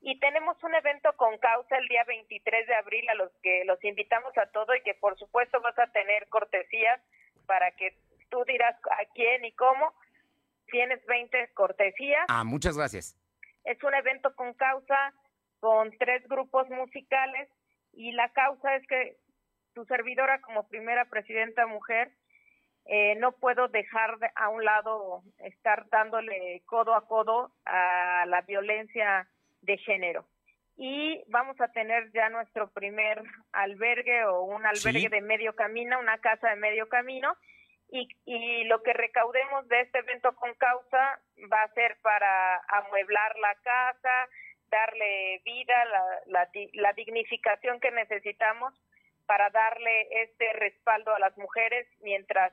Y 0.00 0.18
tenemos 0.20 0.62
un 0.62 0.74
evento 0.74 1.12
con 1.16 1.36
causa 1.38 1.76
el 1.76 1.88
día 1.88 2.04
23 2.04 2.66
de 2.66 2.74
abril 2.74 3.08
a 3.10 3.14
los 3.14 3.32
que 3.42 3.64
los 3.64 3.82
invitamos 3.84 4.36
a 4.38 4.46
todo 4.46 4.74
y 4.74 4.82
que 4.82 4.94
por 4.94 5.18
supuesto 5.18 5.60
vas 5.60 5.78
a 5.78 5.90
tener 5.90 6.28
cortesías 6.28 7.00
para 7.46 7.72
que 7.72 7.96
tú 8.30 8.44
dirás 8.46 8.76
a 8.90 9.04
quién 9.14 9.44
y 9.44 9.52
cómo. 9.52 9.94
Tienes 10.70 11.04
20 11.06 11.50
cortesías. 11.54 12.26
Ah, 12.28 12.44
muchas 12.44 12.76
gracias. 12.76 13.16
Es 13.64 13.82
un 13.82 13.94
evento 13.94 14.34
con 14.34 14.54
causa 14.54 15.14
con 15.60 15.90
tres 15.98 16.26
grupos 16.28 16.68
musicales 16.68 17.48
y 17.92 18.12
la 18.12 18.28
causa 18.32 18.76
es 18.76 18.86
que 18.86 19.16
tu 19.74 19.84
servidora 19.86 20.40
como 20.40 20.68
primera 20.68 21.04
presidenta 21.06 21.66
mujer, 21.66 22.10
eh, 22.86 23.16
no 23.16 23.32
puedo 23.32 23.68
dejar 23.68 24.18
a 24.34 24.48
un 24.48 24.64
lado 24.64 25.22
estar 25.38 25.88
dándole 25.90 26.62
codo 26.64 26.94
a 26.94 27.06
codo 27.06 27.52
a 27.64 28.24
la 28.26 28.40
violencia 28.42 29.28
de 29.60 29.76
género. 29.78 30.26
Y 30.76 31.22
vamos 31.28 31.60
a 31.60 31.68
tener 31.68 32.10
ya 32.12 32.30
nuestro 32.30 32.70
primer 32.70 33.22
albergue 33.52 34.24
o 34.24 34.42
un 34.42 34.64
albergue 34.64 35.08
de 35.08 35.20
medio 35.20 35.54
camino, 35.54 35.98
una 35.98 36.18
casa 36.18 36.50
de 36.50 36.56
medio 36.56 36.88
camino. 36.88 37.36
Y, 37.90 38.08
y 38.26 38.64
lo 38.64 38.82
que 38.82 38.92
recaudemos 38.92 39.66
de 39.68 39.80
este 39.80 39.98
evento 40.00 40.34
con 40.34 40.52
causa 40.54 41.20
va 41.50 41.62
a 41.62 41.72
ser 41.72 41.96
para 42.02 42.56
amueblar 42.68 43.38
la 43.38 43.54
casa, 43.62 44.28
darle 44.70 45.40
vida, 45.44 45.84
la, 45.86 46.04
la, 46.26 46.48
la 46.74 46.92
dignificación 46.92 47.80
que 47.80 47.90
necesitamos 47.90 48.74
para 49.26 49.50
darle 49.50 50.22
este 50.22 50.52
respaldo 50.54 51.14
a 51.14 51.18
las 51.18 51.36
mujeres 51.36 51.86
mientras 52.00 52.52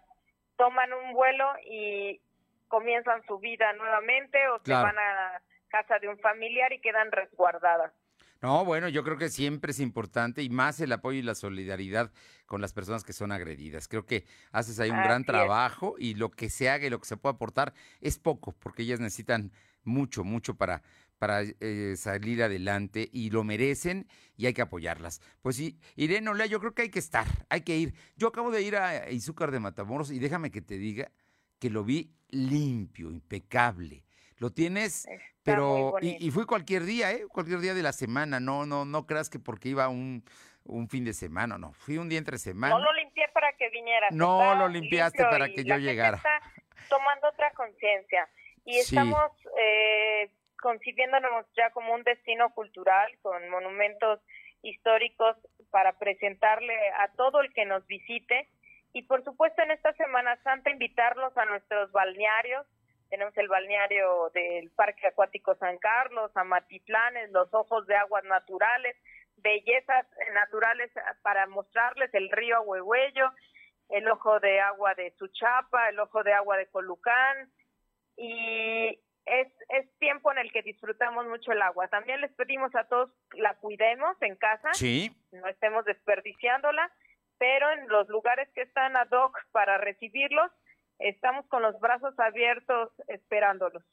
toman 0.57 0.93
un 0.93 1.13
vuelo 1.13 1.51
y 1.65 2.21
comienzan 2.67 3.23
su 3.25 3.39
vida 3.39 3.71
nuevamente 3.73 4.47
o 4.49 4.59
se 4.59 4.73
van 4.73 4.97
a 4.97 5.41
casa 5.69 5.99
de 5.99 6.09
un 6.09 6.19
familiar 6.19 6.71
y 6.73 6.79
quedan 6.79 7.11
resguardadas. 7.11 7.93
No, 8.41 8.65
bueno, 8.65 8.89
yo 8.89 9.03
creo 9.03 9.17
que 9.17 9.29
siempre 9.29 9.71
es 9.71 9.79
importante 9.79 10.41
y 10.41 10.49
más 10.49 10.79
el 10.79 10.91
apoyo 10.91 11.19
y 11.19 11.23
la 11.23 11.35
solidaridad 11.35 12.11
con 12.45 12.61
las 12.61 12.73
personas 12.73 13.03
que 13.03 13.13
son 13.13 13.31
agredidas. 13.31 13.87
Creo 13.87 14.05
que 14.05 14.25
haces 14.51 14.79
ahí 14.79 14.89
un 14.89 15.01
gran 15.01 15.25
trabajo 15.25 15.95
y 15.97 16.13
lo 16.13 16.31
que 16.31 16.49
se 16.49 16.69
haga 16.69 16.85
y 16.85 16.89
lo 16.89 16.99
que 16.99 17.07
se 17.07 17.17
pueda 17.17 17.33
aportar 17.33 17.73
es 18.01 18.19
poco, 18.19 18.53
porque 18.53 18.83
ellas 18.83 18.99
necesitan 18.99 19.51
mucho, 19.83 20.23
mucho 20.23 20.55
para 20.55 20.81
para 21.17 21.43
eh, 21.43 21.95
salir 21.97 22.43
adelante 22.43 23.09
y 23.11 23.29
lo 23.29 23.43
merecen 23.43 24.07
y 24.37 24.45
hay 24.47 24.53
que 24.53 24.61
apoyarlas. 24.61 25.21
Pues 25.41 25.55
sí, 25.55 25.77
Irene 25.95 26.29
Olea, 26.29 26.45
yo 26.45 26.59
creo 26.59 26.73
que 26.73 26.83
hay 26.83 26.89
que 26.89 26.99
estar, 26.99 27.25
hay 27.49 27.61
que 27.61 27.77
ir. 27.77 27.93
Yo 28.17 28.27
acabo 28.27 28.51
de 28.51 28.61
ir 28.61 28.75
a 28.75 29.09
Izúcar 29.11 29.51
de 29.51 29.59
Matamoros 29.59 30.11
y 30.11 30.19
déjame 30.19 30.51
que 30.51 30.61
te 30.61 30.77
diga 30.77 31.11
que 31.59 31.69
lo 31.69 31.83
vi 31.83 32.11
limpio, 32.29 33.11
impecable. 33.11 34.03
Lo 34.37 34.51
tienes, 34.51 35.07
pero 35.43 35.95
y, 36.01 36.29
fui 36.29 36.45
cualquier 36.45 36.83
día, 36.83 37.13
¿eh? 37.13 37.25
Cualquier 37.29 37.61
día 37.61 37.73
de 37.73 37.83
la 37.83 37.93
semana. 37.93 38.41
No, 38.41 38.65
no, 38.65 38.83
no 38.83 39.05
creas 39.05 39.29
que 39.29 39.39
porque 39.39 39.69
iba 39.69 39.87
un, 39.87 40.25
un 40.65 40.89
fin 40.89 41.05
de 41.05 41.13
semana, 41.13 41.57
no. 41.57 41.73
Fui 41.73 41.97
un 41.97 42.09
día 42.09 42.17
entre 42.17 42.37
semana. 42.37 42.75
No 42.75 42.83
lo 42.83 42.93
limpié 42.93 43.27
para 43.33 43.53
que 43.53 43.69
vinieras. 43.69 44.11
No 44.11 44.55
lo 44.55 44.67
limpiaste 44.67 45.23
para 45.23 45.47
que 45.47 45.63
yo 45.63 45.77
llegara. 45.77 46.17
Está 46.17 46.41
tomando 46.89 47.29
otra 47.29 47.51
conciencia 47.51 48.27
y 48.65 48.77
estamos 48.79 49.31
eh, 49.57 50.31
concibiéndonos 50.59 51.45
ya 51.55 51.69
como 51.71 51.93
un 51.93 52.03
destino 52.03 52.49
cultural 52.53 53.11
con 53.21 53.47
monumentos 53.49 54.19
históricos 54.61 55.37
para 55.69 55.97
presentarle 55.99 56.75
a 56.97 57.09
todo 57.09 57.41
el 57.41 57.53
que 57.53 57.65
nos 57.65 57.85
visite 57.85 58.49
y 58.93 59.03
por 59.03 59.23
supuesto 59.23 59.61
en 59.61 59.71
esta 59.71 59.93
Semana 59.93 60.37
Santa 60.43 60.71
invitarlos 60.71 61.37
a 61.37 61.45
nuestros 61.45 61.91
balnearios. 61.91 62.65
Tenemos 63.09 63.37
el 63.37 63.47
balneario 63.47 64.31
del 64.33 64.71
Parque 64.71 65.07
Acuático 65.07 65.53
San 65.55 65.77
Carlos, 65.77 66.31
Amatitlanes, 66.35 67.29
los 67.31 67.53
ojos 67.53 67.85
de 67.87 67.95
aguas 67.95 68.23
naturales, 68.23 68.95
bellezas 69.45 70.07
naturales 70.33 70.91
para 71.21 71.45
mostrarles 71.45 72.11
el 72.15 72.31
río 72.31 72.61
Huehuello, 72.63 73.31
el 73.89 74.07
ojo 74.09 74.39
de 74.39 74.59
agua 74.59 74.95
de 74.95 75.11
Suchapa, 75.19 75.89
el 75.89 75.99
ojo 75.99 76.23
de 76.23 76.33
agua 76.33 76.57
de 76.57 76.65
Colucán 76.65 77.51
y 78.17 78.99
es, 79.25 79.47
es 79.69 79.97
tiempo 79.99 80.31
en 80.31 80.39
el 80.39 80.51
que 80.51 80.63
disfrutamos 80.63 81.27
mucho 81.27 81.51
el 81.51 81.61
agua. 81.61 81.87
También 81.89 82.21
les 82.21 82.33
pedimos 82.33 82.73
a 82.73 82.85
todos 82.85 83.11
la 83.33 83.53
cuidemos 83.57 84.19
en 84.21 84.35
casa, 84.35 84.71
no 85.31 85.47
estemos 85.47 85.85
desperdiciándola, 85.85 86.91
pero 87.37 87.69
en 87.71 87.87
los 87.87 88.09
lugares 88.09 88.49
que 88.55 88.63
están 88.63 88.97
ad 88.97 89.11
hoc 89.11 89.37
para 89.51 89.77
recibirlos, 89.77 90.51
estamos 90.97 91.45
con 91.49 91.61
los 91.61 91.79
brazos 91.79 92.17
abiertos 92.19 92.89
esperándolos. 93.07 93.83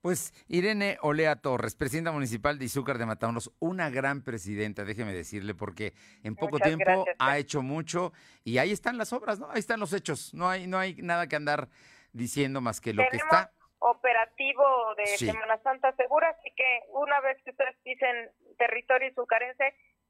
Pues 0.00 0.32
Irene 0.46 0.96
Olea 1.02 1.36
Torres, 1.36 1.74
presidenta 1.74 2.12
municipal 2.12 2.58
de 2.58 2.66
Izúcar 2.66 2.98
de 2.98 3.06
Matamoros, 3.06 3.50
una 3.58 3.90
gran 3.90 4.22
presidenta, 4.22 4.84
déjeme 4.84 5.12
decirle, 5.12 5.54
porque 5.54 5.92
en 6.22 6.36
poco 6.36 6.60
tiempo 6.60 7.04
ha 7.18 7.38
hecho 7.38 7.62
mucho 7.62 8.12
y 8.44 8.58
ahí 8.58 8.70
están 8.70 8.96
las 8.96 9.12
obras, 9.12 9.40
¿no? 9.40 9.50
Ahí 9.50 9.58
están 9.58 9.80
los 9.80 9.92
hechos, 9.92 10.32
no 10.34 10.48
hay, 10.48 10.68
no 10.68 10.78
hay 10.78 10.94
nada 10.96 11.26
que 11.26 11.34
andar 11.34 11.68
diciendo 12.12 12.60
más 12.60 12.80
que 12.80 12.94
lo 12.94 13.02
que 13.10 13.16
está. 13.16 13.50
operativo 13.80 14.62
de 14.96 15.06
Semana 15.06 15.58
Santa 15.62 15.92
Segura, 15.96 16.28
así 16.28 16.52
que 16.56 16.80
una 16.92 17.20
vez 17.20 17.36
que 17.42 17.50
ustedes 17.50 17.76
dicen 17.84 18.30
territorio 18.56 19.12
carencia, 19.26 19.66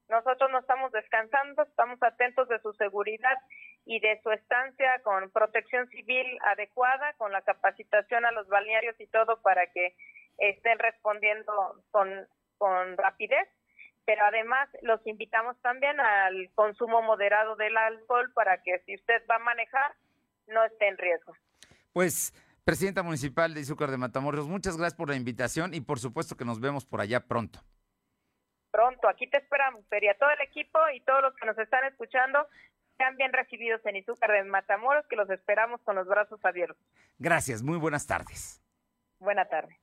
nosotros 0.09 0.51
no 0.51 0.59
estamos 0.59 0.93
descansando, 0.93 1.63
estamos 1.63 1.99
atentos 2.03 2.49
de 2.49 2.59
su 2.61 2.73
seguridad 2.75 3.37
y 3.89 4.01
de 4.01 4.21
su 4.23 4.31
estancia 4.31 5.01
con 5.03 5.31
protección 5.31 5.89
civil 5.89 6.27
adecuada, 6.45 7.15
con 7.15 7.33
la 7.33 7.41
capacitación 7.41 8.27
a 8.27 8.33
los 8.33 8.47
balnearios 8.47 8.95
y 9.01 9.07
todo 9.07 9.41
para 9.41 9.67
que 9.73 9.97
estén 10.37 10.79
respondiendo 10.79 11.83
con, 11.91 12.29
con 12.59 12.99
rapidez. 12.99 13.49
Pero 14.05 14.27
además 14.27 14.69
los 14.83 15.05
invitamos 15.07 15.59
también 15.63 15.99
al 16.01 16.51
consumo 16.55 17.01
moderado 17.01 17.57
del 17.57 17.79
alcohol 17.79 18.31
para 18.35 18.63
que 18.63 18.79
si 18.85 18.95
usted 18.95 19.23
va 19.29 19.37
a 19.37 19.39
manejar 19.41 19.95
no 20.49 20.63
esté 20.65 20.89
en 20.89 20.99
riesgo. 20.99 21.35
Pues 21.95 22.35
Presidenta 22.65 23.03
Municipal 23.03 23.55
de 23.55 23.61
Izúcar 23.61 23.91
de 23.91 23.97
Matamoros, 23.97 24.49
muchas 24.49 24.77
gracias 24.77 24.99
por 24.99 25.09
la 25.09 25.17
invitación 25.17 25.73
y 25.73 25.81
por 25.81 25.99
supuesto 25.99 26.37
que 26.37 26.45
nos 26.45 26.61
vemos 26.61 26.85
por 26.85 27.01
allá 27.01 27.21
pronto. 27.21 27.61
Pronto, 28.71 29.09
aquí 29.09 29.27
te 29.31 29.39
esperamos, 29.39 29.87
Feria. 29.89 30.15
Todo 30.19 30.31
el 30.31 30.43
equipo 30.43 30.79
y 30.95 31.01
todos 31.01 31.23
los 31.23 31.35
que 31.37 31.47
nos 31.47 31.57
están 31.57 31.85
escuchando 31.85 32.47
sean 32.99 33.17
bien 33.17 33.33
recibidos 33.33 33.81
en 33.87 33.97
Izúcar 33.97 34.33
de 34.33 34.45
Matamoros, 34.45 35.07
que 35.09 35.17
los 35.17 35.31
esperamos 35.31 35.81
con 35.83 35.97
los 35.97 36.07
brazos 36.07 36.39
abiertos. 36.45 36.85
Gracias, 37.19 37.63
muy 37.63 37.79
buenas 37.79 38.07
tardes. 38.07 38.61
Buena 39.21 39.49
tarde. 39.49 39.79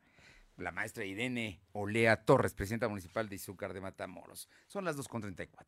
La 0.58 0.72
maestra 0.72 1.04
Irene 1.04 1.62
Olea 1.74 2.24
Torres, 2.24 2.54
presidenta 2.54 2.88
municipal 2.88 3.28
de 3.28 3.36
Izúcar 3.36 3.74
de 3.74 3.82
Matamoros. 3.82 4.50
Son 4.68 4.86
las 4.86 4.98
2.34. 4.98 5.66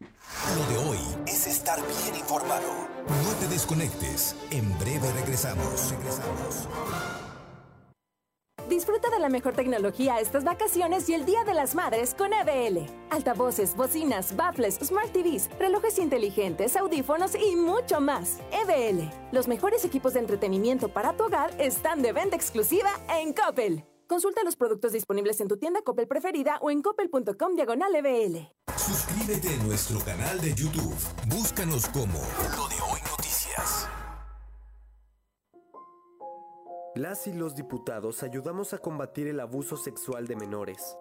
Lo 0.00 0.66
de 0.66 0.76
hoy 0.88 0.98
es 1.26 1.46
estar 1.46 1.78
bien 1.78 2.16
informado. 2.16 2.88
No 3.06 3.38
te 3.38 3.46
desconectes. 3.48 4.36
En 4.50 4.78
breve 4.78 5.10
regresamos. 5.12 5.90
Regresamos. 5.90 7.29
Disfruta 8.68 9.10
de 9.10 9.18
la 9.18 9.28
mejor 9.28 9.54
tecnología 9.54 10.20
estas 10.20 10.44
vacaciones 10.44 11.08
y 11.08 11.14
el 11.14 11.24
Día 11.24 11.44
de 11.44 11.54
las 11.54 11.74
Madres 11.74 12.14
con 12.14 12.32
EBL. 12.32 12.86
Altavoces, 13.10 13.74
bocinas, 13.74 14.36
baffles, 14.36 14.76
smart 14.76 15.12
TVs, 15.12 15.50
relojes 15.58 15.98
inteligentes, 15.98 16.76
audífonos 16.76 17.34
y 17.34 17.56
mucho 17.56 18.00
más. 18.00 18.38
EBL. 18.52 19.10
Los 19.32 19.48
mejores 19.48 19.84
equipos 19.84 20.14
de 20.14 20.20
entretenimiento 20.20 20.88
para 20.88 21.16
tu 21.16 21.24
hogar 21.24 21.50
están 21.58 22.02
de 22.02 22.12
venta 22.12 22.36
exclusiva 22.36 22.90
en 23.18 23.32
Coppel. 23.32 23.84
Consulta 24.06 24.42
los 24.42 24.56
productos 24.56 24.92
disponibles 24.92 25.40
en 25.40 25.46
tu 25.46 25.56
tienda 25.56 25.82
Coppel 25.82 26.08
preferida 26.08 26.58
o 26.60 26.70
en 26.70 26.82
coppel.com 26.82 27.54
diagonal 27.54 27.94
EBL. 27.94 28.50
Suscríbete 28.76 29.54
a 29.54 29.56
nuestro 29.62 30.00
canal 30.00 30.40
de 30.40 30.54
YouTube. 30.54 30.96
Búscanos 31.28 31.86
como 31.88 32.18
Lo 32.56 32.68
de 32.68 32.74
Hoy 32.90 32.99
Las 37.00 37.26
y 37.26 37.32
los 37.32 37.54
diputados 37.54 38.22
ayudamos 38.22 38.74
a 38.74 38.78
combatir 38.78 39.26
el 39.26 39.40
abuso 39.40 39.78
sexual 39.78 40.26
de 40.26 40.36
menores. 40.36 40.98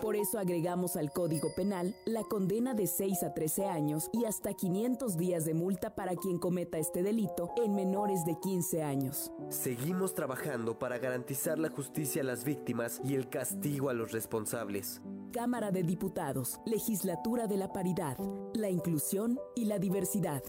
Por 0.00 0.16
eso 0.16 0.40
agregamos 0.40 0.96
al 0.96 1.12
Código 1.12 1.54
Penal 1.54 1.94
la 2.06 2.24
condena 2.24 2.74
de 2.74 2.88
6 2.88 3.22
a 3.22 3.32
13 3.32 3.66
años 3.66 4.10
y 4.12 4.24
hasta 4.24 4.52
500 4.52 5.16
días 5.16 5.44
de 5.44 5.54
multa 5.54 5.94
para 5.94 6.16
quien 6.16 6.40
cometa 6.40 6.78
este 6.78 7.04
delito 7.04 7.52
en 7.64 7.76
menores 7.76 8.24
de 8.24 8.36
15 8.40 8.82
años. 8.82 9.30
Seguimos 9.48 10.12
trabajando 10.12 10.76
para 10.76 10.98
garantizar 10.98 11.56
la 11.56 11.68
justicia 11.68 12.22
a 12.22 12.24
las 12.24 12.42
víctimas 12.42 13.00
y 13.04 13.14
el 13.14 13.28
castigo 13.28 13.90
a 13.90 13.94
los 13.94 14.10
responsables. 14.10 15.02
Cámara 15.32 15.70
de 15.70 15.84
Diputados, 15.84 16.58
Legislatura 16.66 17.46
de 17.46 17.58
la 17.58 17.72
Paridad, 17.72 18.18
la 18.54 18.70
Inclusión 18.70 19.38
y 19.54 19.66
la 19.66 19.78
Diversidad. 19.78 20.42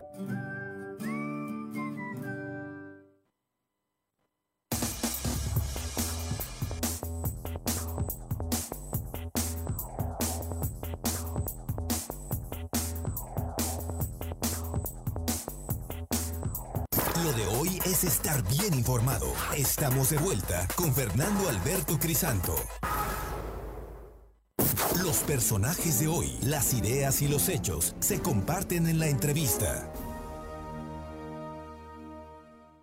Bien 18.64 18.76
informado. 18.76 19.34
Estamos 19.58 20.12
de 20.12 20.18
vuelta 20.18 20.70
con 20.78 20.94
Fernando 20.94 21.50
Alberto 21.50 22.00
Crisanto. 22.00 22.56
Los 25.04 25.18
personajes 25.24 26.00
de 26.00 26.08
hoy, 26.08 26.38
las 26.44 26.74
ideas 26.74 27.22
y 27.22 27.28
los 27.28 27.50
hechos 27.50 27.94
se 28.00 28.22
comparten 28.22 28.88
en 28.88 29.00
la 29.00 29.10
entrevista. 29.10 29.92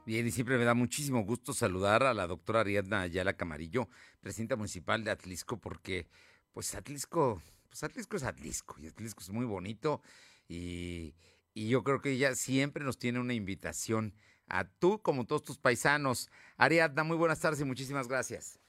Bien, 0.04 0.26
y 0.26 0.30
siempre 0.30 0.58
me 0.58 0.64
da 0.64 0.74
muchísimo 0.74 1.24
gusto 1.24 1.54
saludar 1.54 2.02
a 2.02 2.12
la 2.12 2.26
doctora 2.26 2.60
Ariadna 2.60 3.00
Ayala 3.00 3.32
Camarillo, 3.32 3.88
presidenta 4.20 4.56
municipal 4.56 5.02
de 5.02 5.12
Atlisco, 5.12 5.58
porque 5.58 6.08
pues 6.52 6.74
Atlisco, 6.74 7.40
pues 7.70 7.82
Atlisco 7.84 8.18
es 8.18 8.24
Atlisco, 8.24 8.76
y 8.80 8.88
Atlisco 8.88 9.22
es 9.22 9.30
muy 9.30 9.46
bonito, 9.46 10.02
y, 10.46 11.14
y 11.54 11.68
yo 11.68 11.82
creo 11.84 12.02
que 12.02 12.10
ella 12.10 12.34
siempre 12.34 12.84
nos 12.84 12.98
tiene 12.98 13.18
una 13.18 13.32
invitación 13.32 14.14
a 14.50 14.64
tú 14.64 15.00
como 15.00 15.24
todos 15.24 15.44
tus 15.44 15.58
paisanos. 15.58 16.30
Ariadna, 16.56 17.04
muy 17.04 17.16
buenas 17.16 17.40
tardes 17.40 17.60
y 17.60 17.64
muchísimas 17.64 18.08
gracias. 18.08 18.60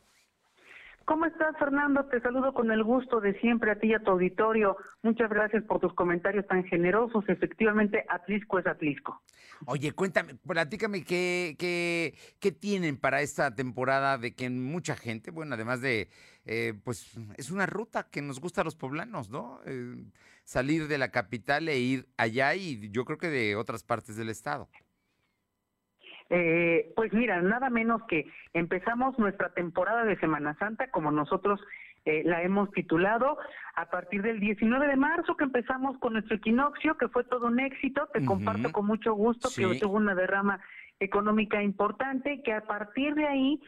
¿Cómo 1.05 1.25
estás, 1.25 1.57
Fernando? 1.57 2.05
Te 2.05 2.21
saludo 2.21 2.53
con 2.53 2.71
el 2.71 2.84
gusto 2.84 3.19
de 3.19 3.38
siempre 3.39 3.71
a 3.71 3.79
ti 3.79 3.88
y 3.88 3.93
a 3.93 3.99
tu 3.99 4.11
auditorio. 4.11 4.77
Muchas 5.01 5.29
gracias 5.29 5.63
por 5.63 5.79
tus 5.79 5.93
comentarios 5.93 6.45
tan 6.47 6.63
generosos. 6.63 7.27
Efectivamente, 7.27 8.05
Atlisco 8.07 8.59
es 8.59 8.67
Atlisco. 8.67 9.21
Oye, 9.65 9.91
cuéntame, 9.93 10.36
platícame 10.36 11.03
qué, 11.03 11.55
qué, 11.57 12.15
qué 12.39 12.51
tienen 12.51 12.97
para 12.97 13.21
esta 13.21 13.53
temporada 13.55 14.17
de 14.17 14.36
que 14.36 14.49
mucha 14.49 14.95
gente, 14.95 15.32
bueno, 15.32 15.55
además 15.55 15.82
de, 15.82 16.09
eh, 16.45 16.75
pues 16.84 17.17
es 17.36 17.51
una 17.51 17.65
ruta 17.65 18.07
que 18.09 18.21
nos 18.21 18.39
gusta 18.39 18.61
a 18.61 18.63
los 18.63 18.75
poblanos, 18.75 19.29
¿no? 19.29 19.59
Eh, 19.65 20.05
salir 20.43 20.88
de 20.88 20.97
la 20.97 21.11
capital 21.11 21.67
e 21.67 21.79
ir 21.79 22.07
allá 22.17 22.55
y 22.55 22.89
yo 22.91 23.05
creo 23.05 23.17
que 23.17 23.29
de 23.29 23.55
otras 23.55 23.84
partes 23.84 24.15
del 24.15 24.29
estado. 24.29 24.69
Eh, 26.34 26.93
pues 26.95 27.11
mira, 27.11 27.41
nada 27.41 27.69
menos 27.69 28.01
que 28.07 28.25
empezamos 28.53 29.19
nuestra 29.19 29.49
temporada 29.49 30.05
de 30.05 30.17
Semana 30.17 30.55
Santa 30.57 30.89
como 30.89 31.11
nosotros 31.11 31.59
eh, 32.05 32.23
la 32.25 32.41
hemos 32.41 32.71
titulado 32.71 33.38
a 33.75 33.89
partir 33.89 34.21
del 34.21 34.39
19 34.39 34.88
de 34.88 34.95
marzo 34.95 35.36
que 35.36 35.43
empezamos 35.43 35.97
con 35.99 36.13
nuestro 36.13 36.38
equinoccio, 36.38 36.97
que 36.97 37.09
fue 37.09 37.25
todo 37.25 37.47
un 37.47 37.59
éxito. 37.59 38.07
Te 38.13 38.25
comparto 38.25 38.71
con 38.71 38.86
mucho 38.88 39.13
gusto 39.13 39.49
que 39.55 39.77
tuvo 39.77 39.97
una 39.97 40.15
derrama 40.15 40.61
económica 41.01 41.61
importante, 41.61 42.41
que 42.43 42.53
a 42.53 42.61
partir 42.61 43.13
de 43.15 43.27
ahí 43.27 43.61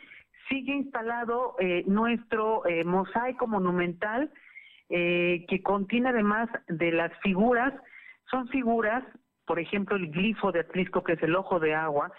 sigue 0.49 0.73
instalado 0.73 1.55
eh, 1.59 1.83
nuestro 1.87 2.65
eh, 2.65 2.83
mosaico 2.83 3.47
monumental, 3.47 4.31
eh, 4.89 5.45
que 5.47 5.61
contiene 5.61 6.09
además 6.09 6.49
de 6.67 6.91
las 6.91 7.11
figuras, 7.21 7.73
son 8.29 8.47
figuras, 8.49 9.03
por 9.45 9.59
ejemplo, 9.59 9.95
el 9.95 10.09
glifo 10.11 10.51
de 10.51 10.61
Atlisco, 10.61 11.03
que 11.03 11.13
es 11.13 11.23
el 11.23 11.35
ojo 11.35 11.59
de 11.59 11.73
agua, 11.73 12.11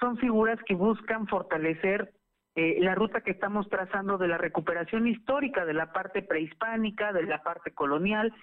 son 0.00 0.16
figuras 0.16 0.58
que 0.66 0.74
buscan 0.74 1.28
fortalecer 1.28 2.12
eh, 2.56 2.78
la 2.80 2.94
ruta 2.94 3.20
que 3.20 3.30
estamos 3.30 3.68
trazando 3.68 4.18
de 4.18 4.26
la 4.26 4.38
recuperación 4.38 5.06
histórica 5.06 5.64
de 5.64 5.74
la 5.74 5.92
parte 5.92 6.22
prehispánica, 6.22 7.12
de 7.12 7.22
la 7.24 7.42
parte 7.42 7.70
colonial, 7.70 8.34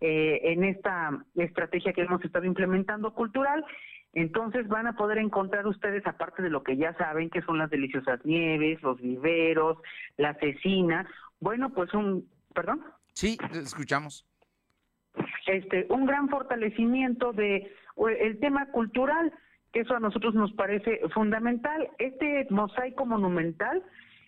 eh, 0.00 0.40
en 0.44 0.64
esta 0.64 1.24
estrategia 1.34 1.92
que 1.92 2.02
hemos 2.02 2.24
estado 2.24 2.46
implementando 2.46 3.12
cultural. 3.12 3.64
Entonces 4.12 4.66
van 4.66 4.86
a 4.86 4.96
poder 4.96 5.18
encontrar 5.18 5.66
ustedes, 5.66 6.06
aparte 6.06 6.42
de 6.42 6.50
lo 6.50 6.62
que 6.62 6.76
ya 6.76 6.94
saben, 6.94 7.28
que 7.28 7.42
son 7.42 7.58
las 7.58 7.70
deliciosas 7.70 8.24
nieves, 8.24 8.82
los 8.82 9.00
viveros, 9.00 9.78
la 10.16 10.34
cecina, 10.34 11.06
bueno, 11.38 11.70
pues 11.70 11.92
un, 11.94 12.28
perdón. 12.54 12.82
Sí, 13.14 13.36
escuchamos. 13.52 14.26
Este, 15.46 15.86
un 15.90 16.06
gran 16.06 16.28
fortalecimiento 16.28 17.32
de 17.32 17.72
el 18.18 18.38
tema 18.38 18.66
cultural 18.66 19.32
eso 19.72 19.94
a 19.94 20.00
nosotros 20.00 20.34
nos 20.34 20.52
parece 20.52 21.00
fundamental. 21.14 21.88
Este 21.98 22.46
mosaico 22.50 23.06
monumental 23.06 23.82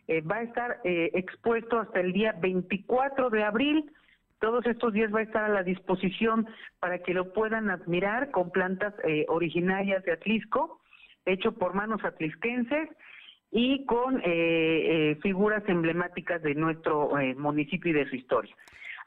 eh, 0.08 0.20
va 0.20 0.36
a 0.36 0.42
estar 0.42 0.80
eh, 0.84 1.10
expuesto 1.14 1.80
hasta 1.80 2.00
el 2.00 2.12
día 2.12 2.34
24 2.40 3.30
de 3.30 3.42
abril. 3.42 3.90
Todos 4.38 4.66
estos 4.66 4.92
días 4.92 5.12
va 5.14 5.20
a 5.20 5.24
estar 5.24 5.44
a 5.44 5.48
la 5.48 5.62
disposición 5.62 6.46
para 6.80 6.98
que 7.00 7.14
lo 7.14 7.32
puedan 7.32 7.70
admirar 7.70 8.30
con 8.30 8.50
plantas 8.50 8.94
eh, 9.04 9.24
originarias 9.28 10.04
de 10.04 10.12
Atlisco, 10.12 10.80
hecho 11.24 11.52
por 11.52 11.74
manos 11.74 12.04
atlisquenses 12.04 12.88
y 13.52 13.84
con 13.84 14.22
figuras 15.20 15.62
emblemáticas 15.68 16.42
de 16.42 16.54
nuestro 16.54 17.10
municipio 17.36 17.90
y 17.90 17.94
de 17.94 18.08
su 18.08 18.16
historia. 18.16 18.56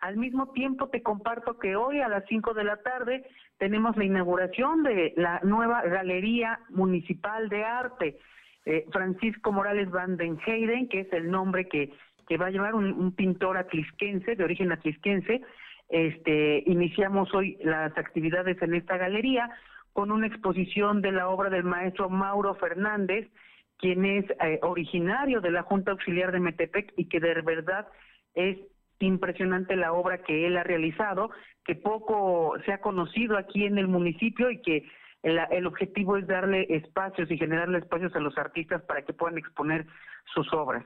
Al 0.02 0.18
mismo 0.18 0.52
tiempo 0.52 0.88
te 0.88 1.02
comparto 1.02 1.58
que 1.58 1.76
hoy 1.76 2.00
a 2.00 2.08
las 2.08 2.26
5 2.30 2.54
de 2.54 2.64
la 2.64 2.78
tarde 2.78 3.26
tenemos 3.58 3.96
la 3.96 4.06
inauguración 4.06 4.84
de 4.84 5.14
la 5.16 5.40
nueva 5.44 5.82
Galería 5.84 6.60
Municipal 6.70 7.50
de 7.50 7.64
Arte. 7.64 8.18
Eh, 8.66 8.86
Francisco 8.92 9.52
Morales 9.52 9.90
Van 9.92 10.18
den 10.18 10.40
Heyden, 10.46 10.90
que 10.90 11.02
es 11.02 11.14
el 11.14 11.30
nombre 11.30 11.68
que, 11.68 11.94
que 12.28 12.38
va 12.38 12.48
a 12.48 12.52
llevar 12.52 12.76
un, 12.76 13.12
pintor 13.14 13.58
atlisquense, 13.58 14.36
de 14.36 14.44
origen 14.44 14.72
atlisquense. 14.72 15.42
Este, 15.88 16.64
iniciamos 16.66 17.34
hoy 17.34 17.58
las 17.64 17.96
actividades 17.98 18.62
en 18.62 18.74
esta 18.74 18.98
galería 18.98 19.52
con 19.94 20.12
una 20.12 20.28
exposición 20.28 21.02
de 21.02 21.12
la 21.12 21.30
obra 21.30 21.50
del 21.50 21.64
maestro 21.64 22.10
Mauro 22.10 22.56
Fernández, 22.56 23.30
quien 23.78 24.04
es 24.04 24.26
eh, 24.42 24.60
originario 24.64 25.42
de 25.42 25.52
la 25.52 25.64
Junta 25.64 25.92
Auxiliar 25.92 26.32
de 26.32 26.40
Metepec 26.40 26.94
y 26.98 27.08
que 27.08 27.20
de 27.20 27.42
verdad 27.42 27.88
es 28.34 28.58
impresionante 29.00 29.76
la 29.76 29.94
obra 29.94 30.20
que 30.20 30.48
él 30.48 30.58
ha 30.58 30.64
realizado, 30.64 31.32
que 31.66 31.76
poco 31.76 32.56
se 32.66 32.72
ha 32.72 32.80
conocido 32.80 33.38
aquí 33.38 33.66
en 33.66 33.78
el 33.78 33.88
municipio 33.88 34.50
y 34.50 34.62
que 34.62 34.86
el, 35.24 35.66
objetivo 35.66 36.18
es 36.18 36.28
darle 36.28 36.68
espacios 36.70 37.30
y 37.32 37.38
generarle 37.38 37.80
espacios 37.80 38.16
a 38.16 38.20
los 38.20 38.38
artistas 38.38 38.84
para 38.84 39.02
que 39.02 39.14
puedan 39.14 39.40
exponer 39.40 39.88
sus 40.34 40.54
obras. 40.54 40.86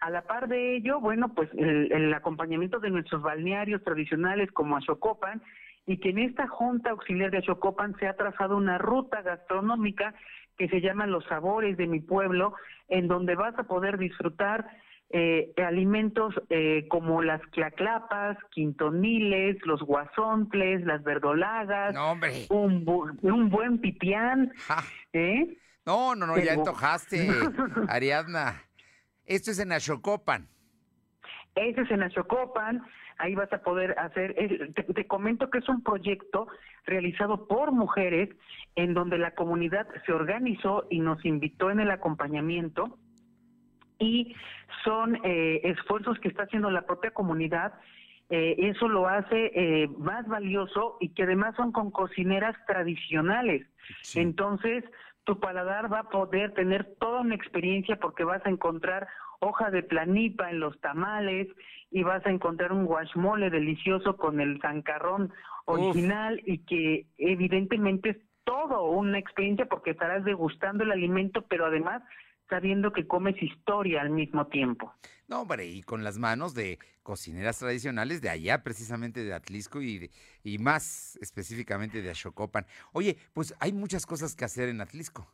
A 0.00 0.10
la 0.10 0.22
par 0.22 0.48
de 0.48 0.76
ello, 0.76 1.00
bueno, 1.00 1.32
pues 1.32 1.48
el, 1.54 2.12
acompañamiento 2.12 2.80
de 2.80 2.90
nuestros 2.90 3.22
balnearios 3.22 3.82
tradicionales 3.82 4.50
como 4.52 4.76
Ashokopan 4.76 5.40
y 5.86 5.98
que 5.98 6.10
en 6.10 6.18
esta 6.18 6.48
Junta 6.48 6.90
Auxiliar 6.90 7.30
de 7.30 7.38
Ashokopan 7.38 7.96
se 7.98 8.06
ha 8.06 8.14
trazado 8.14 8.56
una 8.56 8.76
ruta 8.76 9.22
gastronómica 9.22 10.14
que 10.58 10.68
se 10.68 10.82
llama 10.82 11.06
Los 11.06 11.24
Sabores 11.24 11.78
de 11.78 11.86
mi 11.86 12.00
Pueblo, 12.00 12.54
en 12.88 13.08
donde 13.08 13.36
vas 13.36 13.58
a 13.58 13.64
poder 13.64 13.96
disfrutar 13.96 14.66
eh, 15.12 15.52
alimentos 15.58 16.34
eh, 16.48 16.86
como 16.88 17.22
las 17.22 17.42
claclapas, 17.48 18.38
quintoniles, 18.50 19.58
los 19.66 19.82
guasontles, 19.82 20.84
las 20.86 21.02
verdolagas, 21.04 21.94
Un, 22.48 23.14
un, 23.20 23.50
buen 23.50 23.78
pipián. 23.78 24.52
¿eh? 25.12 25.58
No, 25.84 26.14
no, 26.14 26.26
no, 26.26 26.38
ya 26.38 26.54
antojaste, 26.54 27.28
Ariadna. 27.88 28.62
Esto 29.26 29.50
es 29.50 29.58
en 29.58 29.72
Ashokopan. 29.72 30.48
Este 31.54 31.82
es 31.82 31.90
en 31.90 32.02
Ashokopan. 32.04 32.82
Ahí 33.18 33.34
vas 33.34 33.52
a 33.52 33.58
poder 33.58 33.98
hacer, 33.98 34.34
te 34.94 35.06
comento 35.06 35.50
que 35.50 35.58
es 35.58 35.68
un 35.68 35.82
proyecto 35.82 36.48
realizado 36.86 37.46
por 37.46 37.70
mujeres 37.70 38.30
en 38.76 38.94
donde 38.94 39.18
la 39.18 39.32
comunidad 39.32 39.86
se 40.06 40.12
organizó 40.12 40.86
y 40.88 41.00
nos 41.00 41.22
invitó 41.24 41.70
en 41.70 41.80
el 41.80 41.90
acompañamiento 41.90 42.98
y 44.02 44.34
son 44.84 45.16
eh, 45.24 45.60
esfuerzos 45.62 46.18
que 46.18 46.28
está 46.28 46.42
haciendo 46.42 46.70
la 46.70 46.82
propia 46.82 47.12
comunidad. 47.12 47.72
Eh, 48.30 48.56
eso 48.58 48.88
lo 48.88 49.06
hace 49.06 49.52
eh, 49.54 49.88
más 49.98 50.26
valioso 50.26 50.96
y 51.00 51.10
que 51.10 51.22
además 51.22 51.54
son 51.56 51.70
con 51.70 51.90
cocineras 51.90 52.56
tradicionales. 52.66 53.66
Entonces, 54.14 54.84
tu 55.24 55.38
paladar 55.38 55.92
va 55.92 56.00
a 56.00 56.08
poder 56.08 56.52
tener 56.54 56.96
toda 56.98 57.20
una 57.20 57.34
experiencia 57.34 57.96
porque 57.96 58.24
vas 58.24 58.44
a 58.44 58.50
encontrar 58.50 59.06
hoja 59.40 59.70
de 59.70 59.82
planipa 59.82 60.50
en 60.50 60.60
los 60.60 60.80
tamales 60.80 61.48
y 61.90 62.02
vas 62.02 62.24
a 62.26 62.30
encontrar 62.30 62.72
un 62.72 62.86
guachmole 62.86 63.50
delicioso 63.50 64.16
con 64.16 64.40
el 64.40 64.60
zancarrón 64.60 65.32
original 65.66 66.40
y 66.44 66.58
que 66.58 67.06
evidentemente 67.18 68.10
es 68.10 68.16
todo 68.44 68.84
una 68.84 69.18
experiencia 69.18 69.66
porque 69.66 69.90
estarás 69.90 70.24
degustando 70.24 70.82
el 70.84 70.92
alimento, 70.92 71.42
pero 71.42 71.66
además 71.66 72.02
sabiendo 72.48 72.92
que 72.92 73.06
comes 73.06 73.40
historia 73.42 74.02
al 74.02 74.10
mismo 74.10 74.46
tiempo. 74.46 74.92
No, 75.28 75.42
hombre, 75.42 75.66
y 75.66 75.82
con 75.82 76.04
las 76.04 76.18
manos 76.18 76.54
de 76.54 76.78
cocineras 77.02 77.58
tradicionales 77.58 78.20
de 78.20 78.28
allá, 78.28 78.62
precisamente 78.62 79.24
de 79.24 79.32
Atlisco 79.32 79.80
y, 79.80 80.10
y 80.44 80.58
más 80.58 81.16
específicamente 81.22 82.02
de 82.02 82.10
Ashokopan. 82.10 82.66
Oye, 82.92 83.16
pues 83.32 83.54
hay 83.60 83.72
muchas 83.72 84.04
cosas 84.04 84.36
que 84.36 84.44
hacer 84.44 84.68
en 84.68 84.80
Atlisco. 84.80 85.26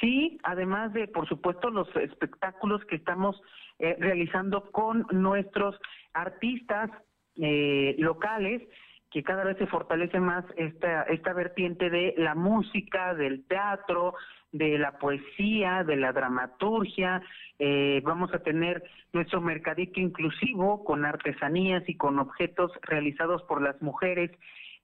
Sí, 0.00 0.38
además 0.44 0.92
de, 0.94 1.08
por 1.08 1.28
supuesto, 1.28 1.68
los 1.70 1.88
espectáculos 1.96 2.82
que 2.86 2.96
estamos 2.96 3.40
eh, 3.78 3.96
realizando 3.98 4.70
con 4.70 5.06
nuestros 5.10 5.78
artistas 6.14 6.90
eh, 7.36 7.96
locales, 7.98 8.62
que 9.10 9.22
cada 9.22 9.44
vez 9.44 9.58
se 9.58 9.66
fortalece 9.66 10.20
más 10.20 10.44
esta, 10.56 11.02
esta 11.02 11.32
vertiente 11.32 11.90
de 11.90 12.14
la 12.16 12.34
música, 12.34 13.14
del 13.14 13.44
teatro, 13.46 14.14
de 14.52 14.78
la 14.78 14.98
poesía, 14.98 15.84
de 15.84 15.96
la 15.96 16.12
dramaturgia. 16.12 17.22
Eh, 17.58 18.00
vamos 18.04 18.32
a 18.34 18.40
tener 18.40 18.82
nuestro 19.12 19.40
mercadito 19.40 20.00
inclusivo 20.00 20.84
con 20.84 21.04
artesanías 21.04 21.88
y 21.88 21.96
con 21.96 22.18
objetos 22.18 22.72
realizados 22.82 23.42
por 23.44 23.62
las 23.62 23.80
mujeres, 23.80 24.30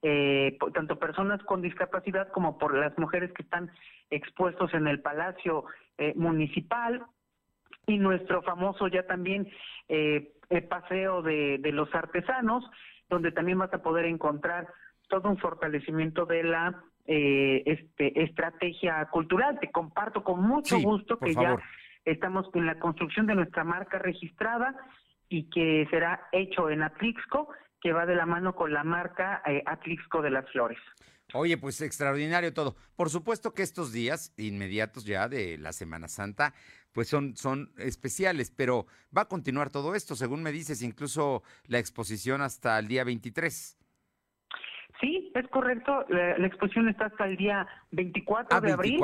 eh, 0.03 0.57
tanto 0.75 0.99
personas 0.99 1.43
con 1.45 1.63
discapacidad 1.63 2.29
como 2.33 2.59
por 2.59 2.77
las 2.77 2.97
mujeres 2.99 3.33
que 3.33 3.43
están 3.43 3.71
expuestos 4.11 4.73
en 4.75 4.87
el 4.87 5.01
Palacio 5.01 5.65
eh, 5.99 6.13
Municipal. 6.17 7.05
Y 7.89 7.99
nuestro 7.99 8.43
famoso 8.43 8.89
ya 8.89 9.07
también 9.07 9.49
paseo 10.69 11.23
de, 11.23 11.59
de 11.59 11.71
los 11.71 11.95
artesanos, 11.95 12.69
donde 13.09 13.31
también 13.31 13.59
vas 13.59 13.73
a 13.73 13.83
poder 13.83 14.07
encontrar 14.07 14.67
todo 15.09 15.29
un 15.29 15.39
fortalecimiento 15.39 16.27
de 16.27 16.43
la 16.43 16.83
eh, 17.07 17.63
este, 17.67 18.23
estrategia 18.23 19.05
cultural. 19.07 19.59
Te 19.61 19.71
comparto 19.71 20.25
con 20.25 20.43
mucho 20.43 20.79
gusto 20.79 21.19
que 21.19 21.35
ya 21.35 21.59
estamos 22.05 22.47
en 22.55 22.67
la 22.67 22.79
construcción 22.79 23.27
de 23.27 23.35
nuestra 23.35 23.65
marca 23.65 23.99
registrada 23.99 24.75
y 25.29 25.51
que 25.51 25.87
será 25.91 26.29
hecho 26.33 26.71
en 26.71 26.83
Atlixco, 26.83 27.49
que 27.81 27.93
va 27.93 28.07
de 28.07 28.15
la 28.15 28.27
mano 28.27 28.55
con 28.55 28.73
la 28.73 28.85
marca 28.85 29.43
eh, 29.47 29.63
Atlixco 29.67 30.23
de 30.23 30.31
las 30.31 30.51
Flores. 30.51 30.79
Oye, 31.35 31.59
pues 31.59 31.81
extraordinario 31.81 32.53
todo. 32.55 32.77
Por 32.95 33.11
supuesto 33.11 33.53
que 33.53 33.63
estos 33.63 33.93
días 33.93 34.33
inmediatos 34.37 35.05
ya 35.05 35.29
de 35.29 35.59
la 35.59 35.73
Semana 35.73 36.07
Santa, 36.07 36.55
pues 36.93 37.09
son, 37.09 37.37
son 37.37 37.73
especiales, 37.79 38.51
pero 38.51 38.87
va 39.17 39.23
a 39.23 39.29
continuar 39.29 39.71
todo 39.71 39.95
esto, 39.95 40.15
según 40.15 40.43
me 40.43 40.53
dices, 40.53 40.83
incluso 40.83 41.43
la 41.67 41.79
exposición 41.79 42.43
hasta 42.43 42.79
el 42.79 42.87
día 42.87 43.03
23. 43.03 43.77
Sí, 45.01 45.31
es 45.35 45.47
correcto. 45.49 46.05
La, 46.09 46.47
exposición 46.47 46.89
está 46.89 47.07
hasta 47.07 47.27
el 47.27 47.37
día 47.37 47.67
24 47.91 48.57
ah, 48.57 48.61
de 48.61 48.73
abril 48.73 49.01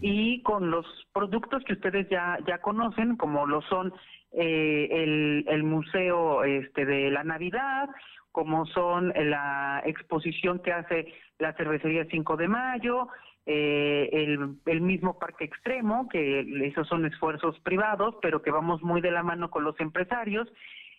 y 0.00 0.42
con 0.42 0.70
los 0.70 0.86
productos 1.12 1.62
que 1.64 1.74
ustedes 1.74 2.08
ya 2.08 2.38
ya 2.46 2.58
conocen, 2.58 3.16
como 3.16 3.46
lo 3.46 3.60
son 3.62 3.92
eh, 4.32 4.88
el, 4.90 5.44
el 5.48 5.62
museo 5.62 6.44
este 6.44 6.86
de 6.86 7.10
la 7.10 7.24
Navidad, 7.24 7.90
como 8.32 8.66
son 8.66 9.12
la 9.14 9.82
exposición 9.84 10.60
que 10.60 10.72
hace 10.72 11.12
la 11.38 11.52
cervecería 11.52 12.06
5 12.10 12.36
de 12.36 12.48
Mayo, 12.48 13.08
eh, 13.46 14.08
el, 14.10 14.56
el, 14.64 14.80
mismo 14.80 15.18
Parque 15.18 15.44
Extremo, 15.44 16.08
que 16.08 16.40
esos 16.66 16.88
son 16.88 17.04
esfuerzos 17.04 17.58
privados, 17.60 18.16
pero 18.22 18.40
que 18.40 18.50
vamos 18.50 18.82
muy 18.82 19.02
de 19.02 19.10
la 19.10 19.22
mano 19.22 19.50
con 19.50 19.64
los 19.64 19.78
empresarios, 19.80 20.48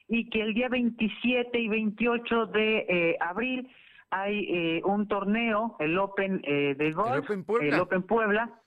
y 0.07 0.29
que 0.29 0.41
el 0.41 0.53
día 0.53 0.69
27 0.69 1.59
y 1.59 1.67
28 1.67 2.45
de 2.47 2.85
eh, 2.87 3.17
abril 3.19 3.67
hay 4.09 4.45
eh, 4.49 4.81
un 4.85 5.07
torneo, 5.07 5.75
el 5.79 5.97
Open 5.97 6.41
eh, 6.43 6.75
de 6.77 6.91
golf, 6.91 7.29
el 7.29 7.79
Open 7.79 8.03
Puebla. 8.03 8.61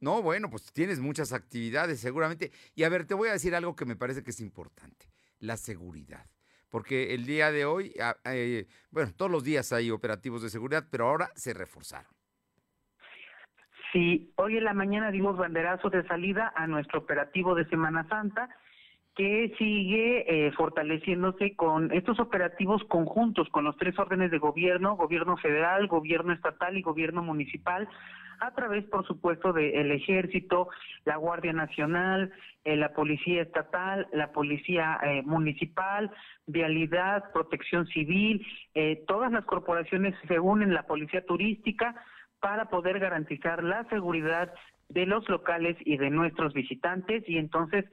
No, 0.00 0.22
bueno, 0.22 0.50
pues 0.50 0.72
tienes 0.72 1.00
muchas 1.00 1.32
actividades 1.32 2.00
seguramente. 2.00 2.52
Y 2.74 2.84
a 2.84 2.88
ver, 2.88 3.06
te 3.06 3.14
voy 3.14 3.28
a 3.28 3.32
decir 3.32 3.54
algo 3.54 3.74
que 3.74 3.86
me 3.86 3.96
parece 3.96 4.22
que 4.22 4.30
es 4.30 4.40
importante, 4.40 5.06
la 5.38 5.56
seguridad. 5.56 6.26
Porque 6.68 7.14
el 7.14 7.24
día 7.24 7.50
de 7.50 7.64
hoy, 7.64 7.94
ah, 8.00 8.16
eh, 8.24 8.66
bueno, 8.90 9.12
todos 9.16 9.30
los 9.30 9.44
días 9.44 9.72
hay 9.72 9.90
operativos 9.90 10.42
de 10.42 10.50
seguridad, 10.50 10.86
pero 10.90 11.08
ahora 11.08 11.30
se 11.34 11.54
reforzaron. 11.54 12.10
Sí, 13.92 14.32
hoy 14.36 14.58
en 14.58 14.64
la 14.64 14.74
mañana 14.74 15.10
dimos 15.10 15.38
banderazo 15.38 15.88
de 15.88 16.06
salida 16.06 16.52
a 16.54 16.66
nuestro 16.66 16.98
operativo 16.98 17.54
de 17.54 17.66
Semana 17.68 18.06
Santa 18.08 18.50
que 19.16 19.54
sigue 19.56 20.24
eh, 20.28 20.52
fortaleciéndose 20.52 21.56
con 21.56 21.90
estos 21.92 22.20
operativos 22.20 22.84
conjuntos 22.84 23.48
con 23.48 23.64
los 23.64 23.74
tres 23.78 23.98
órdenes 23.98 24.30
de 24.30 24.36
gobierno, 24.36 24.94
gobierno 24.94 25.38
federal, 25.38 25.86
gobierno 25.86 26.34
estatal 26.34 26.76
y 26.76 26.82
gobierno 26.82 27.22
municipal, 27.22 27.88
a 28.40 28.50
través, 28.54 28.84
por 28.84 29.06
supuesto, 29.06 29.54
del 29.54 29.90
ejército, 29.90 30.68
la 31.06 31.16
Guardia 31.16 31.54
Nacional, 31.54 32.30
eh, 32.64 32.76
la 32.76 32.92
Policía 32.92 33.40
Estatal, 33.40 34.06
la 34.12 34.32
Policía 34.32 34.98
eh, 35.02 35.22
Municipal, 35.22 36.10
Vialidad, 36.46 37.32
Protección 37.32 37.86
Civil, 37.86 38.46
todas 39.06 39.32
las 39.32 39.46
corporaciones 39.46 40.14
se 40.28 40.38
unen, 40.38 40.74
la 40.74 40.82
Policía 40.82 41.24
Turística, 41.24 41.94
para 42.40 42.66
poder 42.66 42.98
garantizar 42.98 43.64
la 43.64 43.84
seguridad 43.84 44.52
de 44.90 45.06
los 45.06 45.26
locales 45.30 45.76
y 45.86 45.96
de 45.96 46.10
nuestros 46.10 46.52
visitantes. 46.52 47.26
Y 47.26 47.38
entonces 47.38 47.86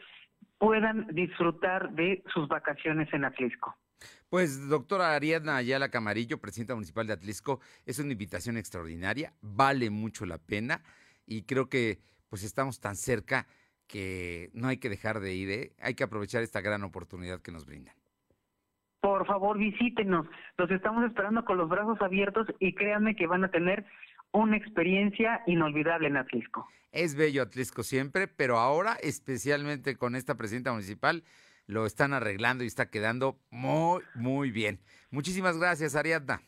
puedan 0.57 1.07
disfrutar 1.13 1.91
de 1.93 2.23
sus 2.33 2.47
vacaciones 2.47 3.13
en 3.13 3.25
Atlisco. 3.25 3.75
Pues, 4.29 4.67
doctora 4.67 5.13
Ariadna 5.15 5.57
Ayala 5.57 5.89
Camarillo, 5.89 6.39
presidenta 6.39 6.73
municipal 6.73 7.07
de 7.07 7.13
Atlisco, 7.13 7.59
es 7.85 7.99
una 7.99 8.11
invitación 8.11 8.57
extraordinaria, 8.57 9.33
vale 9.41 9.89
mucho 9.89 10.25
la 10.25 10.37
pena 10.37 10.81
y 11.25 11.43
creo 11.43 11.69
que 11.69 11.99
pues 12.29 12.43
estamos 12.43 12.79
tan 12.79 12.95
cerca 12.95 13.45
que 13.87 14.49
no 14.53 14.67
hay 14.67 14.77
que 14.77 14.89
dejar 14.89 15.19
de 15.19 15.35
ir, 15.35 15.49
¿eh? 15.51 15.73
hay 15.79 15.93
que 15.93 16.03
aprovechar 16.03 16.41
esta 16.41 16.61
gran 16.61 16.83
oportunidad 16.83 17.41
que 17.41 17.51
nos 17.51 17.65
brindan. 17.65 17.93
Por 19.01 19.27
favor, 19.27 19.57
visítenos, 19.57 20.25
los 20.57 20.71
estamos 20.71 21.05
esperando 21.05 21.45
con 21.45 21.57
los 21.57 21.69
brazos 21.69 22.01
abiertos 22.01 22.47
y 22.59 22.73
créanme 22.73 23.15
que 23.15 23.27
van 23.27 23.43
a 23.43 23.51
tener 23.51 23.85
una 24.33 24.57
experiencia 24.57 25.41
inolvidable 25.47 26.07
en 26.07 26.17
Atlisco. 26.17 26.67
Es 26.91 27.15
bello 27.15 27.41
Atlisco 27.41 27.83
siempre, 27.83 28.27
pero 28.27 28.57
ahora, 28.57 28.97
especialmente 29.01 29.95
con 29.95 30.15
esta 30.15 30.35
presidenta 30.35 30.71
municipal, 30.71 31.23
lo 31.65 31.85
están 31.85 32.13
arreglando 32.13 32.63
y 32.63 32.67
está 32.67 32.89
quedando 32.89 33.39
muy, 33.49 34.01
muy 34.15 34.51
bien. 34.51 34.79
Muchísimas 35.09 35.57
gracias, 35.57 35.95
Ariadna. 35.95 36.41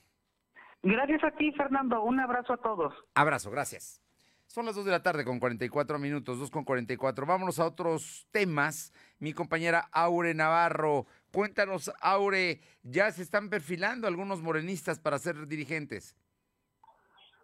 Gracias 0.84 1.24
a 1.24 1.32
ti, 1.32 1.52
Fernando. 1.54 2.04
Un 2.04 2.20
abrazo 2.20 2.54
a 2.54 2.58
todos. 2.58 2.94
Abrazo, 3.16 3.50
gracias. 3.50 4.02
Son 4.48 4.66
las 4.66 4.76
2 4.76 4.86
de 4.86 4.92
la 4.92 5.02
tarde 5.02 5.26
con 5.26 5.40
44 5.40 5.98
minutos, 5.98 6.40
2 6.40 6.52
con 6.52 6.64
44. 6.64 7.26
Vámonos 7.26 7.60
a 7.60 7.66
otros 7.66 8.28
temas. 8.32 8.94
Mi 9.20 9.34
compañera 9.34 9.90
Aure 9.92 10.34
Navarro, 10.34 11.08
cuéntanos, 11.32 11.92
Aure, 12.02 12.62
ya 12.84 13.12
se 13.12 13.24
están 13.24 13.50
perfilando 13.50 14.08
algunos 14.08 14.42
morenistas 14.42 15.00
para 15.00 15.18
ser 15.18 15.48
dirigentes. 15.48 16.16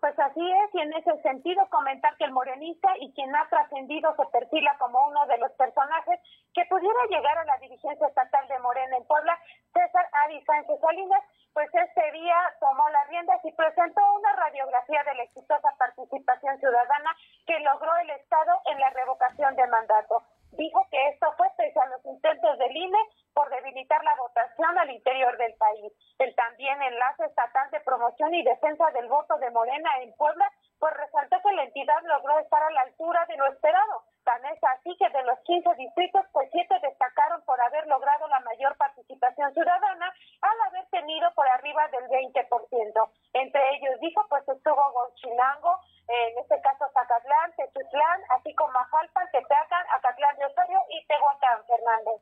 Pues 0.01 0.17
así 0.17 0.41
es, 0.41 0.73
y 0.73 0.79
en 0.81 0.93
ese 0.93 1.15
sentido 1.21 1.61
comentar 1.69 2.17
que 2.17 2.23
el 2.23 2.31
morenista 2.31 2.89
y 2.97 3.13
quien 3.13 3.35
ha 3.35 3.47
trascendido 3.49 4.15
se 4.15 4.25
perfila 4.31 4.75
como 4.79 4.97
uno 5.07 5.27
de 5.27 5.37
los 5.37 5.51
personajes 5.51 6.19
que 6.55 6.65
pudiera 6.65 6.99
llegar 7.07 7.37
a 7.37 7.45
la 7.45 7.55
dirigencia 7.57 8.07
estatal 8.07 8.47
de 8.47 8.57
Morena 8.59 8.97
en 8.97 9.05
Puebla, 9.05 9.37
César 9.71 10.09
Ari 10.23 10.43
Sánchez 10.43 10.81
Salinas, 10.81 11.23
pues 11.53 11.69
este 11.71 12.11
día 12.13 12.35
tomó 12.59 12.89
las 12.89 13.07
riendas 13.09 13.45
y 13.45 13.51
presentó 13.51 14.01
una 14.15 14.33
radiografía 14.33 15.03
de 15.03 15.13
la 15.13 15.23
exitosa 15.23 15.69
participación 15.77 16.57
ciudadana 16.57 17.15
que 17.45 17.59
logró 17.59 17.95
el 17.97 18.09
Estado 18.09 18.59
en 18.71 18.79
la 18.79 18.89
revocación 18.89 19.55
de 19.55 19.67
mandato. 19.67 20.23
Dijo 20.51 20.85
que 20.91 21.07
esto 21.09 21.31
fue 21.37 21.47
pese 21.57 21.79
a 21.79 21.85
los 21.87 22.05
intentos 22.05 22.57
del 22.57 22.75
INE 22.75 22.99
por 23.33 23.49
debilitar 23.49 24.03
la 24.03 24.15
votación 24.15 24.77
al 24.77 24.91
interior 24.91 25.37
del 25.37 25.53
país. 25.55 25.93
El 26.19 26.35
también 26.35 26.81
enlace 26.81 27.25
estatal 27.25 27.69
de 27.71 27.79
promoción 27.81 28.33
y 28.33 28.43
defensa 28.43 28.91
del 28.91 29.07
voto 29.07 29.37
de 29.37 29.49
Morena 29.51 29.89
en 30.01 30.13
Puebla, 30.15 30.51
pues 30.79 30.93
resaltó 30.95 31.37
que 31.41 31.53
la 31.53 31.63
entidad 31.63 32.01
logró 32.03 32.39
estar 32.39 32.61
a 32.61 32.71
la 32.71 32.81
altura 32.81 33.25
de 33.27 33.37
lo 33.37 33.47
esperado. 33.47 34.03
Tan 34.23 34.45
es 34.45 34.59
así 34.63 34.95
que 34.97 35.09
de 35.09 35.23
los 35.23 35.39
15 35.39 35.73
distritos, 35.75 36.25
pues 36.31 36.49
siete 36.51 36.79
destacaron 36.81 37.41
por 37.43 37.59
haber 37.59 37.87
logrado 37.87 38.27
la 38.27 38.39
mayor 38.41 38.75
participación 38.77 39.53
ciudadana 39.53 40.13
al 40.41 40.61
haber 40.67 40.85
tenido 40.89 41.33
por 41.33 41.47
arriba 41.47 41.87
del 41.87 42.07
20%. 42.07 43.11
Entre 43.33 43.75
ellos 43.75 43.99
dijo, 43.99 44.25
pues 44.29 44.47
estuvo 44.47 44.91
Gonchinango, 44.93 45.79
en 46.07 46.37
este 46.37 46.61
caso 46.61 46.85
Zacatlán, 46.93 47.53
Tetutlán, 47.55 48.21
así 48.29 48.53
como 48.55 48.77
Ajalpan, 48.77 49.31
Tepeacan, 49.31 49.85
Acatlán 49.91 50.37
de 50.37 50.45
Osorio 50.45 50.79
y 50.89 51.05
Tehuacán, 51.07 51.65
Fernández. 51.65 52.21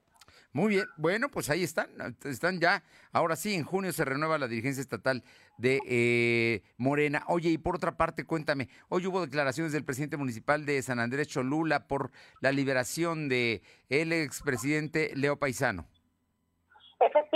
Muy 0.52 0.70
bien, 0.70 0.86
bueno, 0.98 1.30
pues 1.30 1.50
ahí 1.52 1.64
están, 1.64 1.90
están 2.24 2.60
ya. 2.60 2.84
Ahora 3.12 3.36
sí, 3.36 3.54
en 3.54 3.64
junio 3.64 3.94
se 3.94 4.04
renueva 4.04 4.40
la 4.40 4.48
dirigencia 4.48 4.82
estatal 4.82 5.24
de 5.60 5.80
eh, 5.86 6.64
Morena. 6.78 7.24
Oye, 7.28 7.50
y 7.50 7.60
por 7.60 7.76
otra 7.76 7.98
parte, 7.98 8.26
cuéntame, 8.26 8.68
hoy 8.88 9.06
hubo 9.06 9.22
declaraciones 9.22 9.74
del 9.74 9.86
presidente 9.86 10.18
municipal 10.18 10.66
de 10.66 10.82
San 10.82 11.00
Andrés 11.00 11.28
Cholula 11.28 11.88
por 11.88 12.12
la 12.42 12.52
liberación 12.52 13.30
de 13.30 13.62
el 13.90 14.12
expresidente 14.12 15.12
Leo 15.16 15.38
Paisano. 15.38 15.86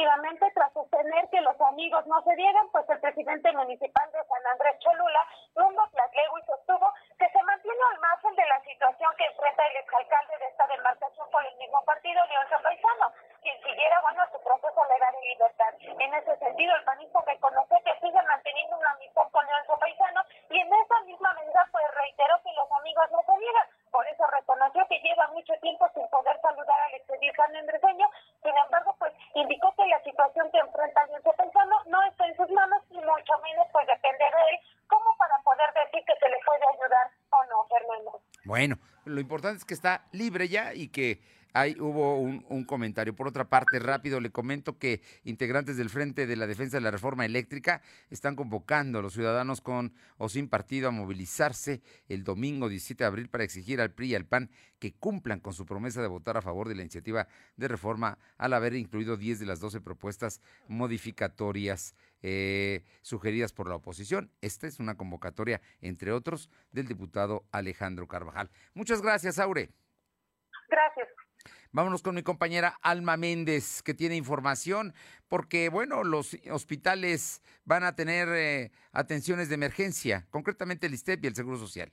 Efectivamente, 0.04 0.52
tras 0.54 0.74
sostener 0.74 1.30
que 1.30 1.40
los 1.40 1.56
amigos 1.62 2.06
no 2.08 2.22
se 2.24 2.36
dieran, 2.36 2.68
pues 2.74 2.84
el 2.90 3.00
presidente 3.00 3.54
municipal 3.54 4.12
de 4.12 4.20
San 4.26 4.48
Andrés 4.52 4.78
Cholula, 4.80 5.26
Rumbo 5.56 5.82
y 5.88 6.46
sostuvo 6.46 6.92
que 7.18 7.30
se 7.30 7.42
mantiene 7.44 7.80
al 7.90 8.00
margen 8.02 8.36
de 8.36 8.46
la 8.46 8.60
situación 8.68 9.16
que 9.16 9.24
enfrenta 9.24 9.64
el 9.64 9.78
exalcalde 9.78 10.38
de 10.40 10.48
esta 10.48 10.68
demarcación 10.68 11.32
por 11.32 11.46
el 11.46 11.56
mismo 11.56 11.80
partido, 11.86 12.20
Leoncio 12.26 12.60
Paisano, 12.62 13.14
quien 13.42 13.56
siguiera, 13.64 14.02
bueno, 14.02 14.24
su 14.34 14.44
proceso 14.44 14.84
legal 14.92 15.16
y 15.24 15.28
libertad. 15.30 15.74
En 15.80 16.14
ese 16.14 16.36
sentido, 16.36 16.76
el 16.76 16.84
panista 16.84 17.24
reconoció 17.26 17.78
que 17.86 17.96
sigue 18.02 18.22
manteniendo 18.24 18.76
una 18.76 18.92
amistad 18.92 19.32
con 19.32 19.46
Leoncio 19.46 19.78
Paisano 19.80 20.22
y 20.50 20.60
en 20.60 20.68
esa 20.68 21.00
misma 21.08 21.34
medida, 21.36 21.66
pues 21.72 21.86
reiteró 21.96 22.44
que 22.44 22.52
los 22.52 22.70
amigos 22.74 23.08
no 23.10 23.24
se 23.24 23.40
dieran. 23.40 23.68
Por 23.94 24.08
eso 24.08 24.26
reconoció 24.26 24.82
que 24.90 25.00
lleva 25.06 25.28
mucho 25.28 25.54
tiempo 25.62 25.86
sin 25.94 26.08
poder 26.10 26.34
saludar 26.42 26.82
al 26.82 26.96
exedil 26.96 27.32
andreseño. 27.38 28.10
Sin 28.42 28.52
embargo, 28.66 28.96
pues 28.98 29.14
indicó 29.36 29.72
que 29.76 29.86
la 29.86 30.02
situación 30.02 30.50
que 30.50 30.58
enfrenta 30.58 31.06
Leoncio 31.06 31.32
Paisano 31.34 31.78
no 31.86 32.02
está 32.02 32.26
en 32.26 32.36
sus 32.36 32.50
manos 32.50 32.82
y 32.90 32.96
mucho 32.96 33.34
menos 33.46 33.68
pues 33.72 33.86
depende 33.86 34.26
de 34.26 34.42
él 34.50 34.60
como 34.88 35.16
para 35.18 35.38
poder 35.44 35.70
decir 35.86 36.04
que 36.06 36.16
se 36.18 36.28
le 36.28 36.38
puede 36.44 36.66
ayudar 36.74 37.08
o 37.30 37.44
no, 37.46 37.64
Fernando. 37.70 38.20
Bueno, 38.46 38.76
lo 39.06 39.22
importante 39.22 39.58
es 39.58 39.66
que 39.66 39.76
está 39.76 40.02
libre 40.12 40.48
ya 40.48 40.74
y 40.74 40.90
que 40.90 41.22
Ahí 41.56 41.76
hubo 41.80 42.18
un, 42.18 42.64
comentario. 42.66 43.16
Por 43.16 43.28
otra 43.28 43.46
parte, 43.46 43.78
rápido 43.78 44.20
le 44.20 44.32
comento 44.32 44.80
que 44.80 45.02
integrantes 45.24 45.78
del 45.78 45.92
Frente 45.92 46.26
de 46.26 46.36
la 46.36 46.48
Defensa 46.48 46.78
de 46.78 46.82
la 46.82 46.90
Reforma 46.90 47.26
Eléctrica 47.26 47.84
están 48.10 48.36
convocando 48.36 48.98
a 48.98 49.02
los 49.04 49.14
ciudadanos 49.14 49.62
con 49.62 49.94
o 50.18 50.30
sin 50.30 50.50
partido 50.50 50.88
a 50.88 50.92
movilizarse 50.92 51.84
el 52.10 52.24
domingo 52.24 52.70
17 52.70 53.04
de 53.04 53.08
abril 53.08 53.30
para 53.30 53.44
exigir 53.44 53.82
al 53.82 53.92
PRI 53.92 54.08
y 54.08 54.16
al 54.16 54.26
PAN 54.26 54.50
que 54.80 54.94
cumplan 54.94 55.40
con 55.40 55.54
su 55.54 55.68
promesa 55.68 56.02
de 56.02 56.08
votar 56.08 56.38
a 56.38 56.42
favor 56.42 56.68
de 56.68 56.76
la 56.76 56.82
iniciativa 56.82 57.28
de 57.56 57.68
reforma 57.68 58.18
al 58.38 58.54
haber 58.54 58.74
incluido 58.74 59.16
10 59.16 59.40
de 59.40 59.46
las 59.46 59.60
12 59.60 59.80
propuestas 59.80 60.42
modificatorias 60.68 61.94
eh, 62.24 62.84
sugeridas 63.04 63.54
por 63.54 63.70
la 63.70 63.76
oposición. 63.76 64.32
Esta 64.42 64.66
es 64.66 64.80
una 64.80 64.96
convocatoria, 64.96 65.62
entre 65.82 66.12
otros, 66.14 66.50
del 66.72 66.88
diputado 66.88 67.46
Alejandro 67.52 68.08
Carvajal. 68.08 68.50
Muchas 68.74 69.04
gracias, 69.04 69.38
Aure. 69.38 69.70
Gracias. 70.68 71.23
Vámonos 71.72 72.04
con 72.04 72.16
mi 72.16 72.24
compañera 72.24 72.78
Alma 72.82 73.18
Méndez, 73.18 73.82
que 73.82 73.94
tiene 73.94 74.16
información, 74.16 74.94
porque, 75.28 75.70
bueno, 75.70 76.04
los 76.04 76.38
hospitales 76.52 77.42
van 77.66 77.84
a 77.84 77.96
tener 77.96 78.30
eh, 78.30 78.72
atenciones 78.92 79.50
de 79.50 79.56
emergencia, 79.56 80.28
concretamente 80.30 80.88
el 80.88 80.94
ISTEP 80.94 81.24
y 81.24 81.28
el 81.28 81.36
Seguro 81.36 81.58
Social. 81.58 81.92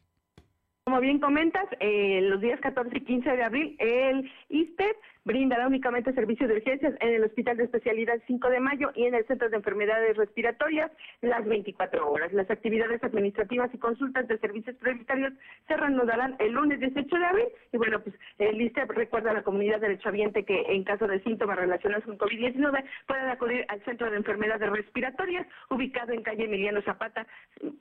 Como 0.84 1.00
bien 1.00 1.20
comentas, 1.20 1.66
eh, 1.78 2.20
los 2.22 2.40
días 2.40 2.60
14 2.60 2.96
y 2.96 3.04
15 3.04 3.30
de 3.30 3.42
abril, 3.44 3.76
el 3.78 4.30
ISTEP 4.48 4.96
brindará 5.24 5.66
únicamente 5.66 6.12
servicios 6.12 6.48
de 6.48 6.56
urgencias 6.56 6.94
en 7.00 7.14
el 7.14 7.24
Hospital 7.24 7.56
de 7.56 7.64
Especialidad 7.64 8.18
5 8.26 8.48
de 8.48 8.60
Mayo 8.60 8.90
y 8.94 9.04
en 9.04 9.14
el 9.14 9.26
Centro 9.26 9.48
de 9.48 9.56
Enfermedades 9.56 10.16
Respiratorias 10.16 10.90
las 11.20 11.44
24 11.44 12.10
horas. 12.10 12.32
Las 12.32 12.50
actividades 12.50 13.02
administrativas 13.04 13.70
y 13.74 13.78
consultas 13.78 14.26
de 14.28 14.38
servicios 14.38 14.76
prioritarios 14.76 15.32
se 15.68 15.76
reanudarán 15.76 16.36
el 16.38 16.52
lunes 16.52 16.80
18 16.80 17.16
de 17.16 17.24
abril 17.24 17.46
y 17.72 17.76
bueno, 17.76 18.00
pues 18.00 18.14
el 18.38 18.60
ISTEP 18.60 18.90
recuerda 18.90 19.30
a 19.30 19.34
la 19.34 19.42
comunidad 19.42 19.80
derechohabiente 19.80 20.44
que 20.44 20.62
en 20.68 20.84
caso 20.84 21.06
de 21.06 21.22
síntomas 21.22 21.58
relacionados 21.58 22.04
con 22.04 22.18
COVID-19 22.18 22.84
pueden 23.06 23.28
acudir 23.28 23.64
al 23.68 23.84
Centro 23.84 24.10
de 24.10 24.16
Enfermedades 24.16 24.70
Respiratorias 24.70 25.46
ubicado 25.68 26.12
en 26.12 26.22
calle 26.22 26.44
Emiliano 26.44 26.80
Zapata 26.82 27.26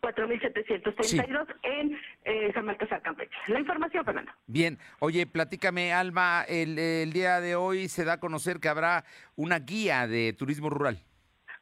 4732 0.02 1.48
en 1.64 1.98
eh, 2.26 2.52
San 2.54 2.66
Marcos 2.66 2.90
Campeche. 3.02 3.32
La 3.48 3.60
información, 3.60 4.04
Fernando. 4.04 4.32
Bien, 4.48 4.78
oye, 5.00 5.26
platícame, 5.26 5.94
Alma, 5.94 6.44
el, 6.48 6.78
el 6.78 7.14
día 7.14 7.29
de 7.38 7.56
hoy 7.56 7.88
se 7.88 8.04
da 8.04 8.14
a 8.14 8.20
conocer 8.20 8.60
que 8.60 8.70
habrá 8.70 9.06
una 9.36 9.60
guía 9.60 10.08
de 10.08 10.34
turismo 10.34 10.70
rural. 10.70 11.00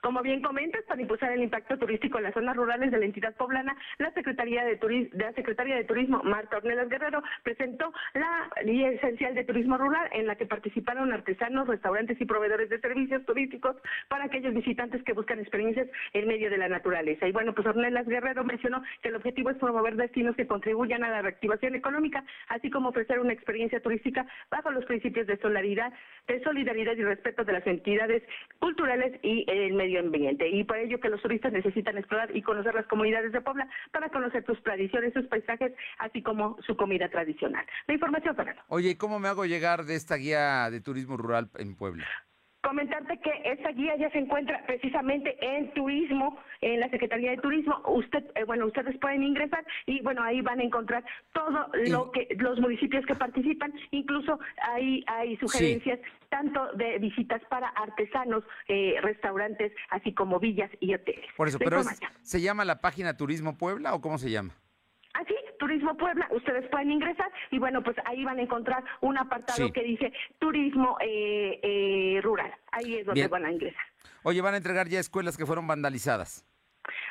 Como 0.01 0.21
bien 0.21 0.41
comentas, 0.41 0.83
para 0.83 1.01
impulsar 1.01 1.31
el 1.31 1.41
impacto 1.41 1.77
turístico 1.77 2.17
en 2.19 2.25
las 2.25 2.33
zonas 2.33 2.55
rurales 2.55 2.91
de 2.91 2.99
la 2.99 3.05
entidad 3.05 3.35
poblana, 3.35 3.75
la 3.97 4.11
Secretaría 4.11 4.63
de, 4.63 4.77
Turismo, 4.77 5.09
la 5.17 5.33
Secretaría 5.33 5.75
de 5.75 5.85
Turismo, 5.85 6.21
Marta 6.23 6.57
Ornelas 6.57 6.87
Guerrero, 6.87 7.23
presentó 7.43 7.91
la 8.13 8.49
Guía 8.63 8.91
Esencial 8.91 9.33
de 9.33 9.43
Turismo 9.43 9.77
Rural, 9.77 10.07
en 10.13 10.27
la 10.27 10.35
que 10.35 10.45
participaron 10.45 11.11
artesanos, 11.11 11.67
restaurantes 11.67 12.21
y 12.21 12.25
proveedores 12.25 12.69
de 12.69 12.79
servicios 12.79 13.25
turísticos 13.25 13.75
para 14.07 14.25
aquellos 14.25 14.53
visitantes 14.53 15.03
que 15.03 15.13
buscan 15.13 15.39
experiencias 15.39 15.87
en 16.13 16.27
medio 16.27 16.51
de 16.51 16.57
la 16.57 16.69
naturaleza. 16.69 17.27
Y 17.27 17.31
bueno, 17.31 17.53
pues 17.53 17.65
Ornelas 17.65 18.07
Guerrero 18.07 18.43
mencionó 18.43 18.83
que 19.01 19.09
el 19.09 19.15
objetivo 19.15 19.49
es 19.49 19.57
promover 19.57 19.95
destinos 19.95 20.35
que 20.35 20.47
contribuyan 20.47 21.03
a 21.03 21.09
la 21.09 21.23
reactivación 21.23 21.73
económica, 21.73 22.23
así 22.49 22.69
como 22.69 22.89
ofrecer 22.89 23.19
una 23.19 23.33
experiencia 23.33 23.81
turística 23.81 24.27
bajo 24.51 24.69
los 24.69 24.85
principios 24.85 25.25
de 25.25 25.37
solidaridad, 25.37 25.91
de 26.27 26.41
solidaridad 26.43 26.95
y 26.95 27.03
respeto 27.03 27.43
de 27.43 27.53
las 27.53 27.65
entidades 27.65 28.21
culturales 28.59 29.19
y 29.23 29.43
el 29.49 29.73
medio 29.73 29.86
ambiente. 29.95 30.49
Y 30.49 30.63
por 30.63 30.77
ello 30.77 30.99
que 30.99 31.09
los 31.09 31.21
turistas 31.21 31.53
necesitan 31.53 31.97
explorar 31.97 32.35
y 32.35 32.41
conocer 32.41 32.73
las 32.73 32.87
comunidades 32.87 33.31
de 33.31 33.41
Puebla 33.41 33.69
para 33.91 34.09
conocer 34.09 34.45
sus 34.45 34.61
tradiciones, 34.63 35.13
sus 35.13 35.27
paisajes, 35.27 35.73
así 35.99 36.21
como 36.21 36.57
su 36.65 36.75
comida 36.75 37.09
tradicional. 37.09 37.65
La 37.87 37.93
información, 37.93 38.35
Fernando. 38.35 38.61
Oye, 38.67 38.97
¿cómo 38.97 39.19
me 39.19 39.27
hago 39.27 39.45
llegar 39.45 39.85
de 39.85 39.95
esta 39.95 40.15
guía 40.15 40.69
de 40.69 40.81
turismo 40.81 41.17
rural 41.17 41.49
en 41.57 41.75
Puebla? 41.75 42.05
Comentarte 42.67 43.17
que 43.19 43.31
esta 43.45 43.71
guía 43.71 43.95
ya 43.95 44.11
se 44.11 44.17
encuentra 44.17 44.61
precisamente 44.67 45.37
en 45.39 45.73
turismo, 45.73 46.37
en 46.59 46.81
la 46.81 46.89
Secretaría 46.89 47.31
de 47.31 47.37
Turismo. 47.37 47.81
Usted, 47.87 48.25
eh, 48.35 48.43
bueno, 48.43 48.65
ustedes 48.65 48.97
pueden 48.99 49.23
ingresar 49.23 49.65
y 49.85 50.01
bueno, 50.01 50.21
ahí 50.21 50.41
van 50.41 50.59
a 50.59 50.63
encontrar 50.63 51.05
todo 51.31 51.67
lo 51.87 52.11
que 52.11 52.27
los 52.37 52.59
municipios 52.59 53.05
que 53.05 53.15
participan, 53.15 53.73
incluso 53.91 54.37
ahí 54.73 55.01
hay 55.07 55.37
sugerencias 55.37 55.99
tanto 56.27 56.73
de 56.73 56.99
visitas 56.99 57.41
para 57.49 57.69
artesanos, 57.69 58.43
eh, 58.67 58.95
restaurantes, 59.01 59.71
así 59.89 60.13
como 60.13 60.37
villas 60.37 60.69
y 60.81 60.93
hoteles. 60.93 61.25
Por 61.37 61.47
eso, 61.47 61.59
pero 61.59 61.81
¿se 62.21 62.41
llama 62.41 62.65
la 62.65 62.81
página 62.81 63.15
Turismo 63.15 63.57
Puebla 63.57 63.93
o 63.93 64.01
cómo 64.01 64.17
se 64.17 64.29
llama? 64.29 64.53
Así, 65.17 65.33
Turismo 65.57 65.97
Puebla, 65.97 66.27
ustedes 66.29 66.69
pueden 66.69 66.91
ingresar 66.91 67.31
y 67.49 67.57
bueno, 67.57 67.81
pues 67.81 67.97
ahí 68.05 68.23
van 68.23 68.37
a 68.37 68.43
encontrar 68.43 68.83
un 69.01 69.17
apartado 69.17 69.71
que 69.71 69.83
dice 69.83 70.13
Turismo 70.37 70.95
eh, 71.01 71.59
eh, 71.63 72.21
Rural. 72.21 72.53
Ahí 72.71 72.97
es 72.97 73.05
donde 73.05 73.27
van 73.27 73.45
a 73.45 73.51
ingresar. 73.51 73.81
Oye, 74.21 74.41
van 74.41 74.53
a 74.53 74.57
entregar 74.57 74.87
ya 74.87 74.99
escuelas 74.99 75.35
que 75.35 75.47
fueron 75.47 75.65
vandalizadas. 75.65 76.45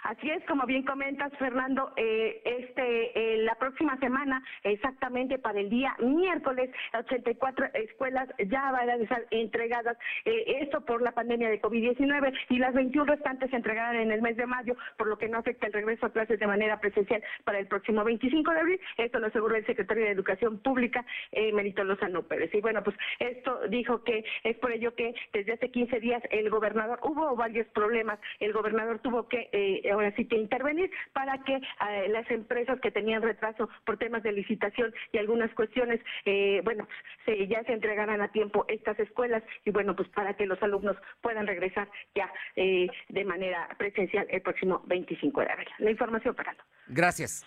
Así 0.07 0.31
es, 0.31 0.45
como 0.45 0.67
bien 0.67 0.85
comentas, 0.85 1.33
Fernando, 1.37 1.93
eh, 1.97 2.41
este, 2.45 3.35
eh, 3.35 3.39
la 3.39 3.57
próxima 3.57 3.99
semana, 3.99 4.41
exactamente 4.63 5.37
para 5.37 5.59
el 5.59 5.69
día 5.69 5.97
miércoles, 5.99 6.71
84 6.95 7.67
escuelas 7.75 8.29
ya 8.47 8.71
van 8.71 8.89
a 8.89 8.95
estar 8.95 9.27
entregadas, 9.33 9.99
eh, 10.25 10.59
esto 10.61 10.85
por 10.85 11.03
la 11.03 11.11
pandemia 11.11 11.49
de 11.49 11.61
COVID-19, 11.61 12.33
y 12.51 12.59
las 12.59 12.73
21 12.75 13.05
restantes 13.05 13.51
se 13.51 13.57
entregarán 13.57 13.97
en 13.97 14.13
el 14.13 14.23
mes 14.23 14.37
de 14.37 14.47
mayo, 14.47 14.77
por 14.97 15.09
lo 15.09 15.19
que 15.19 15.29
no 15.29 15.39
afecta 15.39 15.67
el 15.67 15.73
regreso 15.73 16.07
a 16.07 16.13
clases 16.13 16.39
de 16.39 16.47
manera 16.47 16.79
presencial 16.79 17.21
para 17.43 17.59
el 17.59 17.67
próximo 17.67 18.05
25 18.05 18.53
de 18.53 18.61
abril. 18.61 18.81
Esto 18.99 19.19
lo 19.19 19.27
aseguró 19.27 19.57
el 19.57 19.67
secretario 19.67 20.05
de 20.05 20.13
Educación 20.13 20.61
Pública, 20.61 21.05
eh, 21.33 21.53
Merito 21.53 21.83
Lozano 21.83 22.23
Pérez. 22.23 22.55
Y 22.55 22.61
bueno, 22.61 22.81
pues 22.85 22.97
esto 23.19 23.59
dijo 23.71 24.05
que 24.05 24.25
es 24.45 24.57
por 24.59 24.71
ello 24.71 24.95
que 24.95 25.17
desde 25.33 25.55
hace 25.55 25.69
15 25.73 25.99
días 25.99 26.23
el 26.31 26.49
gobernador, 26.49 27.01
hubo 27.03 27.35
varios 27.35 27.67
problemas, 27.69 28.21
el 28.39 28.53
gobernador 28.53 29.01
tuvo 29.01 29.27
que 29.27 29.49
eh, 29.51 29.95
ahora 29.97 30.15
sí 30.17 30.27
que 30.27 30.37
intervenir 30.37 30.91
para 31.13 31.43
que 31.45 31.55
eh, 31.55 32.09
las 32.09 32.31
empresas 32.31 32.79
que 32.81 32.91
tenían 32.91 33.23
retraso 33.23 33.69
por 33.85 33.99
temas 33.99 34.23
de 34.23 34.33
licitación 34.33 34.93
y 35.13 35.19
algunas 35.19 35.53
cuestiones, 35.55 36.01
eh, 36.25 36.61
bueno, 36.65 36.87
se, 37.25 37.47
ya 37.49 37.63
se 37.65 37.73
entregaran 37.73 38.21
a 38.21 38.29
tiempo 38.29 38.65
estas 38.69 38.99
escuelas 39.01 39.43
y 39.65 39.71
bueno, 39.71 39.97
pues 39.97 40.09
para 40.11 40.35
que 40.35 40.47
los 40.47 40.63
alumnos 40.63 40.97
puedan 41.21 41.47
regresar 41.47 41.89
ya 42.15 42.31
de 42.55 43.25
manera 43.25 43.69
presencial 43.79 44.27
el 44.31 44.43
próximo 44.43 44.83
25 44.87 45.41
de 45.41 45.51
abril. 45.51 45.69
La 45.79 45.91
información, 45.91 46.35
Fernando. 46.35 46.63
Gracias. 46.89 47.45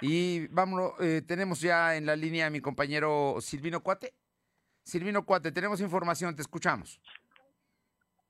Y 0.00 0.46
vámonos, 0.48 0.92
tenemos 1.26 1.60
ya 1.60 1.96
en 1.96 2.06
la 2.06 2.16
línea 2.16 2.46
a 2.46 2.50
mi 2.50 2.60
compañero 2.60 3.36
Silvino 3.40 3.80
Cuate. 3.80 4.12
Silvino 4.82 5.24
Cuate, 5.24 5.52
tenemos 5.52 5.80
información, 5.80 6.36
te 6.36 6.42
escuchamos 6.42 7.00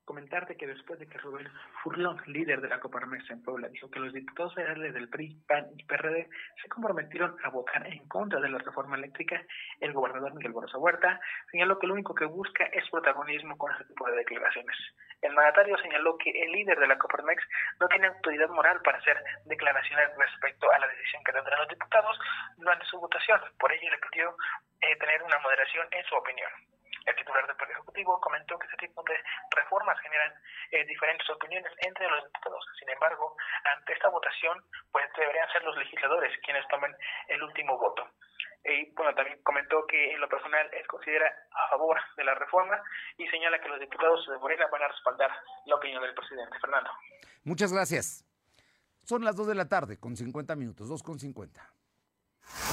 comentarte 0.06 0.56
que 0.56 0.66
después 0.66 0.98
de 0.98 1.06
que 1.06 1.18
Rubén 1.18 1.50
Furlón, 1.82 2.22
líder 2.26 2.60
de 2.60 2.68
la 2.68 2.80
Coparmex 2.80 3.28
en 3.28 3.42
Puebla, 3.42 3.68
dijo 3.68 3.90
que 3.90 3.98
los 3.98 4.12
diputados 4.12 4.54
federales 4.54 4.94
del 4.94 5.08
PRI, 5.08 5.36
PAN 5.46 5.66
y 5.76 5.84
PRD 5.84 6.28
se 6.62 6.68
comprometieron 6.68 7.36
a 7.42 7.50
votar 7.50 7.86
en 7.86 8.06
contra 8.08 8.40
de 8.40 8.48
la 8.48 8.58
reforma 8.58 8.96
eléctrica, 8.96 9.42
el 9.80 9.92
gobernador 9.92 10.32
Miguel 10.34 10.52
Borrosa 10.52 10.78
Huerta 10.78 11.20
señaló 11.50 11.78
que 11.78 11.88
lo 11.88 11.94
único 11.94 12.14
que 12.14 12.24
busca 12.24 12.64
es 12.66 12.88
protagonismo 12.88 13.58
con 13.58 13.72
este 13.72 13.84
tipo 13.84 14.08
de 14.08 14.16
declaraciones. 14.16 14.76
El 15.22 15.34
mandatario 15.34 15.76
señaló 15.78 16.16
que 16.18 16.30
el 16.30 16.52
líder 16.52 16.78
de 16.78 16.86
la 16.86 16.98
Coparmex 16.98 17.42
no 17.80 17.88
tiene 17.88 18.06
autoridad 18.06 18.48
moral 18.50 18.80
para 18.82 18.98
hacer 18.98 19.16
declaraciones 19.46 20.08
respecto 20.16 20.70
a 20.70 20.78
la 20.78 20.86
decisión 20.86 21.24
que 21.24 21.32
tendrán 21.32 21.58
los 21.58 21.68
diputados 21.68 22.18
durante 22.56 22.86
su 22.86 23.00
votación. 23.00 23.40
Por 23.58 23.72
ello 23.72 23.90
le 23.90 23.98
pidió 23.98 24.36
eh, 24.82 24.96
tener 24.96 25.22
una 25.24 25.38
moderación 25.40 25.88
en 25.90 26.04
su 26.04 26.14
opinión. 26.14 26.75
El 27.06 27.16
titular 27.16 27.46
del 27.46 27.56
Poder 27.56 27.72
Ejecutivo 27.72 28.20
comentó 28.20 28.58
que 28.58 28.66
este 28.66 28.86
tipo 28.86 29.02
de 29.04 29.14
reformas 29.50 29.98
generan 30.00 30.32
eh, 30.72 30.84
diferentes 30.84 31.28
opiniones 31.30 31.72
entre 31.78 32.10
los 32.10 32.24
diputados. 32.24 32.64
Sin 32.78 32.88
embargo, 32.90 33.36
ante 33.64 33.92
esta 33.92 34.08
votación, 34.08 34.62
pues 34.90 35.06
deberían 35.16 35.48
ser 35.52 35.62
los 35.62 35.76
legisladores 35.76 36.36
quienes 36.44 36.66
tomen 36.68 36.94
el 37.28 37.42
último 37.42 37.78
voto. 37.78 38.10
Y 38.64 38.92
bueno, 38.94 39.14
también 39.14 39.40
comentó 39.44 39.86
que 39.86 40.12
en 40.12 40.20
lo 40.20 40.28
personal 40.28 40.68
él 40.72 40.86
considera 40.88 41.32
a 41.52 41.70
favor 41.70 41.96
de 42.16 42.24
la 42.24 42.34
reforma 42.34 42.82
y 43.16 43.26
señala 43.28 43.60
que 43.60 43.68
los 43.68 43.78
diputados 43.78 44.26
de 44.26 44.38
Morena 44.38 44.66
van 44.66 44.82
a 44.82 44.88
respaldar 44.88 45.30
la 45.66 45.76
opinión 45.76 46.02
del 46.02 46.14
presidente. 46.14 46.58
Fernando. 46.60 46.90
Muchas 47.44 47.72
gracias. 47.72 48.24
Son 49.04 49.24
las 49.24 49.36
2 49.36 49.46
de 49.46 49.54
la 49.54 49.68
tarde 49.68 50.00
con 50.00 50.16
50 50.16 50.56
minutos, 50.56 50.88
2 50.88 51.02
con 51.04 51.20
50. 51.20 51.62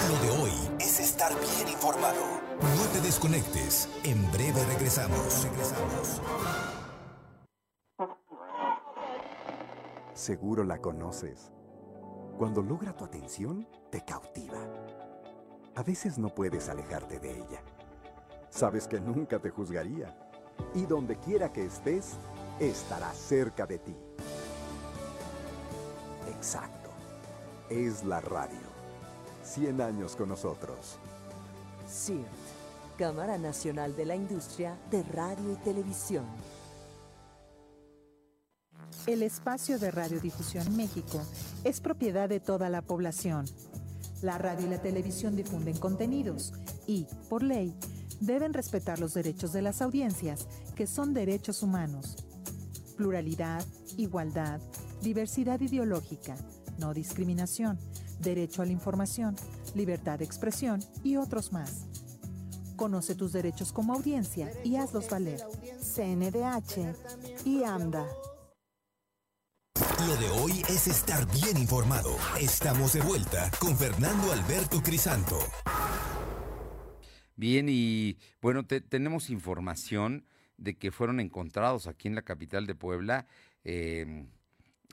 Lo 0.09 0.15
de 0.19 0.29
hoy 0.29 0.51
es 0.79 0.99
estar 0.99 1.31
bien 1.31 1.67
informado. 1.67 2.41
No 2.59 2.91
te 2.91 2.99
desconectes. 3.01 3.89
En 4.03 4.22
breve 4.53 4.73
regresamos. 4.73 5.43
Regresamos. 5.43 6.21
Seguro 10.13 10.63
la 10.63 10.77
conoces. 10.79 11.51
Cuando 12.37 12.61
logra 12.61 12.95
tu 12.95 13.05
atención, 13.05 13.67
te 13.89 14.03
cautiva. 14.05 14.59
A 15.75 15.83
veces 15.83 16.17
no 16.17 16.29
puedes 16.29 16.69
alejarte 16.69 17.19
de 17.19 17.31
ella. 17.31 17.61
Sabes 18.49 18.87
que 18.87 18.99
nunca 18.99 19.39
te 19.39 19.49
juzgaría. 19.49 20.15
Y 20.75 20.85
donde 20.85 21.17
quiera 21.17 21.51
que 21.51 21.65
estés, 21.65 22.13
estará 22.59 23.11
cerca 23.13 23.65
de 23.65 23.79
ti. 23.79 23.95
Exacto. 26.27 26.89
Es 27.69 28.03
la 28.03 28.21
radio 28.21 28.73
100 29.43 29.81
años 29.81 30.15
con 30.15 30.29
nosotros. 30.29 30.99
CIRT, 31.87 32.62
Cámara 32.97 33.37
Nacional 33.37 33.95
de 33.95 34.05
la 34.05 34.15
Industria 34.15 34.77
de 34.91 35.03
Radio 35.03 35.53
y 35.53 35.55
Televisión. 35.57 36.25
El 39.07 39.23
espacio 39.23 39.79
de 39.79 39.91
radiodifusión 39.91 40.75
México 40.77 41.21
es 41.63 41.81
propiedad 41.81 42.29
de 42.29 42.39
toda 42.39 42.69
la 42.69 42.81
población. 42.81 43.45
La 44.21 44.37
radio 44.37 44.67
y 44.67 44.69
la 44.69 44.81
televisión 44.81 45.35
difunden 45.35 45.77
contenidos 45.77 46.53
y, 46.87 47.07
por 47.29 47.43
ley, 47.43 47.75
deben 48.19 48.53
respetar 48.53 48.99
los 48.99 49.13
derechos 49.13 49.51
de 49.51 49.61
las 49.61 49.81
audiencias, 49.81 50.47
que 50.75 50.87
son 50.87 51.13
derechos 51.13 51.63
humanos. 51.63 52.15
Pluralidad, 52.95 53.65
igualdad, 53.97 54.61
diversidad 55.01 55.59
ideológica, 55.59 56.35
no 56.79 56.93
discriminación 56.93 57.77
derecho 58.19 58.61
a 58.61 58.65
la 58.65 58.71
información, 58.71 59.35
libertad 59.75 60.19
de 60.19 60.25
expresión 60.25 60.79
y 61.03 61.17
otros 61.17 61.51
más. 61.51 61.85
Conoce 62.75 63.15
tus 63.15 63.33
derechos 63.33 63.71
como 63.71 63.93
audiencia 63.93 64.51
y 64.63 64.75
hazlos 64.75 65.09
valer. 65.09 65.39
CNDH 65.79 67.45
y 67.45 67.63
AMDA. 67.63 68.05
Lo 70.07 70.15
de 70.17 70.29
hoy 70.41 70.61
es 70.69 70.87
estar 70.87 71.25
bien 71.31 71.57
informado. 71.57 72.15
Estamos 72.39 72.93
de 72.93 73.01
vuelta 73.01 73.49
con 73.59 73.77
Fernando 73.77 74.31
Alberto 74.31 74.81
Crisanto. 74.81 75.39
Bien, 77.35 77.67
y 77.69 78.17
bueno, 78.41 78.65
tenemos 78.65 79.29
información 79.29 80.25
de 80.57 80.77
que 80.77 80.91
fueron 80.91 81.19
encontrados 81.19 81.87
aquí 81.87 82.07
en 82.07 82.15
la 82.15 82.21
capital 82.21 82.67
de 82.67 82.75
Puebla 82.75 83.27
eh, 83.63 84.27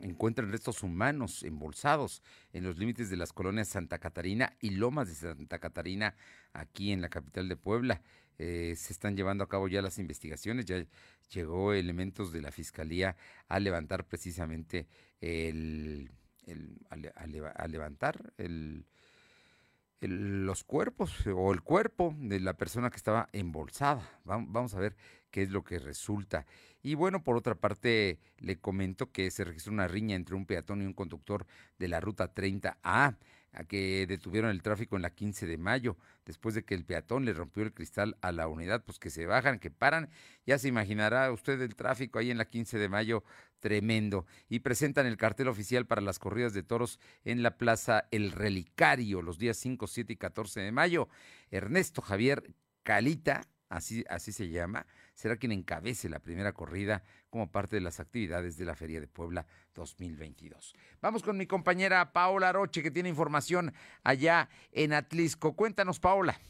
encuentran 0.03 0.51
restos 0.51 0.83
humanos 0.83 1.43
embolsados 1.43 2.23
en 2.53 2.65
los 2.65 2.79
límites 2.79 3.11
de 3.11 3.17
las 3.17 3.33
colonias 3.33 3.69
Santa 3.69 3.99
Catarina 3.99 4.57
y 4.61 4.71
Lomas 4.71 5.09
de 5.09 5.15
Santa 5.15 5.59
Catarina, 5.59 6.15
aquí 6.53 6.93
en 6.93 7.01
la 7.01 7.09
capital 7.09 7.49
de 7.49 7.57
Puebla. 7.57 8.03
Eh, 8.39 8.75
se 8.77 8.93
están 8.93 9.17
llevando 9.17 9.45
a 9.45 9.49
cabo 9.49 9.69
ya 9.69 9.83
las 9.83 9.99
investigaciones, 9.99 10.65
ya 10.65 10.85
llegó 11.31 11.75
elementos 11.75 12.33
de 12.33 12.41
la 12.41 12.51
Fiscalía 12.51 13.17
a 13.49 13.61
levantar 13.61 14.07
precisamente 14.07 14.87
el, 15.21 16.11
a, 16.89 17.67
levantar 17.67 18.33
el, 18.39 18.87
los 20.01 20.65
cuerpos 20.65 21.27
o 21.27 21.53
el 21.53 21.61
cuerpo 21.61 22.15
de 22.19 22.41
la 22.41 22.55
persona 22.55 22.91
que 22.91 22.97
estaba 22.97 23.29
embolsada. 23.33 24.09
Vamos 24.25 24.75
a 24.75 24.81
ver 24.81 24.97
qué 25.31 25.43
es 25.43 25.51
lo 25.51 25.65
que 25.65 25.79
resulta. 25.79 26.47
Y 26.83 26.95
bueno, 26.95 27.23
por 27.23 27.37
otra 27.37 27.55
parte, 27.55 28.19
le 28.39 28.59
comento 28.59 29.11
que 29.13 29.31
se 29.31 29.45
registró 29.45 29.73
una 29.73 29.89
riña 29.89 30.17
entre 30.17 30.35
un 30.35 30.47
peatón 30.47 30.83
y 30.83 30.87
un 30.87 30.95
conductor 30.95 31.47
de 31.79 31.89
la 31.89 32.01
ruta 32.01 32.35
30A 32.35 33.17
a 33.53 33.65
que 33.65 34.07
detuvieron 34.07 34.51
el 34.51 34.63
tráfico 34.63 34.97
en 34.97 35.03
la 35.03 35.11
15 35.11 35.47
de 35.47 35.59
mayo, 35.59 35.97
después 36.25 36.55
de 36.55 36.65
que 36.65 36.75
el 36.75 36.85
peatón 36.85 37.25
le 37.25 37.33
rompió 37.33 37.63
el 37.63 37.73
cristal 37.73 38.17
a 38.21 38.33
la 38.33 38.47
unidad, 38.49 38.85
pues 38.85 38.99
que 38.99 39.11
se 39.11 39.27
bajan, 39.27 39.59
que 39.59 39.71
paran, 39.71 40.09
ya 40.47 40.59
se 40.59 40.69
imaginará 40.69 41.33
usted 41.33 41.61
el 41.61 41.75
tráfico 41.75 42.19
ahí 42.19 42.31
en 42.31 42.39
la 42.39 42.45
15 42.45 42.79
de 42.79 42.89
mayo, 42.89 43.25
tremendo, 43.59 44.25
y 44.49 44.61
presentan 44.61 45.07
el 45.07 45.17
cartel 45.17 45.49
oficial 45.49 45.87
para 45.87 46.01
las 46.01 46.19
corridas 46.19 46.55
de 46.55 46.63
toros 46.63 47.01
en 47.25 47.43
la 47.43 47.57
Plaza 47.59 48.07
El 48.11 48.33
Relicario, 48.33 49.21
los 49.21 49.39
días 49.39 49.57
5, 49.57 49.87
7 49.87 50.13
y 50.13 50.17
14 50.17 50.61
de 50.61 50.73
mayo. 50.73 51.09
Ernesto 51.51 52.03
Javier 52.03 52.55
Calita, 52.83 53.43
así, 53.69 54.05
así 54.09 54.33
se 54.33 54.49
llama, 54.49 54.87
será 55.21 55.37
quien 55.37 55.53
encabece 55.53 56.09
la 56.09 56.19
primera 56.19 56.55
corrida 56.55 57.03
como 57.29 57.53
parte 57.53 57.77
de 57.77 57.83
las 57.83 58.01
actividades 58.01 58.57
de 58.57 58.65
la 58.65 58.75
Feria 58.75 59.03
de 59.03 59.07
Puebla 59.07 59.45
2022. 59.75 60.75
Vamos 61.03 61.23
con 61.23 61.37
mi 61.37 61.47
compañera 61.47 62.15
Paola 62.15 62.53
Roche, 62.53 62.83
que 62.83 62.91
tiene 62.91 63.11
información 63.11 63.75
allá 64.03 64.49
en 64.73 64.95
Atlisco. 64.95 65.55
Cuéntanos, 65.55 66.01
Paola. 66.01 66.41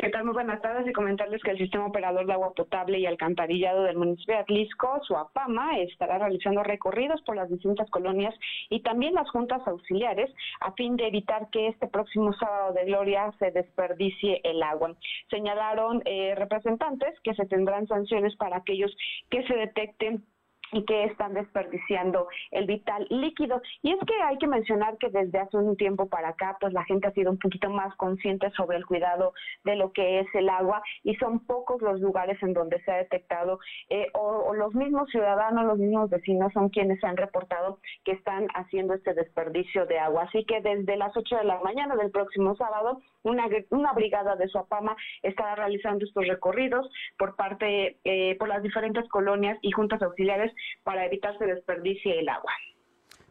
¿Qué 0.00 0.08
tal? 0.08 0.24
Muy 0.24 0.32
buenas 0.32 0.62
tardes 0.62 0.88
y 0.88 0.94
comentarles 0.94 1.42
que 1.42 1.50
el 1.50 1.58
Sistema 1.58 1.84
Operador 1.84 2.24
de 2.24 2.32
Agua 2.32 2.54
Potable 2.54 2.98
y 2.98 3.04
Alcantarillado 3.04 3.82
del 3.82 3.98
municipio 3.98 4.34
de 4.34 4.40
Atlisco, 4.40 4.98
Suapama, 5.02 5.78
estará 5.78 6.16
realizando 6.16 6.62
recorridos 6.62 7.20
por 7.20 7.36
las 7.36 7.50
distintas 7.50 7.90
colonias 7.90 8.34
y 8.70 8.80
también 8.80 9.12
las 9.12 9.28
juntas 9.28 9.60
auxiliares 9.66 10.34
a 10.60 10.72
fin 10.72 10.96
de 10.96 11.06
evitar 11.06 11.50
que 11.50 11.68
este 11.68 11.86
próximo 11.86 12.32
sábado 12.32 12.72
de 12.72 12.86
gloria 12.86 13.30
se 13.38 13.50
desperdicie 13.50 14.40
el 14.42 14.62
agua. 14.62 14.96
Señalaron 15.28 16.00
eh, 16.06 16.34
representantes 16.34 17.20
que 17.22 17.34
se 17.34 17.44
tendrán 17.44 17.86
sanciones 17.86 18.34
para 18.36 18.56
aquellos 18.56 18.96
que 19.28 19.42
se 19.42 19.54
detecten 19.54 20.24
y 20.72 20.84
que 20.84 21.04
están 21.04 21.34
desperdiciando 21.34 22.28
el 22.50 22.66
vital 22.66 23.06
líquido. 23.10 23.60
Y 23.82 23.92
es 23.92 23.98
que 24.06 24.14
hay 24.22 24.38
que 24.38 24.46
mencionar 24.46 24.98
que 24.98 25.08
desde 25.08 25.38
hace 25.38 25.56
un 25.56 25.76
tiempo 25.76 26.08
para 26.08 26.28
acá, 26.28 26.56
pues 26.60 26.72
la 26.72 26.84
gente 26.84 27.08
ha 27.08 27.12
sido 27.12 27.30
un 27.30 27.38
poquito 27.38 27.70
más 27.70 27.94
consciente 27.96 28.50
sobre 28.52 28.76
el 28.76 28.86
cuidado 28.86 29.32
de 29.64 29.76
lo 29.76 29.92
que 29.92 30.20
es 30.20 30.26
el 30.34 30.48
agua 30.48 30.82
y 31.02 31.14
son 31.16 31.40
pocos 31.40 31.82
los 31.82 32.00
lugares 32.00 32.40
en 32.42 32.52
donde 32.52 32.80
se 32.82 32.90
ha 32.92 32.96
detectado 32.96 33.58
eh, 33.88 34.06
o, 34.14 34.54
los 34.54 34.74
mismos 34.74 35.08
ciudadanos, 35.10 35.64
los 35.64 35.78
mismos 35.78 36.10
vecinos 36.10 36.52
son 36.52 36.68
quienes 36.68 37.02
han 37.02 37.16
reportado 37.16 37.78
que 38.04 38.12
están 38.12 38.48
haciendo 38.54 38.94
este 38.94 39.14
desperdicio 39.14 39.86
de 39.86 39.98
agua. 39.98 40.24
Así 40.24 40.44
que 40.44 40.60
desde 40.60 40.96
las 40.96 41.16
8 41.16 41.36
de 41.36 41.44
la 41.44 41.60
mañana 41.60 41.96
del 41.96 42.10
próximo 42.10 42.54
sábado, 42.56 43.00
una, 43.22 43.48
una 43.70 43.92
brigada 43.92 44.36
de 44.36 44.48
Suapama 44.48 44.96
estará 45.22 45.54
realizando 45.54 46.04
estos 46.04 46.26
recorridos 46.26 46.90
por 47.18 47.36
parte, 47.36 47.98
eh, 48.04 48.36
por 48.38 48.48
las 48.48 48.62
diferentes 48.62 49.08
colonias 49.08 49.58
y 49.62 49.70
juntas 49.70 50.02
auxiliares 50.02 50.52
para 50.82 51.06
evitar 51.06 51.36
se 51.38 51.46
desperdicie 51.46 52.20
el 52.20 52.28
agua. 52.28 52.52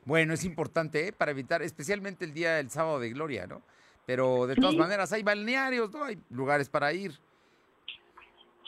Bueno, 0.06 0.34
es 0.34 0.44
importante 0.44 1.08
¿eh? 1.08 1.14
para 1.14 1.32
evitar, 1.32 1.62
especialmente 1.62 2.26
el 2.26 2.34
día 2.34 2.56
del 2.56 2.70
sábado 2.70 3.00
de 3.00 3.10
gloria, 3.10 3.46
¿no? 3.48 3.62
Pero 4.06 4.48
de 4.48 4.56
todas 4.56 4.76
maneras 4.76 5.14
hay 5.14 5.22
balnearios, 5.22 5.92
¿no? 5.92 6.04
Hay 6.04 6.18
lugares 6.32 6.68
para 6.68 6.92
ir. 6.94 7.12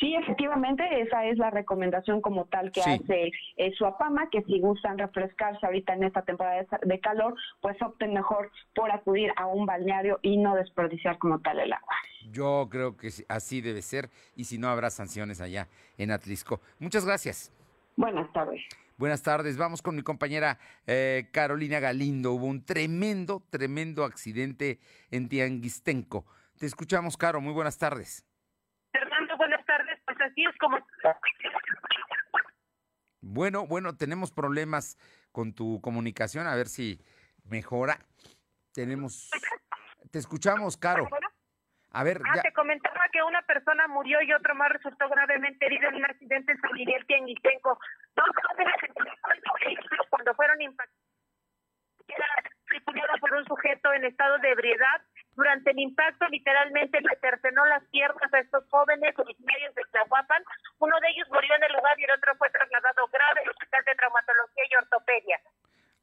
Sí, 0.01 0.15
efectivamente, 0.15 0.83
esa 0.99 1.25
es 1.27 1.37
la 1.37 1.51
recomendación 1.51 2.21
como 2.21 2.45
tal 2.45 2.71
que 2.71 2.81
hace 2.81 3.31
eh, 3.57 3.71
Suapama, 3.77 4.31
que 4.31 4.41
si 4.43 4.59
gustan 4.59 4.97
refrescarse 4.97 5.63
ahorita 5.63 5.93
en 5.93 6.03
esta 6.03 6.23
temporada 6.23 6.65
de 6.81 6.99
calor, 6.99 7.35
pues 7.61 7.79
opten 7.83 8.13
mejor 8.13 8.51
por 8.73 8.91
acudir 8.91 9.31
a 9.35 9.45
un 9.45 9.67
balneario 9.67 10.17
y 10.23 10.37
no 10.37 10.55
desperdiciar 10.55 11.19
como 11.19 11.39
tal 11.39 11.59
el 11.59 11.71
agua. 11.71 11.95
Yo 12.31 12.67
creo 12.71 12.97
que 12.97 13.09
así 13.29 13.61
debe 13.61 13.83
ser 13.83 14.09
y 14.35 14.45
si 14.45 14.57
no 14.57 14.69
habrá 14.69 14.89
sanciones 14.89 15.39
allá 15.39 15.67
en 15.99 16.09
Atlisco. 16.09 16.61
Muchas 16.79 17.05
gracias. 17.05 17.51
Buenas 17.95 18.31
tardes. 18.33 18.61
Buenas 18.97 19.23
tardes. 19.23 19.57
Vamos 19.57 19.81
con 19.81 19.95
mi 19.95 20.03
compañera 20.03 20.59
eh, 20.85 21.29
Carolina 21.31 21.79
Galindo. 21.79 22.33
Hubo 22.33 22.45
un 22.45 22.63
tremendo, 22.63 23.43
tremendo 23.49 24.03
accidente 24.03 24.79
en 25.09 25.27
Tianguistenco. 25.27 26.25
Te 26.59 26.67
escuchamos, 26.67 27.17
Caro. 27.17 27.41
Muy 27.41 27.53
buenas 27.53 27.77
tardes. 27.77 28.25
Fernando, 28.91 29.35
buenas 29.37 29.65
tardes. 29.65 29.99
Pues 30.05 30.17
así 30.21 30.43
es 30.43 30.57
como... 30.59 30.77
Bueno, 33.21 33.65
bueno, 33.65 33.95
tenemos 33.95 34.31
problemas 34.31 34.97
con 35.31 35.53
tu 35.53 35.81
comunicación. 35.81 36.45
A 36.47 36.55
ver 36.55 36.67
si 36.67 37.01
mejora. 37.45 38.05
Tenemos... 38.73 39.31
Te 40.11 40.19
escuchamos, 40.19 40.77
Caro. 40.77 41.09
A 41.93 42.03
ver, 42.03 42.21
ah, 42.25 42.41
te 42.41 42.53
comentaba 42.53 43.01
que 43.11 43.21
una 43.21 43.41
persona 43.41 43.87
murió 43.87 44.21
y 44.21 44.31
otro 44.31 44.55
más 44.55 44.69
resultó 44.71 45.09
gravemente 45.09 45.65
herido 45.65 45.89
en 45.89 45.95
un 45.95 46.05
accidente 46.05 46.53
en 46.53 46.61
San 46.61 46.71
Miguel 46.71 47.05
Tianguistenco. 47.05 47.77
Dos 48.15 48.29
jóvenes 48.47 48.75
cuando 50.09 50.33
fueron 50.35 50.61
impactados 50.61 51.11
por 53.19 53.33
un 53.33 53.45
sujeto 53.45 53.93
en 53.93 54.05
estado 54.05 54.37
de 54.39 54.51
ebriedad. 54.51 55.01
Durante 55.35 55.71
el 55.71 55.79
impacto, 55.79 56.27
literalmente 56.27 56.99
le 57.01 57.17
cercenó 57.19 57.65
las 57.65 57.83
piernas 57.89 58.33
a 58.33 58.39
estos 58.39 58.67
jóvenes 58.69 59.17
originarios 59.17 59.75
de 59.75 59.83
Tlahuapan. 59.91 60.43
Uno 60.79 60.99
de 60.99 61.09
ellos 61.09 61.27
murió 61.29 61.55
en 61.55 61.63
el 61.63 61.73
lugar 61.73 61.99
y 61.99 62.03
el 62.03 62.11
otro 62.11 62.35
fue 62.35 62.49
trasladado 62.49 63.07
grave 63.07 63.41
al 63.41 63.49
Hospital 63.49 63.83
de 63.85 63.95
Traumatología 63.95 64.63
y 64.69 64.75
Ortopedia. 64.75 65.41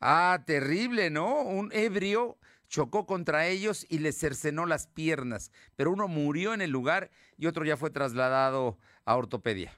Ah, 0.00 0.38
terrible, 0.46 1.10
¿no? 1.10 1.42
Un 1.42 1.70
ebrio 1.72 2.36
chocó 2.68 3.06
contra 3.06 3.46
ellos 3.46 3.86
y 3.88 3.98
les 3.98 4.18
cercenó 4.18 4.66
las 4.66 4.86
piernas, 4.86 5.50
pero 5.76 5.90
uno 5.90 6.08
murió 6.08 6.54
en 6.54 6.60
el 6.60 6.70
lugar 6.70 7.10
y 7.36 7.46
otro 7.46 7.64
ya 7.64 7.76
fue 7.76 7.90
trasladado 7.90 8.78
a 9.04 9.16
ortopedia. 9.16 9.72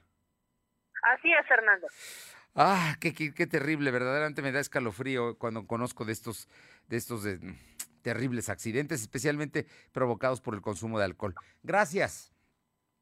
Así 1.03 1.31
es, 1.31 1.47
Fernando. 1.47 1.87
Ah, 2.53 2.95
qué, 2.99 3.13
qué, 3.13 3.47
terrible, 3.47 3.91
verdaderamente 3.91 4.41
me 4.41 4.51
da 4.51 4.59
escalofrío 4.59 5.37
cuando 5.37 5.65
conozco 5.65 6.05
de 6.05 6.11
estos, 6.11 6.49
de 6.87 6.97
estos 6.97 7.25
terribles 8.01 8.49
accidentes, 8.49 9.01
especialmente 9.01 9.65
provocados 9.93 10.41
por 10.41 10.53
el 10.53 10.61
consumo 10.61 10.99
de 10.99 11.05
alcohol. 11.05 11.33
Gracias. 11.63 12.33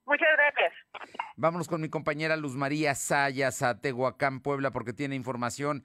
Muchas 0.05 0.29
gracias. 0.33 0.73
Vámonos 1.35 1.67
con 1.67 1.81
mi 1.81 1.89
compañera 1.89 2.35
Luz 2.35 2.55
María 2.55 2.95
Sayas 2.95 3.61
a 3.61 3.81
Tehuacán, 3.81 4.41
Puebla, 4.41 4.71
porque 4.71 4.93
tiene 4.93 5.15
información 5.15 5.83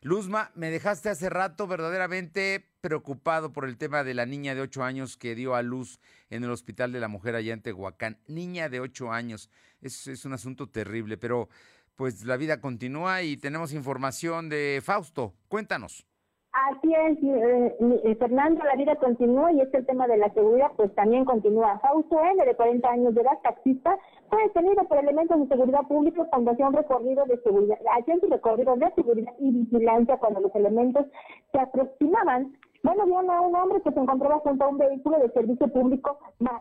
Luzma, 0.00 0.52
me 0.54 0.70
dejaste 0.70 1.08
hace 1.08 1.28
rato 1.28 1.66
verdaderamente 1.66 2.67
preocupado 2.80 3.52
por 3.52 3.64
el 3.64 3.76
tema 3.76 4.04
de 4.04 4.14
la 4.14 4.26
niña 4.26 4.54
de 4.54 4.60
8 4.60 4.82
años 4.82 5.16
que 5.16 5.34
dio 5.34 5.54
a 5.54 5.62
luz 5.62 6.00
en 6.30 6.44
el 6.44 6.50
Hospital 6.50 6.92
de 6.92 7.00
la 7.00 7.08
Mujer 7.08 7.34
allá 7.34 7.52
en 7.52 7.62
Tehuacán. 7.62 8.18
Niña 8.26 8.68
de 8.68 8.80
8 8.80 9.12
años. 9.12 9.50
Es, 9.80 10.24
un 10.24 10.32
asunto 10.32 10.68
terrible, 10.68 11.16
pero 11.16 11.48
pues 11.96 12.24
la 12.24 12.36
vida 12.36 12.60
continúa 12.60 13.22
y 13.22 13.36
tenemos 13.36 13.72
información 13.72 14.48
de 14.48 14.80
Fausto. 14.82 15.34
Cuéntanos. 15.48 16.06
Así 16.52 16.92
es, 16.92 17.18
eh, 17.22 17.76
eh, 18.04 18.16
Fernando, 18.16 18.64
la 18.64 18.74
vida 18.74 18.96
continúa 18.96 19.52
y 19.52 19.60
este 19.60 19.82
tema 19.82 20.08
de 20.08 20.16
la 20.16 20.32
seguridad 20.32 20.72
pues 20.76 20.92
también 20.94 21.24
continúa. 21.24 21.78
Fausto 21.80 22.20
N, 22.20 22.44
de 22.44 22.56
40 22.56 22.88
años 22.88 23.14
de 23.14 23.20
edad, 23.20 23.38
taxista, 23.42 23.96
fue 24.28 24.42
detenido 24.44 24.82
por 24.88 24.98
elementos 24.98 25.38
de 25.40 25.46
seguridad 25.46 25.82
pública 25.86 26.26
cuando 26.30 26.50
hacía 26.50 26.68
un 26.68 26.74
recorrido 26.74 27.24
de 27.26 27.40
seguridad, 27.42 27.78
hacía 27.98 28.14
un 28.14 28.30
recorrido 28.30 28.76
de 28.76 28.92
seguridad 28.94 29.32
y 29.38 29.50
vigilancia 29.52 30.16
cuando 30.16 30.40
los 30.40 30.54
elementos 30.54 31.06
se 31.52 31.60
aproximaban 31.60 32.56
bueno, 32.82 33.06
vieron 33.06 33.30
a 33.30 33.40
un 33.40 33.54
hombre 33.56 33.80
que 33.82 33.90
se 33.90 33.98
encontraba 33.98 34.38
junto 34.38 34.64
a 34.64 34.68
un 34.68 34.78
vehículo 34.78 35.18
de 35.18 35.30
servicio 35.32 35.68
público 35.68 36.18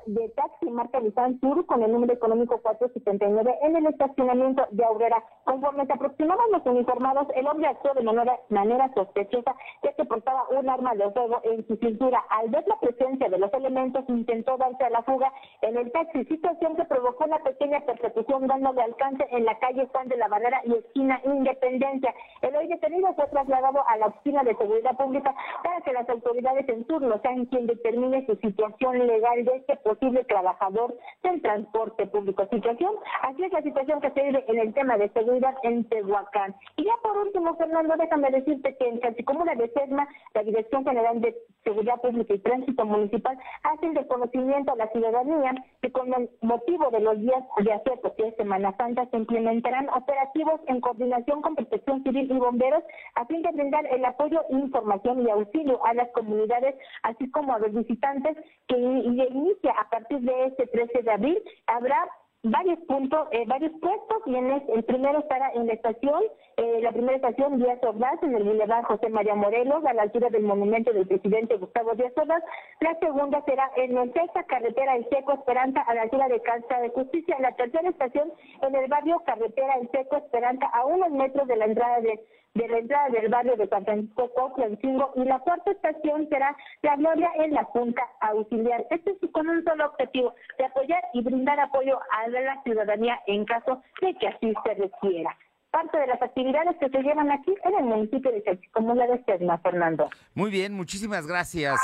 de 0.07 0.30
taxi 0.30 0.70
marca 0.70 0.99
Nissan 0.99 1.39
Sur 1.39 1.65
con 1.65 1.84
el 1.84 1.91
número 1.91 2.13
económico 2.13 2.59
479 2.61 3.55
en 3.61 3.76
el 3.76 3.86
estacionamiento 3.88 4.65
de 4.72 4.84
Aurora. 4.84 5.24
Conforme 5.43 5.86
se 5.86 5.93
aproximaban 5.93 6.51
los 6.51 6.65
uniformados, 6.65 7.28
el 7.36 7.47
hombre 7.47 7.68
actuó 7.68 7.93
de 7.93 8.03
manera, 8.03 8.39
manera 8.49 8.91
sospechosa 8.95 9.55
que 9.97 10.05
portaba 10.05 10.47
un 10.49 10.69
arma 10.69 10.95
de 10.95 11.09
fuego 11.11 11.41
en 11.43 11.65
su 11.67 11.75
cintura. 11.77 12.23
Al 12.29 12.49
ver 12.49 12.63
la 12.67 12.79
presencia 12.79 13.27
de 13.29 13.37
los 13.37 13.53
elementos, 13.53 14.05
intentó 14.07 14.57
darse 14.57 14.83
a 14.83 14.89
la 14.89 15.01
fuga 15.01 15.33
en 15.61 15.77
el 15.77 15.91
taxi, 15.91 16.23
situación 16.25 16.75
que 16.75 16.85
provocó 16.85 17.25
una 17.25 17.39
pequeña 17.39 17.81
persecución 17.81 18.47
dándole 18.47 18.81
alcance 18.81 19.25
en 19.31 19.45
la 19.45 19.57
calle 19.59 19.87
Juan 19.91 20.07
de 20.07 20.17
la 20.17 20.27
Barrera 20.27 20.61
y 20.65 20.73
esquina 20.73 21.19
Independencia. 21.25 22.13
El 22.41 22.55
hoy 22.55 22.67
detenido 22.67 23.13
fue 23.15 23.27
trasladado 23.27 23.83
a 23.87 23.97
la 23.97 24.07
oficina 24.07 24.43
de 24.43 24.55
seguridad 24.55 24.95
pública 24.95 25.33
para 25.63 25.81
que 25.81 25.93
las 25.93 26.07
autoridades 26.09 26.69
en 26.69 26.85
turno 26.85 27.19
sean 27.21 27.45
quien 27.45 27.67
determine 27.67 28.25
su 28.25 28.35
situación 28.35 29.07
legal 29.07 29.43
de 29.43 29.55
este 29.55 29.75
posible 29.77 30.23
trabajador 30.25 30.95
del 31.23 31.41
transporte 31.41 32.05
público. 32.07 32.45
Situación, 32.51 32.93
así 33.23 33.43
es 33.43 33.51
la 33.51 33.61
situación 33.61 33.99
que 34.01 34.11
se 34.11 34.23
vive 34.23 34.45
en 34.47 34.59
el 34.59 34.73
tema 34.73 34.97
de 34.97 35.09
seguridad 35.09 35.55
en 35.63 35.87
Tehuacán. 35.89 36.55
Y 36.75 36.85
ya 36.85 36.93
por 37.01 37.17
último, 37.17 37.55
Fernando, 37.55 37.95
déjame 37.97 38.29
decirte 38.29 38.75
que 38.77 38.87
en 38.87 38.99
Canticomuna 38.99 39.55
de 39.55 39.69
La 39.89 40.43
Dirección 40.43 40.85
General 40.85 41.19
de 41.21 41.35
Seguridad 41.63 41.99
Pública 42.01 42.33
y 42.33 42.39
Tránsito 42.39 42.85
Municipal 42.85 43.38
hace 43.63 43.88
el 43.88 43.95
reconocimiento 43.95 44.71
a 44.71 44.75
la 44.77 44.88
ciudadanía 44.91 45.53
que 45.81 45.91
con 45.91 46.13
el 46.13 46.29
motivo 46.41 46.89
de 46.91 47.01
los 47.01 47.19
días 47.19 47.43
de 47.63 47.73
acerto 47.73 48.15
que 48.15 48.27
es 48.27 48.35
Semana 48.35 48.75
Santa 48.77 49.05
se 49.09 49.17
implementarán 49.17 49.89
operativos 49.89 50.61
en 50.67 50.79
coordinación 50.79 51.41
con 51.41 51.55
Protección 51.55 52.03
Civil 52.03 52.31
y 52.31 52.38
bomberos 52.38 52.83
a 53.15 53.25
fin 53.25 53.41
de 53.41 53.51
brindar 53.51 53.85
el 53.88 54.05
apoyo, 54.05 54.43
información 54.49 55.25
y 55.25 55.29
auxilio 55.29 55.83
a 55.85 55.93
las 55.93 56.09
comunidades, 56.11 56.75
así 57.03 57.29
como 57.31 57.53
a 57.53 57.59
los 57.59 57.73
visitantes, 57.73 58.38
que 58.67 58.77
inicia 58.77 59.71
a 59.71 59.89
partir 59.89 60.19
de 60.21 60.45
este 60.45 60.67
13 60.67 61.03
de 61.03 61.11
abril. 61.11 61.43
Habrá 61.67 62.07
varios 62.51 62.79
puntos, 62.87 63.27
eh, 63.31 63.45
varios 63.47 63.71
puestos, 63.79 64.17
y 64.25 64.35
en 64.35 64.51
el, 64.51 64.83
primero 64.83 65.19
estará 65.19 65.51
en 65.53 65.67
la 65.67 65.73
estación, 65.73 66.21
eh, 66.57 66.79
la 66.81 66.91
primera 66.91 67.15
estación 67.15 67.59
Díaz 67.59 67.79
Ordaz, 67.83 68.21
en 68.23 68.35
el 68.35 68.43
Boulevard 68.43 68.85
José 68.85 69.09
María 69.09 69.35
Morelos, 69.35 69.85
a 69.85 69.93
la 69.93 70.03
altura 70.03 70.29
del 70.29 70.43
monumento 70.43 70.91
del 70.93 71.07
presidente 71.07 71.57
Gustavo 71.57 71.93
Díaz 71.95 72.13
Ordaz. 72.17 72.43
La 72.79 72.97
segunda 72.99 73.43
será 73.45 73.69
en 73.75 73.97
el 73.97 74.13
sexta 74.13 74.43
carretera 74.43 74.95
El 74.95 75.07
Seco 75.09 75.33
Esperanza, 75.33 75.81
a 75.81 75.93
la 75.93 76.03
altura 76.03 76.27
de 76.27 76.41
Casa 76.41 76.79
de 76.81 76.89
Justicia. 76.89 77.37
La 77.39 77.55
tercera 77.55 77.89
estación 77.89 78.31
en 78.61 78.75
el 78.75 78.87
barrio 78.87 79.21
Carretera 79.25 79.75
El 79.81 79.89
Seco 79.91 80.17
Esperanza, 80.17 80.65
a 80.67 80.85
unos 80.85 81.11
metros 81.11 81.47
de 81.47 81.57
la 81.57 81.65
entrada 81.65 82.01
de 82.01 82.19
de 82.57 82.67
la 82.67 82.79
entrada 82.79 83.09
del 83.09 83.29
barrio 83.29 83.55
de 83.55 83.67
San 83.67 83.85
Francisco 83.85 84.31
Coclancingo 84.33 85.11
y 85.15 85.23
la 85.25 85.37
cuarta 85.39 85.71
estación 85.71 86.27
será 86.29 86.57
la 86.81 86.95
Gloria 86.95 87.29
en 87.37 87.53
la 87.53 87.63
Junta 87.65 88.01
Auxiliar. 88.21 88.83
Esto 88.89 89.11
es 89.11 89.31
con 89.31 89.47
un 89.47 89.63
solo 89.63 89.85
objetivo, 89.85 90.33
de 90.57 90.65
apoyar 90.65 91.03
y 91.13 91.21
brindar 91.21 91.59
apoyo 91.59 91.99
a 92.11 92.27
la 92.29 92.61
ciudadanía 92.63 93.19
en 93.27 93.45
caso 93.45 93.83
de 94.01 94.15
que 94.15 94.27
así 94.27 94.53
se 94.65 94.73
requiera. 94.73 95.37
Parte 95.69 95.99
de 95.99 96.07
las 96.07 96.21
actividades 96.21 96.75
que 96.79 96.89
se 96.89 97.03
llevan 97.03 97.29
aquí 97.29 97.53
en 97.63 97.75
el 97.75 97.83
municipio 97.83 98.31
de 98.31 98.43
Chachicomula 98.43 99.05
de 99.05 99.23
Sedma, 99.25 99.59
Fernando. 99.59 100.09
Muy 100.33 100.49
bien, 100.49 100.73
muchísimas 100.73 101.27
gracias, 101.27 101.79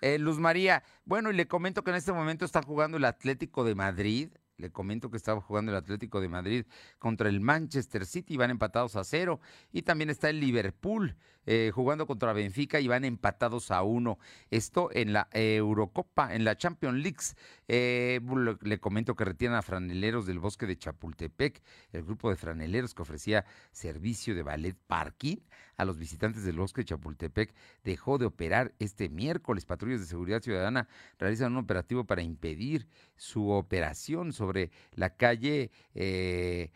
eh, 0.00 0.18
Luz 0.18 0.38
María. 0.38 0.82
Bueno, 1.04 1.30
y 1.30 1.34
le 1.34 1.46
comento 1.46 1.82
que 1.82 1.90
en 1.90 1.96
este 1.96 2.12
momento 2.12 2.46
está 2.46 2.62
jugando 2.62 2.96
el 2.96 3.04
Atlético 3.04 3.64
de 3.64 3.74
Madrid 3.74 4.30
Le 4.64 4.70
comento 4.70 5.10
que 5.10 5.18
estaba 5.18 5.42
jugando 5.42 5.72
el 5.72 5.76
Atlético 5.76 6.22
de 6.22 6.28
Madrid 6.30 6.64
contra 6.98 7.28
el 7.28 7.38
Manchester 7.38 8.06
City, 8.06 8.38
van 8.38 8.50
empatados 8.50 8.96
a 8.96 9.04
cero. 9.04 9.38
Y 9.72 9.82
también 9.82 10.08
está 10.08 10.30
el 10.30 10.40
Liverpool 10.40 11.14
eh, 11.46 11.70
jugando 11.74 12.06
contra 12.06 12.32
Benfica 12.32 12.80
y 12.80 12.88
van 12.88 13.04
empatados 13.04 13.70
a 13.70 13.82
uno. 13.82 14.18
Esto 14.50 14.90
en 14.92 15.12
la 15.12 15.28
Eurocopa, 15.32 16.34
en 16.34 16.44
la 16.44 16.56
Champions 16.56 16.98
League. 16.98 17.18
Eh, 17.68 18.20
le 18.62 18.78
comento 18.78 19.14
que 19.14 19.24
retiran 19.24 19.54
a 19.54 19.62
franeleros 19.62 20.26
del 20.26 20.38
bosque 20.38 20.66
de 20.66 20.76
Chapultepec, 20.76 21.62
el 21.92 22.04
grupo 22.04 22.30
de 22.30 22.36
franeleros 22.36 22.94
que 22.94 23.02
ofrecía 23.02 23.44
servicio 23.72 24.34
de 24.34 24.42
ballet 24.42 24.76
parking 24.86 25.38
a 25.76 25.84
los 25.84 25.98
visitantes 25.98 26.44
del 26.44 26.56
bosque 26.56 26.82
de 26.82 26.86
Chapultepec 26.86 27.54
dejó 27.82 28.18
de 28.18 28.26
operar 28.26 28.74
este 28.78 29.08
miércoles. 29.08 29.64
Patrullas 29.64 30.00
de 30.00 30.06
seguridad 30.06 30.42
ciudadana 30.42 30.88
realizan 31.18 31.52
un 31.52 31.58
operativo 31.58 32.04
para 32.04 32.22
impedir 32.22 32.86
su 33.16 33.50
operación 33.50 34.32
sobre 34.32 34.70
la 34.92 35.10
calle. 35.10 35.70
Eh, 35.94 36.70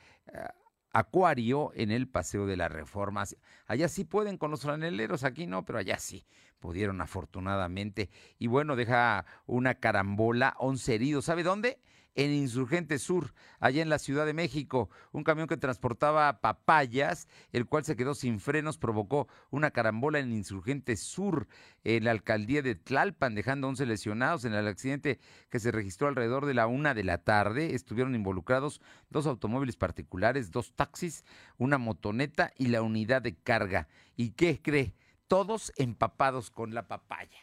Acuario 0.93 1.73
en 1.75 1.91
el 1.91 2.09
Paseo 2.09 2.47
de 2.47 2.57
la 2.57 2.69
Reforma. 2.69 3.25
Allá 3.67 3.89
sí 3.89 4.05
pueden 4.05 4.39
con 4.39 4.51
los 4.51 4.63
franeleros, 4.63 5.25
aquí 5.25 5.47
no, 5.47 5.65
pero 5.65 5.79
allá 5.79 5.99
sí 5.99 6.25
pudieron 6.59 7.01
afortunadamente. 7.01 8.11
Y 8.39 8.47
bueno, 8.47 8.77
deja 8.77 9.25
una 9.47 9.75
carambola, 9.75 10.55
11 10.59 10.95
heridos. 10.95 11.25
¿Sabe 11.25 11.43
dónde? 11.43 11.81
En 12.19 12.33
Insurgente 12.33 12.99
Sur, 12.99 13.33
allá 13.61 13.81
en 13.81 13.89
la 13.89 14.01
Ciudad 14.01 14.27
de 14.27 14.35
México. 14.35 14.91
Un 15.13 15.23
camión 15.23 15.47
que 15.47 15.57
transportaba 15.57 16.41
papayas, 16.41 17.29
el 17.53 17.67
cual 17.67 17.85
se 17.85 17.95
quedó 17.95 18.17
sin 18.17 18.41
frenos, 18.41 18.77
provocó 18.77 19.29
una 19.51 19.71
carambola 19.71 20.19
en 20.19 20.33
Insurgente 20.33 20.97
Sur, 20.97 21.47
en 21.85 22.03
la 22.03 22.11
alcaldía 22.11 22.61
de 22.61 22.75
Tlalpan, 22.75 23.37
dejando 23.37 23.69
11 23.69 23.87
lesionados 23.87 24.45
en 24.45 24.53
el 24.53 24.67
accidente 24.67 25.21
que 25.49 25.61
se 25.61 25.71
registró 25.71 26.09
alrededor 26.09 26.45
de 26.45 26.55
la 26.55 26.67
una 26.67 26.93
de 26.93 27.05
la 27.05 27.19
tarde. 27.19 27.77
Estuvieron 27.77 28.17
involucrados 28.17 28.81
dos 29.11 29.29
automóviles 29.29 29.77
particulares, 29.77 30.51
dos 30.51 30.75
taxis, 30.75 31.25
una 31.57 31.79
motoneta 31.79 32.53
y 32.59 32.67
la 32.67 32.83
unidad 32.83 33.23
de 33.23 33.37
carga. 33.37 33.87
¿Y 34.17 34.31
qué 34.31 34.61
cree? 34.61 34.97
Todos 35.29 35.73
empapados 35.77 36.51
con 36.51 36.75
la 36.75 36.89
papaya. 36.89 37.39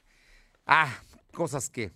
Ah, 0.66 0.92
cosas 1.32 1.70
que 1.70 1.94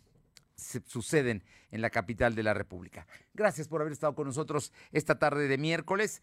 suceden 0.55 1.43
en 1.71 1.81
la 1.81 1.89
capital 1.89 2.35
de 2.35 2.43
la 2.43 2.53
República. 2.53 3.07
Gracias 3.33 3.67
por 3.67 3.81
haber 3.81 3.93
estado 3.93 4.15
con 4.15 4.27
nosotros 4.27 4.73
esta 4.91 5.19
tarde 5.19 5.47
de 5.47 5.57
miércoles. 5.57 6.21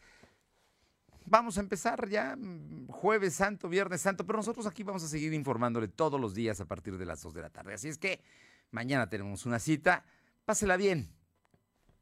Vamos 1.24 1.58
a 1.58 1.60
empezar 1.60 2.08
ya 2.08 2.36
mm, 2.36 2.86
jueves 2.88 3.34
santo, 3.34 3.68
viernes 3.68 4.00
santo, 4.00 4.24
pero 4.24 4.38
nosotros 4.38 4.66
aquí 4.66 4.82
vamos 4.84 5.02
a 5.02 5.08
seguir 5.08 5.32
informándole 5.32 5.88
todos 5.88 6.20
los 6.20 6.34
días 6.34 6.60
a 6.60 6.66
partir 6.66 6.96
de 6.98 7.06
las 7.06 7.22
2 7.22 7.34
de 7.34 7.42
la 7.42 7.50
tarde. 7.50 7.74
Así 7.74 7.88
es 7.88 7.98
que 7.98 8.22
mañana 8.70 9.08
tenemos 9.08 9.44
una 9.44 9.58
cita. 9.58 10.04
Pásela 10.44 10.76
bien. 10.76 11.12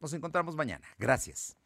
Nos 0.01 0.13
encontramos 0.13 0.55
mañana. 0.55 0.87
Gracias. 0.99 1.57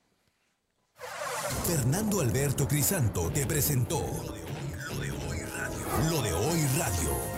Fernando 1.66 2.20
Alberto 2.20 2.68
Crisanto 2.68 3.30
te 3.30 3.46
presentó 3.46 4.00
Lo 4.00 4.98
de 5.00 5.10
hoy 5.10 5.38
radio. 5.40 6.10
Lo 6.10 6.22
de 6.22 6.32
hoy 6.32 6.66
radio. 6.78 7.37